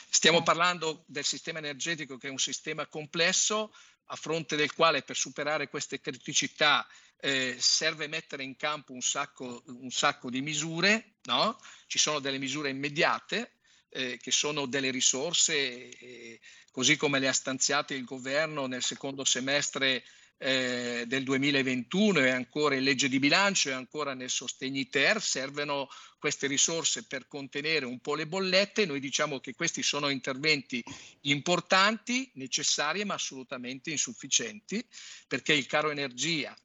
Stiamo 0.09 0.41
parlando 0.41 1.03
del 1.07 1.25
sistema 1.25 1.59
energetico 1.59 2.17
che 2.17 2.27
è 2.27 2.31
un 2.31 2.39
sistema 2.39 2.87
complesso 2.87 3.73
a 4.09 4.15
fronte 4.15 4.55
del 4.55 4.73
quale 4.73 5.03
per 5.03 5.15
superare 5.15 5.69
queste 5.69 5.99
criticità 5.99 6.87
eh, 7.19 7.55
serve 7.59 8.07
mettere 8.07 8.43
in 8.43 8.55
campo 8.55 8.93
un 8.93 9.01
sacco, 9.01 9.63
un 9.67 9.91
sacco 9.91 10.29
di 10.29 10.41
misure, 10.41 11.15
no? 11.23 11.59
ci 11.87 11.99
sono 11.99 12.19
delle 12.19 12.37
misure 12.37 12.69
immediate 12.69 13.57
eh, 13.89 14.17
che 14.21 14.31
sono 14.31 14.65
delle 14.65 14.91
risorse, 14.91 15.55
eh, 15.55 16.39
così 16.71 16.95
come 16.95 17.19
le 17.19 17.27
ha 17.27 17.33
stanziate 17.33 17.95
il 17.95 18.05
governo 18.05 18.65
nel 18.67 18.83
secondo 18.83 19.25
semestre 19.25 20.03
eh, 20.37 21.05
del 21.07 21.23
2021 21.23 22.19
e 22.19 22.29
ancora 22.29 22.75
in 22.75 22.83
legge 22.83 23.09
di 23.09 23.19
bilancio 23.19 23.69
e 23.69 23.73
ancora 23.73 24.13
nel 24.13 24.29
sostegni 24.29 24.87
ter 24.87 25.21
servono 25.21 25.89
queste 26.19 26.47
risorse 26.47 27.05
per 27.05 27.27
contenere 27.27 27.85
un 27.85 27.99
po' 27.99 28.15
le 28.15 28.27
bollette. 28.27 28.85
Noi 28.85 28.99
diciamo 28.99 29.39
che 29.39 29.53
questi 29.53 29.81
sono 29.83 30.09
interventi 30.09 30.83
importanti, 31.21 32.29
necessari 32.35 33.03
ma 33.03 33.15
assolutamente 33.15 33.91
insufficienti 33.91 34.85
perché 35.27 35.53
il 35.53 35.65
caro 35.65 35.89
energia 35.89 36.55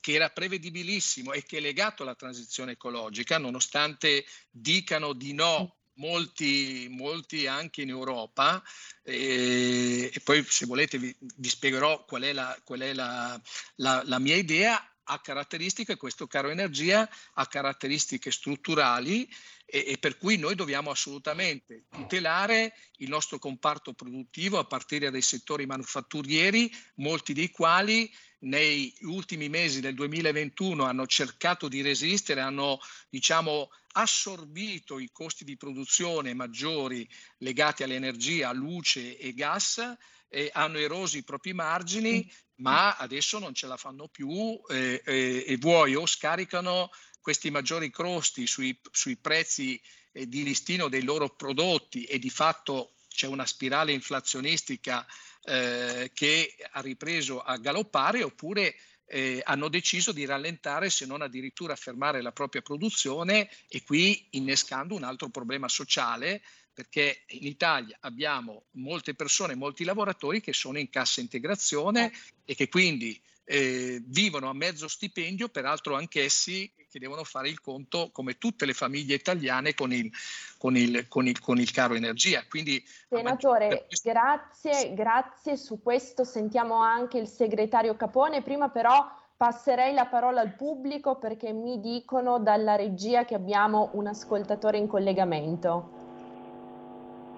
che 0.00 0.14
era 0.14 0.30
prevedibilissimo 0.30 1.32
e 1.32 1.44
che 1.44 1.58
è 1.58 1.60
legato 1.60 2.02
alla 2.02 2.16
transizione 2.16 2.72
ecologica, 2.72 3.38
nonostante 3.38 4.26
dicano 4.50 5.12
di 5.12 5.32
no 5.32 5.76
molti, 5.94 6.86
molti 6.90 7.46
anche 7.46 7.82
in 7.82 7.88
Europa 7.88 8.62
e, 9.02 10.10
e 10.12 10.20
poi 10.20 10.44
se 10.48 10.66
volete 10.66 10.98
vi, 10.98 11.14
vi 11.18 11.48
spiegherò 11.48 12.04
qual 12.04 12.22
è, 12.22 12.32
la, 12.32 12.58
qual 12.64 12.80
è 12.80 12.92
la, 12.92 13.40
la, 13.76 14.02
la 14.04 14.18
mia 14.18 14.36
idea. 14.36 14.86
Ha 15.04 15.20
caratteristiche, 15.20 15.96
questo 15.96 16.28
caro 16.28 16.48
energia 16.48 17.08
ha 17.34 17.46
caratteristiche 17.48 18.30
strutturali 18.30 19.28
e, 19.66 19.84
e, 19.88 19.98
per 19.98 20.16
cui 20.16 20.36
noi 20.36 20.54
dobbiamo 20.54 20.90
assolutamente 20.90 21.86
tutelare 21.90 22.72
il 22.98 23.08
nostro 23.08 23.40
comparto 23.40 23.94
produttivo 23.94 24.58
a 24.58 24.64
partire 24.64 25.10
dai 25.10 25.20
settori 25.20 25.66
manufatturieri, 25.66 26.72
molti 26.96 27.32
dei 27.32 27.50
quali 27.50 28.08
nei 28.42 28.92
ultimi 29.02 29.48
mesi 29.48 29.80
del 29.80 29.94
2021 29.94 30.84
hanno 30.84 31.06
cercato 31.06 31.68
di 31.68 31.82
resistere, 31.82 32.40
hanno 32.40 32.78
diciamo 33.08 33.70
assorbito 33.92 34.98
i 34.98 35.10
costi 35.12 35.44
di 35.44 35.56
produzione 35.56 36.34
maggiori 36.34 37.08
legati 37.38 37.82
all'energia, 37.82 38.52
luce 38.52 39.18
e 39.18 39.34
gas, 39.34 39.96
eh, 40.28 40.50
hanno 40.52 40.78
eroso 40.78 41.18
i 41.18 41.24
propri 41.24 41.52
margini, 41.52 42.30
ma 42.56 42.96
adesso 42.96 43.38
non 43.38 43.54
ce 43.54 43.66
la 43.66 43.76
fanno 43.76 44.08
più 44.08 44.60
eh, 44.68 45.02
eh, 45.04 45.44
e 45.46 45.56
vuoi 45.58 45.94
o 45.94 46.06
scaricano 46.06 46.90
questi 47.20 47.50
maggiori 47.50 47.90
costi 47.90 48.46
sui, 48.46 48.78
sui 48.90 49.16
prezzi 49.16 49.80
eh, 50.12 50.26
di 50.26 50.42
listino 50.42 50.88
dei 50.88 51.02
loro 51.02 51.28
prodotti 51.28 52.04
e 52.04 52.18
di 52.18 52.30
fatto 52.30 52.94
c'è 53.14 53.26
una 53.26 53.46
spirale 53.46 53.92
inflazionistica 53.92 55.06
eh, 55.44 56.10
che 56.14 56.54
ha 56.70 56.80
ripreso 56.80 57.40
a 57.40 57.56
galoppare 57.56 58.22
oppure 58.22 58.74
eh, 59.06 59.42
hanno 59.44 59.68
deciso 59.68 60.12
di 60.12 60.24
rallentare 60.24 60.88
se 60.88 61.04
non 61.04 61.20
addirittura 61.20 61.76
fermare 61.76 62.22
la 62.22 62.32
propria 62.32 62.62
produzione 62.62 63.50
e 63.68 63.82
qui 63.82 64.26
innescando 64.30 64.94
un 64.94 65.02
altro 65.02 65.28
problema 65.28 65.68
sociale 65.68 66.42
perché 66.72 67.24
in 67.28 67.46
Italia 67.46 67.96
abbiamo 68.00 68.64
molte 68.72 69.14
persone, 69.14 69.54
molti 69.54 69.84
lavoratori 69.84 70.40
che 70.40 70.54
sono 70.54 70.78
in 70.78 70.88
cassa 70.88 71.20
integrazione 71.20 72.12
e 72.44 72.54
che 72.54 72.68
quindi 72.68 73.20
eh, 73.44 74.02
vivono 74.06 74.48
a 74.48 74.52
mezzo 74.52 74.88
stipendio, 74.88 75.48
peraltro 75.48 75.96
anch'essi 75.96 76.72
che 76.92 76.98
devono 76.98 77.24
fare 77.24 77.48
il 77.48 77.60
conto, 77.60 78.10
come 78.12 78.36
tutte 78.36 78.66
le 78.66 78.74
famiglie 78.74 79.14
italiane, 79.14 79.74
con 79.74 79.92
il, 79.92 80.10
con 80.58 80.76
il, 80.76 81.08
con 81.08 81.26
il, 81.26 81.40
con 81.40 81.58
il 81.58 81.70
caro 81.70 81.94
energia. 81.94 82.44
Quindi, 82.48 82.84
Senatore, 83.08 83.86
questo... 83.86 84.10
grazie, 84.10 84.92
grazie. 84.92 85.56
Su 85.56 85.80
questo 85.82 86.24
sentiamo 86.24 86.80
anche 86.80 87.18
il 87.18 87.26
segretario 87.26 87.96
Capone. 87.96 88.42
Prima 88.42 88.68
però 88.68 89.10
passerei 89.36 89.94
la 89.94 90.06
parola 90.06 90.40
al 90.40 90.54
pubblico 90.54 91.16
perché 91.16 91.52
mi 91.52 91.80
dicono 91.80 92.38
dalla 92.38 92.76
regia 92.76 93.24
che 93.24 93.34
abbiamo 93.34 93.90
un 93.94 94.06
ascoltatore 94.06 94.76
in 94.76 94.86
collegamento. 94.86 96.00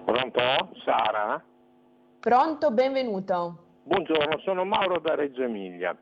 Pronto? 0.05 0.39
Sara? 0.83 1.43
Pronto, 2.19 2.71
benvenuto. 2.71 3.64
Buongiorno, 3.87 4.39
sono 4.39 4.65
Mauro 4.65 4.97
da 4.97 5.13
Reggio 5.13 5.43
Emilia. 5.43 5.95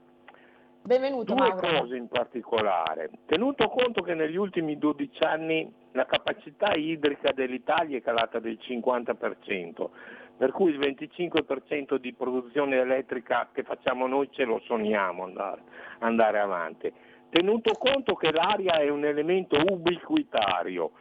Benvenuto 0.83 1.33
Due 1.33 1.49
Mauro. 1.49 1.79
cose 1.79 1.97
in 1.97 2.07
particolare. 2.07 3.09
Tenuto 3.25 3.67
conto 3.67 4.01
che 4.01 4.13
negli 4.13 4.37
ultimi 4.37 4.77
12 4.77 5.21
anni 5.23 5.69
la 5.91 6.05
capacità 6.05 6.71
idrica 6.75 7.33
dell'Italia 7.33 7.97
è 7.97 8.01
calata 8.01 8.39
del 8.39 8.57
50%, 8.61 9.89
per 10.37 10.53
cui 10.53 10.71
il 10.71 10.79
25% 10.79 11.97
di 11.97 12.13
produzione 12.13 12.77
elettrica 12.77 13.49
che 13.51 13.63
facciamo 13.63 14.07
noi 14.07 14.29
ce 14.31 14.45
lo 14.45 14.61
sogniamo 14.63 15.25
andare, 15.25 15.63
andare 15.99 16.39
avanti. 16.39 16.89
Tenuto 17.29 17.73
conto 17.73 18.15
che 18.15 18.31
l'aria 18.31 18.75
è 18.75 18.87
un 18.87 19.03
elemento 19.03 19.61
ubiquitario, 19.61 20.91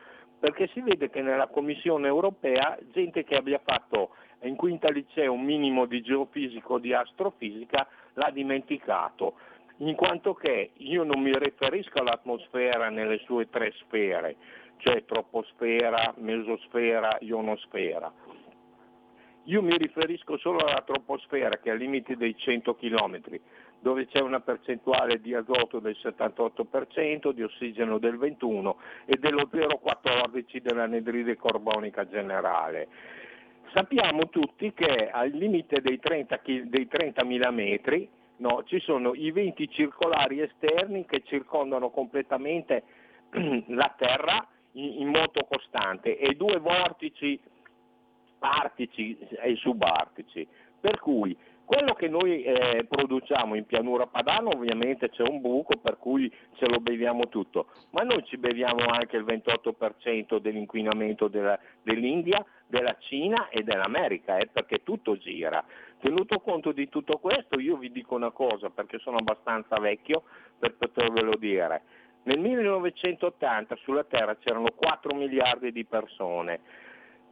perché 0.40 0.68
si 0.72 0.80
vede 0.80 1.10
che 1.10 1.22
nella 1.22 1.46
Commissione 1.46 2.08
europea 2.08 2.76
gente 2.90 3.22
che 3.22 3.36
abbia 3.36 3.60
fatto 3.64 4.16
in 4.48 4.56
quinta 4.56 4.90
liceo 4.90 5.32
un 5.32 5.44
minimo 5.44 5.86
di 5.86 6.00
geofisico 6.02 6.74
o 6.74 6.78
di 6.78 6.92
astrofisica 6.92 7.86
l'ha 8.14 8.30
dimenticato, 8.30 9.34
in 9.78 9.94
quanto 9.94 10.34
che 10.34 10.72
io 10.76 11.02
non 11.02 11.20
mi 11.20 11.36
riferisco 11.36 11.98
all'atmosfera 11.98 12.88
nelle 12.88 13.18
sue 13.24 13.48
tre 13.48 13.72
sfere, 13.78 14.36
cioè 14.78 15.04
troposfera, 15.04 16.14
mesosfera, 16.18 17.16
ionosfera. 17.20 18.12
Io 19.46 19.60
mi 19.60 19.76
riferisco 19.76 20.36
solo 20.36 20.58
alla 20.58 20.82
troposfera 20.82 21.56
che 21.58 21.68
è 21.68 21.72
al 21.72 21.78
limite 21.78 22.16
dei 22.16 22.36
100 22.36 22.76
km, 22.76 23.20
dove 23.80 24.06
c'è 24.06 24.20
una 24.20 24.38
percentuale 24.38 25.20
di 25.20 25.34
azoto 25.34 25.80
del 25.80 25.96
78%, 26.00 27.32
di 27.32 27.42
ossigeno 27.42 27.98
del 27.98 28.16
21% 28.16 28.74
e 29.04 29.16
dello 29.18 29.48
0,14% 29.52 30.60
dell'anidride 30.62 31.36
carbonica 31.36 32.06
generale. 32.06 32.88
Sappiamo 33.72 34.28
tutti 34.28 34.72
che 34.74 35.08
al 35.10 35.30
limite 35.30 35.80
dei, 35.80 35.98
30, 35.98 36.40
dei 36.44 36.88
30.000 36.90 37.50
metri 37.50 38.08
no, 38.36 38.64
ci 38.64 38.78
sono 38.80 39.14
i 39.14 39.30
venti 39.30 39.68
circolari 39.70 40.40
esterni 40.40 41.06
che 41.06 41.22
circondano 41.24 41.90
completamente 41.90 42.82
la 43.68 43.94
Terra 43.96 44.46
in, 44.72 45.00
in 45.00 45.08
moto 45.08 45.46
costante 45.48 46.18
e 46.18 46.34
due 46.34 46.58
vortici 46.58 47.40
artici 48.40 49.16
e 49.18 49.54
subartici. 49.56 50.46
Per 50.80 50.98
cui 50.98 51.36
quello 51.64 51.94
che 51.94 52.08
noi 52.08 52.42
eh, 52.42 52.84
produciamo 52.88 53.54
in 53.54 53.64
pianura 53.64 54.06
padana 54.06 54.48
ovviamente 54.48 55.10
c'è 55.10 55.22
un 55.26 55.40
buco 55.40 55.78
per 55.78 55.98
cui 55.98 56.32
ce 56.56 56.66
lo 56.68 56.80
beviamo 56.80 57.28
tutto, 57.28 57.68
ma 57.90 58.02
noi 58.02 58.24
ci 58.26 58.36
beviamo 58.36 58.84
anche 58.86 59.16
il 59.16 59.24
28% 59.24 60.38
dell'inquinamento 60.38 61.28
della, 61.28 61.58
dell'India, 61.82 62.44
della 62.66 62.96
Cina 63.00 63.48
e 63.48 63.62
dell'America, 63.62 64.36
eh, 64.36 64.48
perché 64.52 64.82
tutto 64.82 65.16
gira. 65.16 65.64
Tenuto 66.00 66.40
conto 66.40 66.72
di 66.72 66.88
tutto 66.88 67.18
questo 67.18 67.60
io 67.60 67.76
vi 67.76 67.92
dico 67.92 68.14
una 68.14 68.30
cosa 68.30 68.70
perché 68.70 68.98
sono 68.98 69.18
abbastanza 69.18 69.78
vecchio 69.78 70.24
per 70.58 70.74
potervelo 70.74 71.36
dire. 71.36 71.82
Nel 72.24 72.38
1980 72.38 73.76
sulla 73.82 74.04
Terra 74.04 74.36
c'erano 74.36 74.68
4 74.74 75.14
miliardi 75.14 75.72
di 75.72 75.84
persone, 75.84 76.60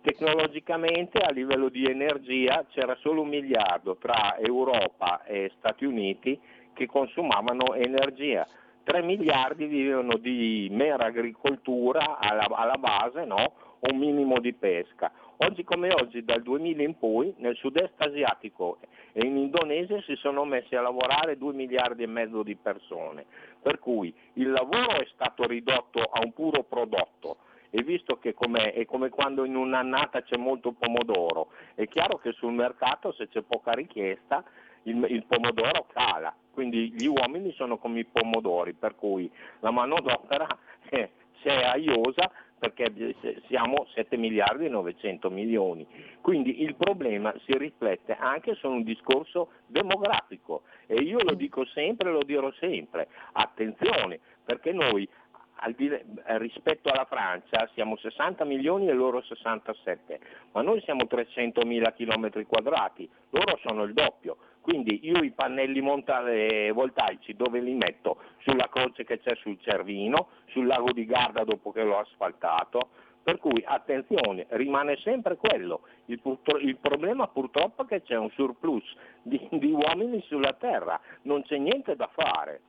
tecnologicamente 0.03 1.19
a 1.19 1.31
livello 1.31 1.69
di 1.69 1.85
energia 1.85 2.65
c'era 2.71 2.97
solo 3.01 3.23
un 3.23 3.29
miliardo 3.29 3.97
tra 3.97 4.39
Europa 4.39 5.25
e 5.25 5.51
Stati 5.59 5.85
Uniti 5.85 6.39
che 6.73 6.87
consumavano 6.87 7.75
energia. 7.75 8.47
3 8.83 9.03
miliardi 9.03 9.67
vivevano 9.67 10.17
di 10.17 10.69
mera 10.71 11.07
agricoltura 11.07 12.19
alla, 12.19 12.47
alla 12.51 12.79
base, 12.79 13.25
no? 13.25 13.53
un 13.81 13.97
minimo 13.97 14.41
di 14.41 14.53
pesca. 14.53 15.13
Oggi 15.39 15.65
come 15.65 15.93
oggi, 15.93 16.25
dal 16.25 16.43
2000 16.43 16.83
in 16.83 16.99
poi, 16.99 17.33
nel 17.39 17.57
sud-est 17.57 17.95
asiatico 17.97 18.79
e 19.13 19.25
in 19.27 19.37
Indonesia 19.37 20.01
si 20.03 20.15
sono 20.17 20.45
messi 20.45 20.77
a 20.77 20.83
lavorare 20.83 21.39
2 21.39 21.53
miliardi 21.53 22.03
e 22.03 22.07
mezzo 22.07 22.43
di 22.43 22.57
persone, 22.57 23.25
per 23.61 23.79
cui 23.79 24.13
il 24.35 24.51
lavoro 24.51 25.01
è 25.01 25.07
stato 25.13 25.47
ridotto 25.47 26.01
a 26.01 26.21
un 26.23 26.33
puro 26.33 26.63
prodotto 26.63 27.37
e 27.71 27.83
visto 27.83 28.19
che 28.19 28.35
è 28.35 28.85
come 28.85 29.09
quando 29.09 29.45
in 29.45 29.57
un'annata 29.57 30.23
c'è 30.23 30.37
molto 30.37 30.73
pomodoro, 30.73 31.49
è 31.75 31.87
chiaro 31.87 32.19
che 32.19 32.33
sul 32.33 32.53
mercato 32.53 33.13
se 33.13 33.29
c'è 33.29 33.43
poca 33.43 33.73
richiesta 33.73 34.45
il, 34.85 35.05
il 35.09 35.25
pomodoro 35.25 35.87
cala, 35.93 36.35
quindi 36.53 36.93
gli 36.93 37.07
uomini 37.07 37.53
sono 37.53 37.79
come 37.79 38.01
i 38.01 38.05
pomodori, 38.05 38.73
per 38.73 38.97
cui 38.97 39.31
la 39.61 39.71
manodopera 39.71 40.47
eh, 40.91 41.11
se 41.43 41.49
è 41.49 41.65
aiosa 41.65 42.31
perché 42.61 43.15
siamo 43.49 43.87
7 43.95 44.19
miliardi 44.19 44.67
e 44.67 44.69
900 44.69 45.31
milioni. 45.31 45.87
Quindi 46.21 46.63
il 46.63 46.75
problema 46.75 47.35
si 47.47 47.57
riflette 47.57 48.15
anche 48.15 48.55
su 48.55 48.69
un 48.69 48.83
discorso 48.83 49.53
demografico. 49.67 50.63
E 50.87 50.97
io 50.97 51.21
lo 51.23 51.35
dico 51.35 51.65
sempre 51.65 52.11
e 52.11 52.13
lo 52.13 52.23
dirò 52.23 52.53
sempre, 52.61 53.09
attenzione, 53.33 54.21
perché 54.45 54.73
noi 54.73 55.09
rispetto 56.39 56.91
alla 56.91 57.05
Francia 57.05 57.69
siamo 57.75 57.97
60 57.97 58.45
milioni 58.45 58.89
e 58.89 58.93
loro 58.93 59.23
67, 59.23 60.21
ma 60.53 60.63
noi 60.63 60.81
siamo 60.83 61.07
300 61.07 61.65
mila 61.65 61.93
chilometri 61.93 62.45
quadrati, 62.47 63.09
loro 63.31 63.59
sono 63.67 63.83
il 63.85 63.93
doppio. 63.93 64.37
Quindi 64.61 65.01
io 65.03 65.23
i 65.23 65.31
pannelli 65.31 65.81
voltaici 65.81 67.35
dove 67.35 67.61
li 67.61 67.73
metto? 67.73 68.19
Sulla 68.39 68.69
croce 68.71 69.05
che 69.05 69.19
c'è 69.19 69.35
sul 69.37 69.59
Cervino, 69.61 70.29
sul 70.49 70.67
lago 70.67 70.93
di 70.93 71.07
Garda 71.07 71.45
dopo 71.45 71.73
che 71.73 71.83
l'ho 71.83 71.99
asfaltato, 71.99 72.91
per 73.23 73.39
cui 73.39 73.63
attenzione, 73.65 74.47
rimane 74.51 74.97
sempre 74.97 75.37
quello. 75.37 75.83
Il, 76.07 76.21
il, 76.63 76.77
problema 76.77 77.29
purtroppo 77.29 77.83
è 77.83 77.87
che 77.87 78.03
c'è 78.03 78.17
un 78.17 78.31
surplus 78.31 78.85
di, 79.23 79.49
di 79.53 79.71
uomini 79.71 80.23
sulla 80.27 80.55
terra, 80.55 81.01
non 81.23 81.43
c'è 81.43 81.57
niente 81.57 81.97
da 81.97 82.09
fare. 82.13 82.61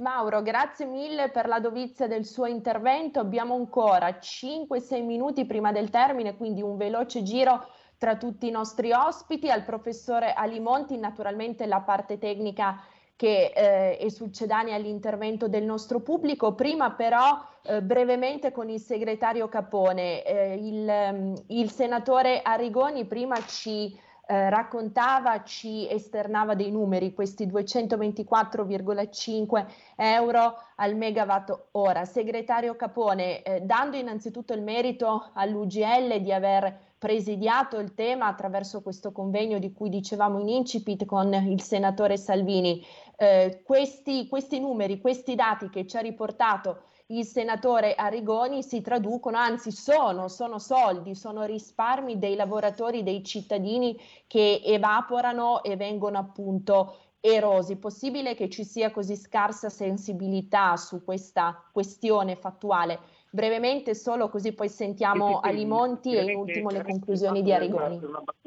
Mauro, 0.00 0.42
grazie 0.42 0.86
mille 0.86 1.28
per 1.28 1.48
la 1.48 1.58
dovizia 1.58 2.06
del 2.06 2.24
suo 2.24 2.46
intervento. 2.46 3.18
Abbiamo 3.18 3.56
ancora 3.56 4.08
5-6 4.10 5.04
minuti 5.04 5.44
prima 5.44 5.72
del 5.72 5.90
termine, 5.90 6.36
quindi 6.36 6.62
un 6.62 6.76
veloce 6.76 7.24
giro 7.24 7.66
tra 7.98 8.16
tutti 8.16 8.46
i 8.46 8.52
nostri 8.52 8.92
ospiti, 8.92 9.50
al 9.50 9.64
professore 9.64 10.34
Alimonti, 10.34 10.96
naturalmente 10.96 11.66
la 11.66 11.80
parte 11.80 12.16
tecnica 12.16 12.80
che 13.16 13.52
eh, 13.52 13.96
è 13.96 14.08
succedania 14.08 14.76
all'intervento 14.76 15.48
del 15.48 15.64
nostro 15.64 15.98
pubblico. 15.98 16.54
Prima 16.54 16.92
però 16.92 17.36
eh, 17.62 17.82
brevemente 17.82 18.52
con 18.52 18.70
il 18.70 18.78
segretario 18.78 19.48
Capone, 19.48 20.22
eh, 20.22 20.54
il, 20.54 21.12
mm, 21.12 21.34
il, 21.48 21.72
senatore 21.72 22.40
Arrigoni 22.40 23.04
prima 23.04 23.34
ci 23.46 23.98
eh, 24.30 24.50
raccontava, 24.50 25.42
ci 25.42 25.88
esternava 25.88 26.54
dei 26.54 26.70
numeri, 26.70 27.14
questi 27.14 27.46
224,5 27.46 29.66
euro 29.96 30.54
al 30.76 30.96
megawatt 30.96 31.68
ora. 31.72 32.04
Segretario 32.04 32.76
Capone, 32.76 33.42
eh, 33.42 33.62
dando 33.62 33.96
innanzitutto 33.96 34.52
il 34.52 34.60
merito 34.60 35.30
all'UGL 35.32 36.20
di 36.20 36.30
aver 36.30 36.78
presidiato 36.98 37.78
il 37.78 37.94
tema 37.94 38.26
attraverso 38.26 38.82
questo 38.82 39.12
convegno 39.12 39.58
di 39.58 39.72
cui 39.72 39.88
dicevamo 39.88 40.38
in 40.40 40.48
incipit 40.48 41.06
con 41.06 41.32
il 41.32 41.62
senatore 41.62 42.18
Salvini. 42.18 42.84
Eh, 43.16 43.62
questi, 43.64 44.28
questi 44.28 44.60
numeri, 44.60 45.00
questi 45.00 45.36
dati 45.36 45.70
che 45.70 45.86
ci 45.86 45.96
ha 45.96 46.00
riportato 46.00 46.82
il 47.10 47.24
senatore 47.24 47.94
Arrigoni 47.94 48.62
si 48.62 48.80
traducono, 48.80 49.36
anzi 49.36 49.70
sono, 49.70 50.28
sono 50.28 50.58
soldi, 50.58 51.14
sono 51.14 51.44
risparmi 51.44 52.18
dei 52.18 52.34
lavoratori, 52.34 53.02
dei 53.02 53.24
cittadini 53.24 53.96
che 54.26 54.60
evaporano 54.64 55.62
e 55.62 55.76
vengono 55.76 56.18
appunto 56.18 56.96
erosi. 57.20 57.76
Possibile 57.76 58.34
che 58.34 58.48
ci 58.48 58.64
sia 58.64 58.90
così 58.90 59.16
scarsa 59.16 59.70
sensibilità 59.70 60.76
su 60.76 61.02
questa 61.02 61.68
questione 61.72 62.36
fattuale? 62.36 63.16
brevemente 63.30 63.94
solo 63.94 64.28
così 64.28 64.54
poi 64.54 64.68
sentiamo 64.68 65.40
sì, 65.42 65.48
Alimonti 65.48 66.16
e 66.16 66.22
in 66.22 66.36
ultimo 66.36 66.70
le 66.70 66.82
conclusioni 66.82 67.42
di 67.42 67.52
Arrigoni. 67.52 68.00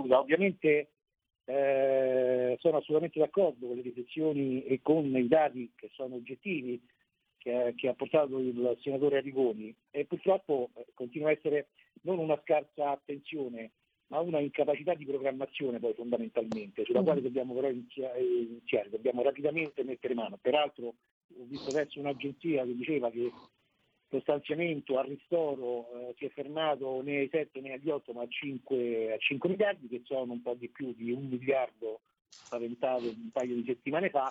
Ovviamente 0.09 0.91
eh, 1.45 2.55
sono 2.59 2.77
assolutamente 2.77 3.19
d'accordo 3.19 3.67
con 3.67 3.75
le 3.75 3.81
riflessioni 3.81 4.63
e 4.63 4.79
con 4.81 5.05
i 5.05 5.27
dati 5.27 5.71
che 5.75 5.89
sono 5.93 6.15
oggettivi 6.15 6.81
che, 7.41 7.73
che 7.75 7.87
ha 7.87 7.93
portato 7.93 8.37
il 8.37 8.77
senatore 8.81 9.17
Arrigoni 9.17 9.73
e 9.89 10.05
purtroppo 10.05 10.69
eh, 10.75 10.85
continua 10.93 11.29
a 11.29 11.31
essere 11.31 11.69
non 12.01 12.19
una 12.19 12.39
scarsa 12.41 12.91
attenzione 12.91 13.71
ma 14.07 14.19
una 14.19 14.39
incapacità 14.39 14.93
di 14.93 15.05
programmazione 15.05 15.79
poi 15.79 15.93
fondamentalmente, 15.93 16.83
sulla 16.83 16.99
mm. 16.99 17.03
quale 17.03 17.21
dobbiamo 17.21 17.53
però 17.53 17.69
iniziare, 17.69 18.89
dobbiamo 18.89 19.23
rapidamente 19.23 19.83
mettere 19.85 20.13
mano. 20.13 20.37
Peraltro 20.39 20.87
ho 20.87 21.45
visto 21.45 21.69
adesso 21.69 21.97
un'agenzia 21.99 22.65
che 22.65 22.75
diceva 22.75 23.09
che 23.09 23.31
lo 24.09 24.19
stanziamento 24.19 24.99
al 24.99 25.07
ristoro 25.07 25.87
eh, 25.93 26.13
si 26.17 26.25
è 26.25 26.29
fermato 26.29 27.01
né 27.01 27.19
ai 27.19 27.29
7 27.31 27.61
né 27.61 27.71
agli 27.71 27.89
8 27.89 28.11
ma 28.11 28.23
a 28.23 28.27
5, 28.27 29.13
a 29.13 29.17
5 29.17 29.49
miliardi 29.49 29.87
che 29.87 30.01
sono 30.03 30.33
un 30.33 30.41
po' 30.41 30.55
di 30.55 30.67
più 30.67 30.93
di 30.93 31.11
un 31.11 31.27
miliardo 31.29 32.01
spaventato 32.27 33.05
un 33.05 33.29
paio 33.31 33.55
di 33.55 33.63
settimane 33.63 34.09
fa, 34.09 34.29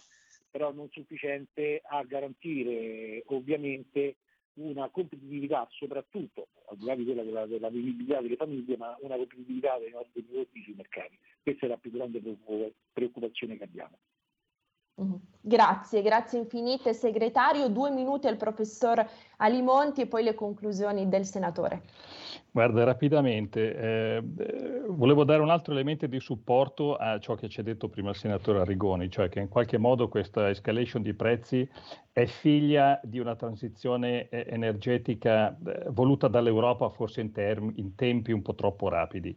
però 0.50 0.72
non 0.72 0.90
sufficiente 0.90 1.80
a 1.84 2.02
garantire 2.04 3.22
ovviamente 3.26 4.16
una 4.54 4.88
competitività 4.90 5.66
soprattutto, 5.70 6.48
al 6.66 6.76
di 6.76 6.84
là 6.84 6.94
di 6.94 7.04
quella 7.04 7.22
della, 7.22 7.46
della 7.46 7.70
vivibilità 7.70 8.20
delle 8.20 8.36
famiglie, 8.36 8.76
ma 8.76 8.96
una 9.00 9.16
competitività 9.16 9.78
dei 9.78 9.90
nostri 9.90 10.22
prodotti 10.22 10.62
sui 10.62 10.74
mercati. 10.74 11.18
Questa 11.42 11.66
è 11.66 11.68
la 11.68 11.76
più 11.76 11.90
grande 11.90 12.20
preoccupazione 12.92 13.56
che 13.56 13.64
abbiamo. 13.64 13.98
Mm-hmm. 15.00 15.14
Grazie, 15.42 16.02
grazie 16.02 16.38
infinite 16.38 16.92
segretario. 16.92 17.68
Due 17.68 17.90
minuti 17.90 18.26
al 18.26 18.36
professor 18.36 19.02
Alimonti 19.38 20.02
e 20.02 20.06
poi 20.06 20.22
le 20.22 20.34
conclusioni 20.34 21.08
del 21.08 21.24
senatore. 21.24 21.82
Guarda, 22.50 22.84
rapidamente, 22.84 23.74
eh, 23.74 24.22
volevo 24.88 25.24
dare 25.24 25.40
un 25.40 25.48
altro 25.48 25.72
elemento 25.72 26.06
di 26.06 26.20
supporto 26.20 26.96
a 26.96 27.18
ciò 27.20 27.36
che 27.36 27.48
ci 27.48 27.60
ha 27.60 27.62
detto 27.62 27.88
prima 27.88 28.10
il 28.10 28.16
senatore 28.16 28.60
Arrigoni, 28.60 29.08
cioè 29.08 29.30
che 29.30 29.40
in 29.40 29.48
qualche 29.48 29.78
modo 29.78 30.08
questa 30.08 30.50
escalation 30.50 31.00
di 31.00 31.14
prezzi 31.14 31.66
è 32.12 32.26
figlia 32.26 33.00
di 33.02 33.18
una 33.18 33.34
transizione 33.34 34.28
eh, 34.28 34.44
energetica 34.46 35.56
eh, 35.56 35.84
voluta 35.88 36.28
dall'Europa 36.28 36.90
forse 36.90 37.22
in, 37.22 37.32
term- 37.32 37.72
in 37.76 37.94
tempi 37.94 38.32
un 38.32 38.42
po' 38.42 38.54
troppo 38.54 38.88
rapidi. 38.88 39.34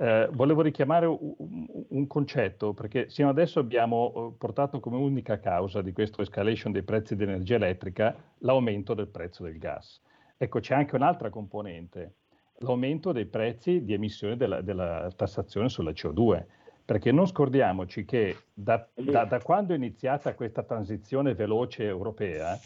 Eh, 0.00 0.28
volevo 0.30 0.62
richiamare 0.62 1.06
un, 1.06 1.66
un, 1.88 2.06
concetto, 2.06 2.72
perché 2.72 3.10
sino 3.10 3.28
adesso 3.28 3.58
abbiamo 3.58 4.12
eh, 4.14 4.38
portato 4.38 4.78
come 4.78 4.96
unica 4.96 5.40
causa 5.40 5.82
di 5.82 5.90
questa 5.90 6.22
escalation 6.22 6.70
dei 6.70 6.84
prezzi 6.84 7.16
di 7.16 7.24
energia 7.24 7.56
elettrica 7.56 8.14
l'aumento 8.38 8.94
del 8.94 9.08
prezzo 9.08 9.42
del 9.42 9.58
gas. 9.58 10.00
Ecco, 10.36 10.60
c'è 10.60 10.76
anche 10.76 10.94
un'altra 10.94 11.30
componente, 11.30 12.14
l'aumento 12.58 13.10
dei 13.10 13.26
prezzi 13.26 13.82
di 13.82 13.92
emissione 13.92 14.36
della, 14.36 14.60
della 14.60 15.10
tassazione 15.16 15.68
sulla 15.68 15.90
CO2, 15.90 16.44
perché 16.84 17.10
non 17.10 17.26
scordiamoci 17.26 18.04
che 18.04 18.36
da, 18.54 18.86
da, 18.94 19.24
da 19.24 19.40
quando 19.40 19.72
è 19.72 19.76
iniziata 19.76 20.32
questa 20.34 20.62
transizione 20.62 21.34
veloce 21.34 21.82
europea, 21.82 22.56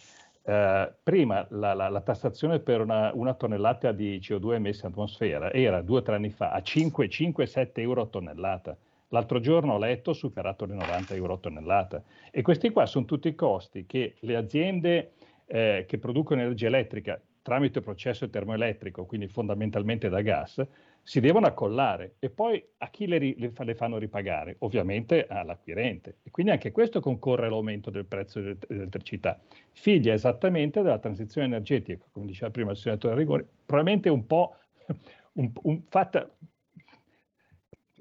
Uh, 0.45 0.93
prima 1.05 1.47
la, 1.51 1.73
la, 1.73 1.89
la, 1.89 2.01
tassazione 2.01 2.59
per 2.59 2.81
una, 2.81 3.13
una, 3.15 3.33
tonnellata 3.35 3.93
di 3.93 4.19
CO2 4.19 4.55
emessa 4.55 4.87
in 4.87 4.93
atmosfera 4.93 5.53
era 5.53 5.83
due 5.83 5.99
o 5.99 6.03
tre 6.03 6.17
anni 6.17 6.31
fa 6.31 6.51
a 6.51 6.59
5-7 6.59 7.71
euro 7.75 8.03
a 8.03 8.07
tonnellata. 8.07 8.77
L'altro 9.11 9.39
giorno 9.39 9.75
ho 9.75 9.79
letto 9.79 10.13
superato 10.13 10.65
le 10.65 10.75
90 10.75 11.15
euro 11.15 11.35
a 11.35 11.39
tonnellata. 11.39 12.03
E 12.33 12.43
questi 12.43 12.71
qua 12.71 12.87
sono 12.87 13.05
tutti 13.05 13.29
i 13.29 13.37
costi 13.37 13.87
che 13.87 14.15
le 14.21 14.35
aziende 14.35 15.13
eh, 15.47 15.85
che 15.87 15.99
producono 15.99 16.41
energia 16.41 16.67
elettrica 16.67 17.21
tramite 17.43 17.81
processo 17.81 18.29
termoelettrico, 18.29 19.05
quindi 19.05 19.29
fondamentalmente 19.29 20.09
da 20.09 20.23
gas, 20.23 20.65
si 21.05 21.21
devono 21.21 21.47
accollare 21.47 22.15
e 22.21 22.31
poi 22.31 22.65
a 22.79 22.89
chi 22.89 23.07
le, 23.07 23.19
ri, 23.19 23.35
le, 23.39 23.53
le, 23.57 23.75
fanno 23.75 23.99
ripagare? 23.99 24.57
Ovviamente 24.61 25.27
all'acquirente. 25.27 26.19
E 26.23 26.31
quindi 26.31 26.53
anche 26.53 26.71
questo 26.71 27.01
concorre 27.01 27.47
all'aumento 27.47 27.91
del 27.91 28.05
prezzo 28.05 28.41
dell'elettricità. 28.41 29.41
Figlia 29.73 30.13
esattamente 30.13 30.81
della 30.83 30.99
transizione 30.99 31.49
energetica, 31.49 32.05
come 32.13 32.27
diceva 32.27 32.51
prima 32.51 32.71
il 32.71 32.77
senatore 32.77 33.17
Rigori, 33.17 33.45
probabilmente 33.67 34.09
un 34.09 34.27
po' 34.27 34.57
un, 35.35 35.51
un 35.63 35.83
fatta 35.89 36.31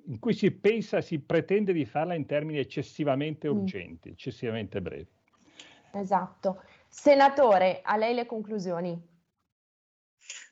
in 0.06 0.20
cui 0.20 0.34
si 0.34 0.52
pensa, 0.52 1.02
si 1.02 1.20
pretende 1.20 1.74
di 1.74 1.86
farla 1.86 2.14
in 2.14 2.26
termini 2.26 2.60
eccessivamente 2.60 3.48
mm. 3.48 3.58
urgenti, 3.58 4.10
mm. 4.10 4.12
eccessivamente 4.14 4.82
brevi. 4.82 5.08
Esatto. 5.94 6.62
Senatore, 6.88 7.80
a 7.84 7.98
lei 7.98 8.14
le 8.14 8.26
conclusioni. 8.26 9.10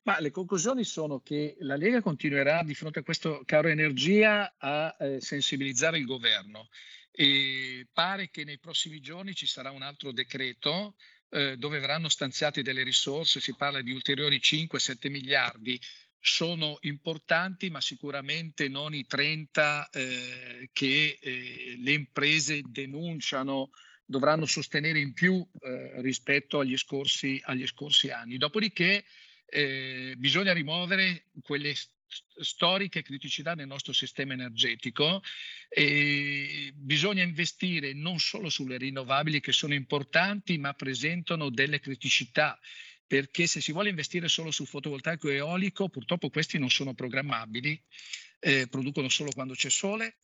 Ma 0.04 0.20
le 0.20 0.32
conclusioni 0.32 0.84
sono 0.84 1.20
che 1.20 1.56
la 1.60 1.76
Lega 1.76 2.02
continuerà 2.02 2.64
di 2.64 2.74
fronte 2.74 3.00
a 3.00 3.04
questo 3.04 3.42
caro 3.46 3.68
energia 3.68 4.56
a 4.58 4.96
eh, 5.00 5.22
sensibilizzare 5.22 5.98
il 5.98 6.06
governo 6.06 6.70
e 7.12 7.88
pare 7.92 8.30
che 8.30 8.44
nei 8.44 8.60
prossimi 8.60 9.02
giorni 9.02 9.34
ci 9.34 9.46
sarà 9.46 9.72
un 9.72 9.82
altro 9.82 10.12
decreto 10.12 10.96
eh, 11.30 11.58
dove 11.58 11.80
verranno 11.80 12.10
stanziate 12.10 12.62
delle 12.62 12.84
risorse, 12.84 13.40
si 13.40 13.56
parla 13.56 13.82
di 13.82 13.92
ulteriori 13.92 14.38
5-7 14.38 15.10
miliardi 15.10 15.80
sono 16.22 16.78
importanti, 16.82 17.70
ma 17.70 17.80
sicuramente 17.80 18.68
non 18.68 18.94
i 18.94 19.06
30 19.06 19.90
eh, 19.90 20.70
che 20.74 21.18
eh, 21.20 21.76
le 21.82 21.92
imprese 21.92 22.62
denunciano 22.66 23.70
dovranno 24.04 24.46
sostenere 24.46 25.00
in 25.00 25.14
più 25.14 25.46
eh, 25.62 26.02
rispetto 26.02 26.60
agli 26.60 26.76
scorsi, 26.78 27.40
agli 27.46 27.66
scorsi, 27.68 28.10
anni. 28.10 28.38
Dopodiché 28.38 29.06
eh, 29.50 30.14
bisogna 30.18 30.54
rimuovere 30.54 31.26
quelle 31.42 31.74
storiche 32.42 33.04
criticità 33.04 33.54
nel 33.54 33.68
nostro 33.68 33.94
sistema 33.94 34.34
energetico 34.34 35.22
e 35.68 36.72
bisogna 36.74 37.24
investire 37.24 37.94
non 37.94 38.20
solo 38.20 38.50
sulle 38.50 38.78
rinnovabili 38.78 39.40
che 39.40 39.52
sono 39.52 39.74
importanti 39.74 40.58
ma 40.58 40.74
presentano 40.74 41.50
delle 41.50 41.80
criticità 41.80 42.60
perché 43.06 43.48
se 43.48 43.60
si 43.60 43.72
vuole 43.72 43.90
investire 43.90 44.28
solo 44.28 44.52
sul 44.52 44.68
fotovoltaico 44.68 45.30
e 45.30 45.38
eolico, 45.38 45.90
purtroppo 45.90 46.30
questi 46.30 46.60
non 46.60 46.70
sono 46.70 46.94
programmabili, 46.94 47.82
eh, 48.40 48.68
producono 48.68 49.10
solo 49.10 49.32
quando 49.32 49.56
c'è 49.56 49.72
sole, 49.72 50.18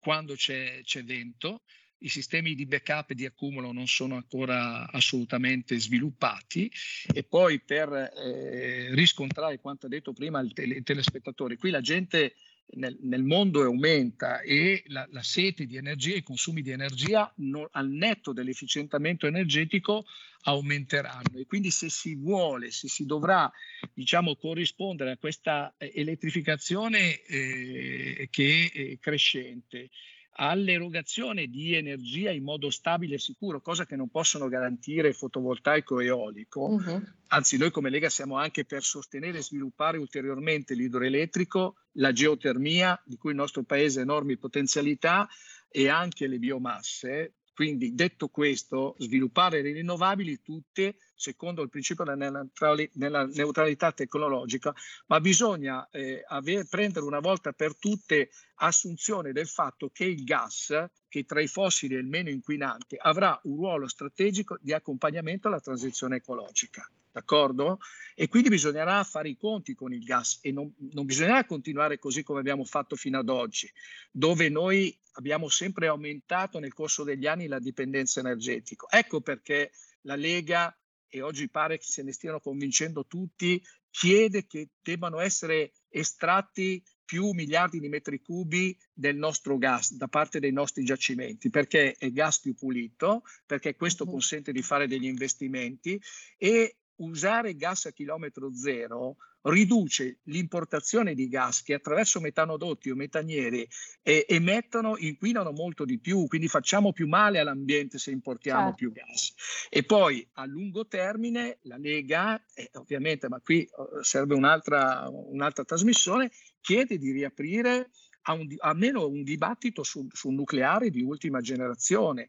quando 0.00 0.34
c'è, 0.34 0.80
c'è 0.82 1.04
vento, 1.04 1.62
i 2.04 2.08
sistemi 2.08 2.54
di 2.54 2.66
backup 2.66 3.10
e 3.10 3.14
di 3.14 3.24
accumulo 3.24 3.72
non 3.72 3.86
sono 3.86 4.14
ancora 4.14 4.90
assolutamente 4.90 5.78
sviluppati 5.78 6.70
e 7.12 7.24
poi 7.24 7.60
per 7.60 7.92
eh, 7.92 8.94
riscontrare 8.94 9.58
quanto 9.58 9.86
ha 9.86 9.88
detto 9.88 10.12
prima 10.12 10.40
il, 10.40 10.52
tele, 10.52 10.76
il 10.76 10.82
telespettatore, 10.82 11.56
qui 11.56 11.70
la 11.70 11.80
gente 11.80 12.34
nel, 12.76 12.96
nel 13.02 13.22
mondo 13.22 13.62
aumenta 13.62 14.40
e 14.40 14.82
la, 14.86 15.06
la, 15.10 15.22
sete 15.22 15.66
di 15.66 15.76
energia, 15.76 16.16
i 16.16 16.22
consumi 16.22 16.62
di 16.62 16.70
energia 16.70 17.30
non, 17.36 17.66
al 17.72 17.88
netto 17.88 18.32
dell'efficientamento 18.32 19.26
energetico 19.26 20.04
aumenteranno. 20.42 21.38
E 21.38 21.46
quindi 21.46 21.70
se 21.70 21.88
si 21.90 22.14
vuole, 22.16 22.70
se 22.70 22.88
si 22.88 23.04
dovrà 23.04 23.50
diciamo, 23.92 24.36
corrispondere 24.36 25.12
a 25.12 25.16
questa 25.16 25.74
eh, 25.76 25.92
elettrificazione 25.94 27.22
eh, 27.22 28.28
che 28.30 28.70
è 28.72 28.98
crescente 28.98 29.90
all'erogazione 30.36 31.46
di 31.46 31.74
energia 31.74 32.30
in 32.30 32.42
modo 32.42 32.70
stabile 32.70 33.16
e 33.16 33.18
sicuro, 33.18 33.60
cosa 33.60 33.86
che 33.86 33.96
non 33.96 34.08
possono 34.08 34.48
garantire 34.48 35.12
fotovoltaico 35.12 36.00
e 36.00 36.06
eolico. 36.06 36.60
Uh-huh. 36.62 37.02
Anzi, 37.28 37.56
noi 37.56 37.70
come 37.70 37.90
Lega 37.90 38.08
siamo 38.08 38.36
anche 38.36 38.64
per 38.64 38.82
sostenere 38.82 39.38
e 39.38 39.42
sviluppare 39.42 39.98
ulteriormente 39.98 40.74
l'idroelettrico, 40.74 41.76
la 41.92 42.12
geotermia, 42.12 43.00
di 43.04 43.16
cui 43.16 43.30
il 43.30 43.36
nostro 43.36 43.62
paese 43.62 44.00
ha 44.00 44.02
enormi 44.02 44.36
potenzialità, 44.36 45.28
e 45.76 45.88
anche 45.88 46.28
le 46.28 46.38
biomasse, 46.38 47.34
quindi, 47.52 47.94
detto 47.94 48.28
questo, 48.28 48.94
sviluppare 48.98 49.62
le 49.62 49.72
rinnovabili 49.72 50.40
tutte 50.42 50.96
secondo 51.14 51.62
il 51.62 51.70
principio 51.70 52.04
della 52.04 53.24
neutralità 53.26 53.92
tecnologica, 53.92 54.74
ma 55.06 55.20
bisogna 55.20 55.88
eh, 55.90 56.22
aver, 56.28 56.66
prendere 56.68 57.06
una 57.06 57.20
volta 57.20 57.52
per 57.52 57.76
tutte 57.76 58.30
assunzione 58.56 59.32
del 59.32 59.48
fatto 59.48 59.90
che 59.90 60.04
il 60.04 60.24
gas, 60.24 60.72
che 61.08 61.24
tra 61.24 61.40
i 61.40 61.46
fossili 61.46 61.94
è 61.94 61.98
il 61.98 62.06
meno 62.06 62.30
inquinante, 62.30 62.96
avrà 63.00 63.38
un 63.44 63.56
ruolo 63.56 63.88
strategico 63.88 64.58
di 64.60 64.72
accompagnamento 64.72 65.48
alla 65.48 65.60
transizione 65.60 66.16
ecologica 66.16 66.88
d'accordo? 67.14 67.78
E 68.16 68.26
quindi 68.26 68.48
bisognerà 68.48 69.04
fare 69.04 69.28
i 69.28 69.36
conti 69.36 69.74
con 69.74 69.92
il 69.92 70.02
gas 70.02 70.40
e 70.42 70.50
non, 70.50 70.74
non 70.90 71.04
bisognerà 71.04 71.44
continuare 71.44 71.96
così 71.98 72.24
come 72.24 72.40
abbiamo 72.40 72.64
fatto 72.64 72.96
fino 72.96 73.20
ad 73.20 73.28
oggi, 73.28 73.70
dove 74.10 74.48
noi 74.48 74.96
abbiamo 75.12 75.48
sempre 75.48 75.86
aumentato 75.86 76.58
nel 76.58 76.74
corso 76.74 77.04
degli 77.04 77.28
anni 77.28 77.46
la 77.46 77.60
dipendenza 77.60 78.18
energetica. 78.18 78.86
Ecco 78.90 79.20
perché 79.20 79.70
la 80.02 80.16
Lega, 80.16 80.76
e 81.08 81.22
oggi 81.22 81.48
pare 81.48 81.78
che 81.78 81.84
se 81.86 82.02
ne 82.02 82.12
stiano 82.12 82.40
convincendo 82.40 83.06
tutti, 83.06 83.62
chiede 83.90 84.46
che 84.46 84.70
debbano 84.82 85.20
essere 85.20 85.70
estratti 85.88 86.82
più 87.04 87.30
miliardi 87.32 87.80
di 87.80 87.88
metri 87.88 88.20
cubi 88.20 88.76
del 88.92 89.16
nostro 89.16 89.58
gas 89.58 89.94
da 89.94 90.08
parte 90.08 90.40
dei 90.40 90.52
nostri 90.52 90.84
giacimenti, 90.84 91.50
perché 91.50 91.92
è 91.92 92.10
gas 92.10 92.40
più 92.40 92.54
pulito, 92.54 93.22
perché 93.46 93.76
questo 93.76 94.04
consente 94.06 94.52
di 94.52 94.62
fare 94.62 94.86
degli 94.86 95.06
investimenti 95.06 96.00
e 96.36 96.76
usare 96.96 97.54
gas 97.56 97.86
a 97.86 97.92
chilometro 97.92 98.54
zero 98.54 99.16
riduce 99.44 100.20
l'importazione 100.24 101.14
di 101.14 101.28
gas 101.28 101.62
che 101.62 101.74
attraverso 101.74 102.20
metanodotti 102.20 102.90
o 102.90 102.94
metanieri 102.94 103.68
eh, 104.02 104.24
emettono, 104.28 104.96
inquinano 104.96 105.50
molto 105.52 105.84
di 105.84 105.98
più, 105.98 106.26
quindi 106.26 106.48
facciamo 106.48 106.92
più 106.92 107.06
male 107.06 107.38
all'ambiente 107.38 107.98
se 107.98 108.10
importiamo 108.10 108.70
certo. 108.70 108.76
più 108.76 108.92
gas. 108.92 109.34
E 109.68 109.82
poi 109.82 110.26
a 110.34 110.46
lungo 110.46 110.86
termine 110.86 111.58
la 111.62 111.76
Lega, 111.76 112.42
eh, 112.54 112.70
ovviamente, 112.74 113.28
ma 113.28 113.40
qui 113.40 113.68
uh, 113.76 114.02
serve 114.02 114.34
un'altra, 114.34 115.08
un'altra 115.10 115.64
trasmissione, 115.64 116.30
chiede 116.60 116.96
di 116.96 117.10
riaprire 117.10 117.90
a 118.22 118.32
un, 118.32 118.46
almeno 118.60 119.06
un 119.06 119.22
dibattito 119.22 119.82
sul, 119.82 120.06
sul 120.12 120.32
nucleare 120.32 120.88
di 120.88 121.02
ultima 121.02 121.40
generazione 121.40 122.28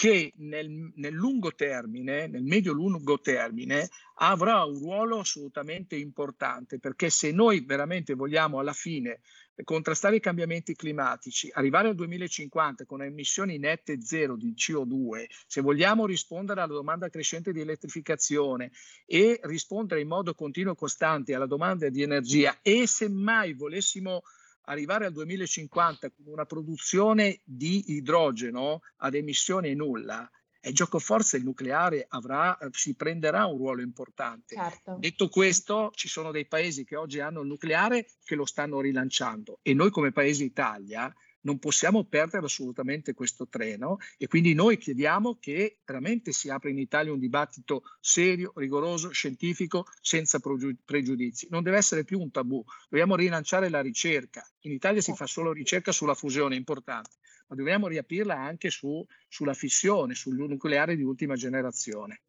che 0.00 0.32
nel, 0.36 0.92
nel 0.94 1.12
lungo 1.12 1.54
termine, 1.54 2.26
nel 2.26 2.42
medio-lungo 2.42 3.20
termine, 3.20 3.90
avrà 4.14 4.64
un 4.64 4.78
ruolo 4.78 5.18
assolutamente 5.18 5.94
importante, 5.94 6.78
perché 6.78 7.10
se 7.10 7.32
noi 7.32 7.60
veramente 7.66 8.14
vogliamo 8.14 8.58
alla 8.60 8.72
fine 8.72 9.20
contrastare 9.62 10.16
i 10.16 10.20
cambiamenti 10.20 10.74
climatici, 10.74 11.50
arrivare 11.52 11.88
al 11.88 11.96
2050 11.96 12.86
con 12.86 13.02
emissioni 13.02 13.58
nette 13.58 14.00
zero 14.00 14.36
di 14.36 14.54
CO2, 14.56 15.26
se 15.46 15.60
vogliamo 15.60 16.06
rispondere 16.06 16.62
alla 16.62 16.72
domanda 16.72 17.10
crescente 17.10 17.52
di 17.52 17.60
elettrificazione 17.60 18.70
e 19.04 19.38
rispondere 19.42 20.00
in 20.00 20.08
modo 20.08 20.32
continuo 20.32 20.72
e 20.72 20.76
costante 20.76 21.34
alla 21.34 21.44
domanda 21.44 21.90
di 21.90 22.00
energia 22.00 22.56
e 22.62 22.86
semmai 22.86 23.52
volessimo 23.52 24.22
arrivare 24.64 25.06
al 25.06 25.12
2050 25.12 26.10
con 26.10 26.26
una 26.26 26.44
produzione 26.44 27.40
di 27.44 27.92
idrogeno 27.92 28.80
ad 28.98 29.14
emissione 29.14 29.74
nulla, 29.74 30.30
e 30.62 30.72
gioco 30.72 30.98
forza 30.98 31.38
il 31.38 31.44
nucleare 31.44 32.04
avrà, 32.06 32.56
si 32.70 32.94
prenderà 32.94 33.46
un 33.46 33.56
ruolo 33.56 33.80
importante. 33.80 34.54
Certo. 34.54 34.96
Detto 34.98 35.28
questo, 35.28 35.90
ci 35.94 36.06
sono 36.06 36.30
dei 36.30 36.46
paesi 36.46 36.84
che 36.84 36.96
oggi 36.96 37.20
hanno 37.20 37.40
il 37.40 37.48
nucleare 37.48 38.06
che 38.22 38.34
lo 38.34 38.44
stanno 38.44 38.80
rilanciando 38.80 39.60
e 39.62 39.72
noi 39.72 39.90
come 39.90 40.12
paese 40.12 40.44
Italia 40.44 41.12
non 41.42 41.58
possiamo 41.58 42.04
perdere 42.04 42.44
assolutamente 42.46 43.14
questo 43.14 43.48
treno 43.48 43.98
e 44.18 44.26
quindi 44.26 44.54
noi 44.54 44.76
chiediamo 44.76 45.38
che 45.38 45.78
veramente 45.84 46.32
si 46.32 46.50
apra 46.50 46.70
in 46.70 46.78
Italia 46.78 47.12
un 47.12 47.18
dibattito 47.18 47.82
serio, 48.00 48.52
rigoroso, 48.56 49.10
scientifico, 49.10 49.86
senza 50.00 50.40
pregiudizi. 50.40 51.48
Non 51.50 51.62
deve 51.62 51.78
essere 51.78 52.04
più 52.04 52.20
un 52.20 52.30
tabù, 52.30 52.62
dobbiamo 52.88 53.16
rilanciare 53.16 53.68
la 53.68 53.80
ricerca. 53.80 54.46
In 54.60 54.72
Italia 54.72 55.00
si 55.00 55.14
fa 55.14 55.26
solo 55.26 55.52
ricerca 55.52 55.92
sulla 55.92 56.14
fusione, 56.14 56.56
importante, 56.56 57.16
ma 57.48 57.56
dobbiamo 57.56 57.88
riaprirla 57.88 58.36
anche 58.36 58.70
su, 58.70 59.04
sulla 59.28 59.54
fissione, 59.54 60.14
sul 60.14 60.36
nucleare 60.36 60.96
di 60.96 61.02
ultima 61.02 61.34
generazione. 61.34 62.22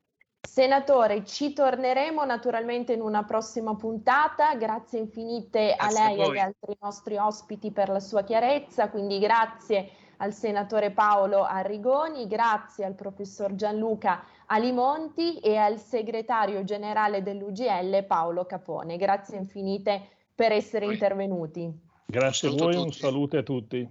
Senatore, 0.48 1.24
ci 1.24 1.54
torneremo 1.54 2.26
naturalmente 2.26 2.94
in 2.94 3.02
una 3.02 3.24
prossima 3.24 3.76
puntata. 3.76 4.56
Grazie 4.56 5.00
infinite 5.00 5.74
a 5.74 5.90
lei 5.92 6.18
e 6.18 6.24
agli 6.24 6.38
altri 6.40 6.76
nostri 6.82 7.16
ospiti 7.16 7.72
per 7.72 7.90
la 7.90 8.00
sua 8.00 8.24
chiarezza. 8.24 8.90
Quindi 8.90 9.20
grazie 9.20 9.92
al 10.18 10.34
senatore 10.34 10.92
Paolo 10.92 11.44
Arrigoni, 11.44 12.28
grazie 12.28 12.86
al 12.86 12.96
professor 12.96 13.56
Gianluca 13.56 14.24
Alimonti 14.48 15.40
e 15.40 15.56
al 15.56 15.80
segretario 15.80 16.64
generale 16.64 17.24
dell'UGL 17.24 18.04
Paolo 18.06 18.46
Capone. 18.46 18.98
Grazie 18.98 19.38
infinite 19.38 20.02
per 20.36 20.52
essere 20.52 20.86
Poi. 20.86 20.94
intervenuti. 20.96 21.72
Grazie 22.06 22.50
a 22.50 22.52
voi, 22.52 22.76
un 22.76 22.92
saluto 22.92 23.38
a 23.38 23.44
tutti. 23.44 23.88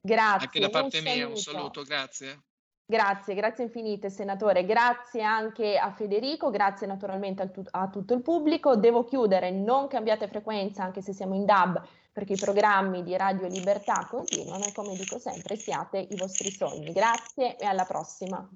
Grazie. 0.00 0.46
Anche 0.46 0.60
da 0.60 0.70
parte 0.70 0.98
un 0.98 1.04
mia 1.04 1.26
un 1.26 1.36
saluto, 1.36 1.82
grazie. 1.82 2.40
Grazie, 2.86 3.34
grazie 3.34 3.64
infinite 3.64 4.10
senatore, 4.10 4.66
grazie 4.66 5.22
anche 5.22 5.78
a 5.78 5.90
Federico, 5.90 6.50
grazie 6.50 6.86
naturalmente 6.86 7.42
a, 7.42 7.48
tu- 7.48 7.64
a, 7.70 7.88
tutto 7.88 8.12
il 8.12 8.20
pubblico. 8.20 8.76
Devo 8.76 9.04
chiudere, 9.04 9.50
non 9.50 9.88
cambiate 9.88 10.28
frequenza 10.28 10.82
anche 10.82 11.00
se 11.00 11.14
siamo 11.14 11.34
in 11.34 11.46
DAB 11.46 11.82
perché 12.12 12.34
i 12.34 12.38
programmi 12.38 13.02
di 13.02 13.16
Radio 13.16 13.48
Libertà 13.48 14.06
continuano 14.08 14.64
e 14.64 14.72
come 14.72 14.94
dico 14.94 15.18
sempre 15.18 15.56
siate 15.56 15.98
i 15.98 16.16
vostri 16.16 16.50
sogni. 16.50 16.92
Grazie 16.92 17.56
e 17.56 17.64
alla 17.64 17.84
prossima. 17.84 18.46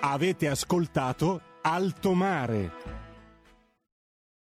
Avete 0.00 0.48
ascoltato 0.48 1.40
Alto 1.62 2.12
Mare. 2.14 2.93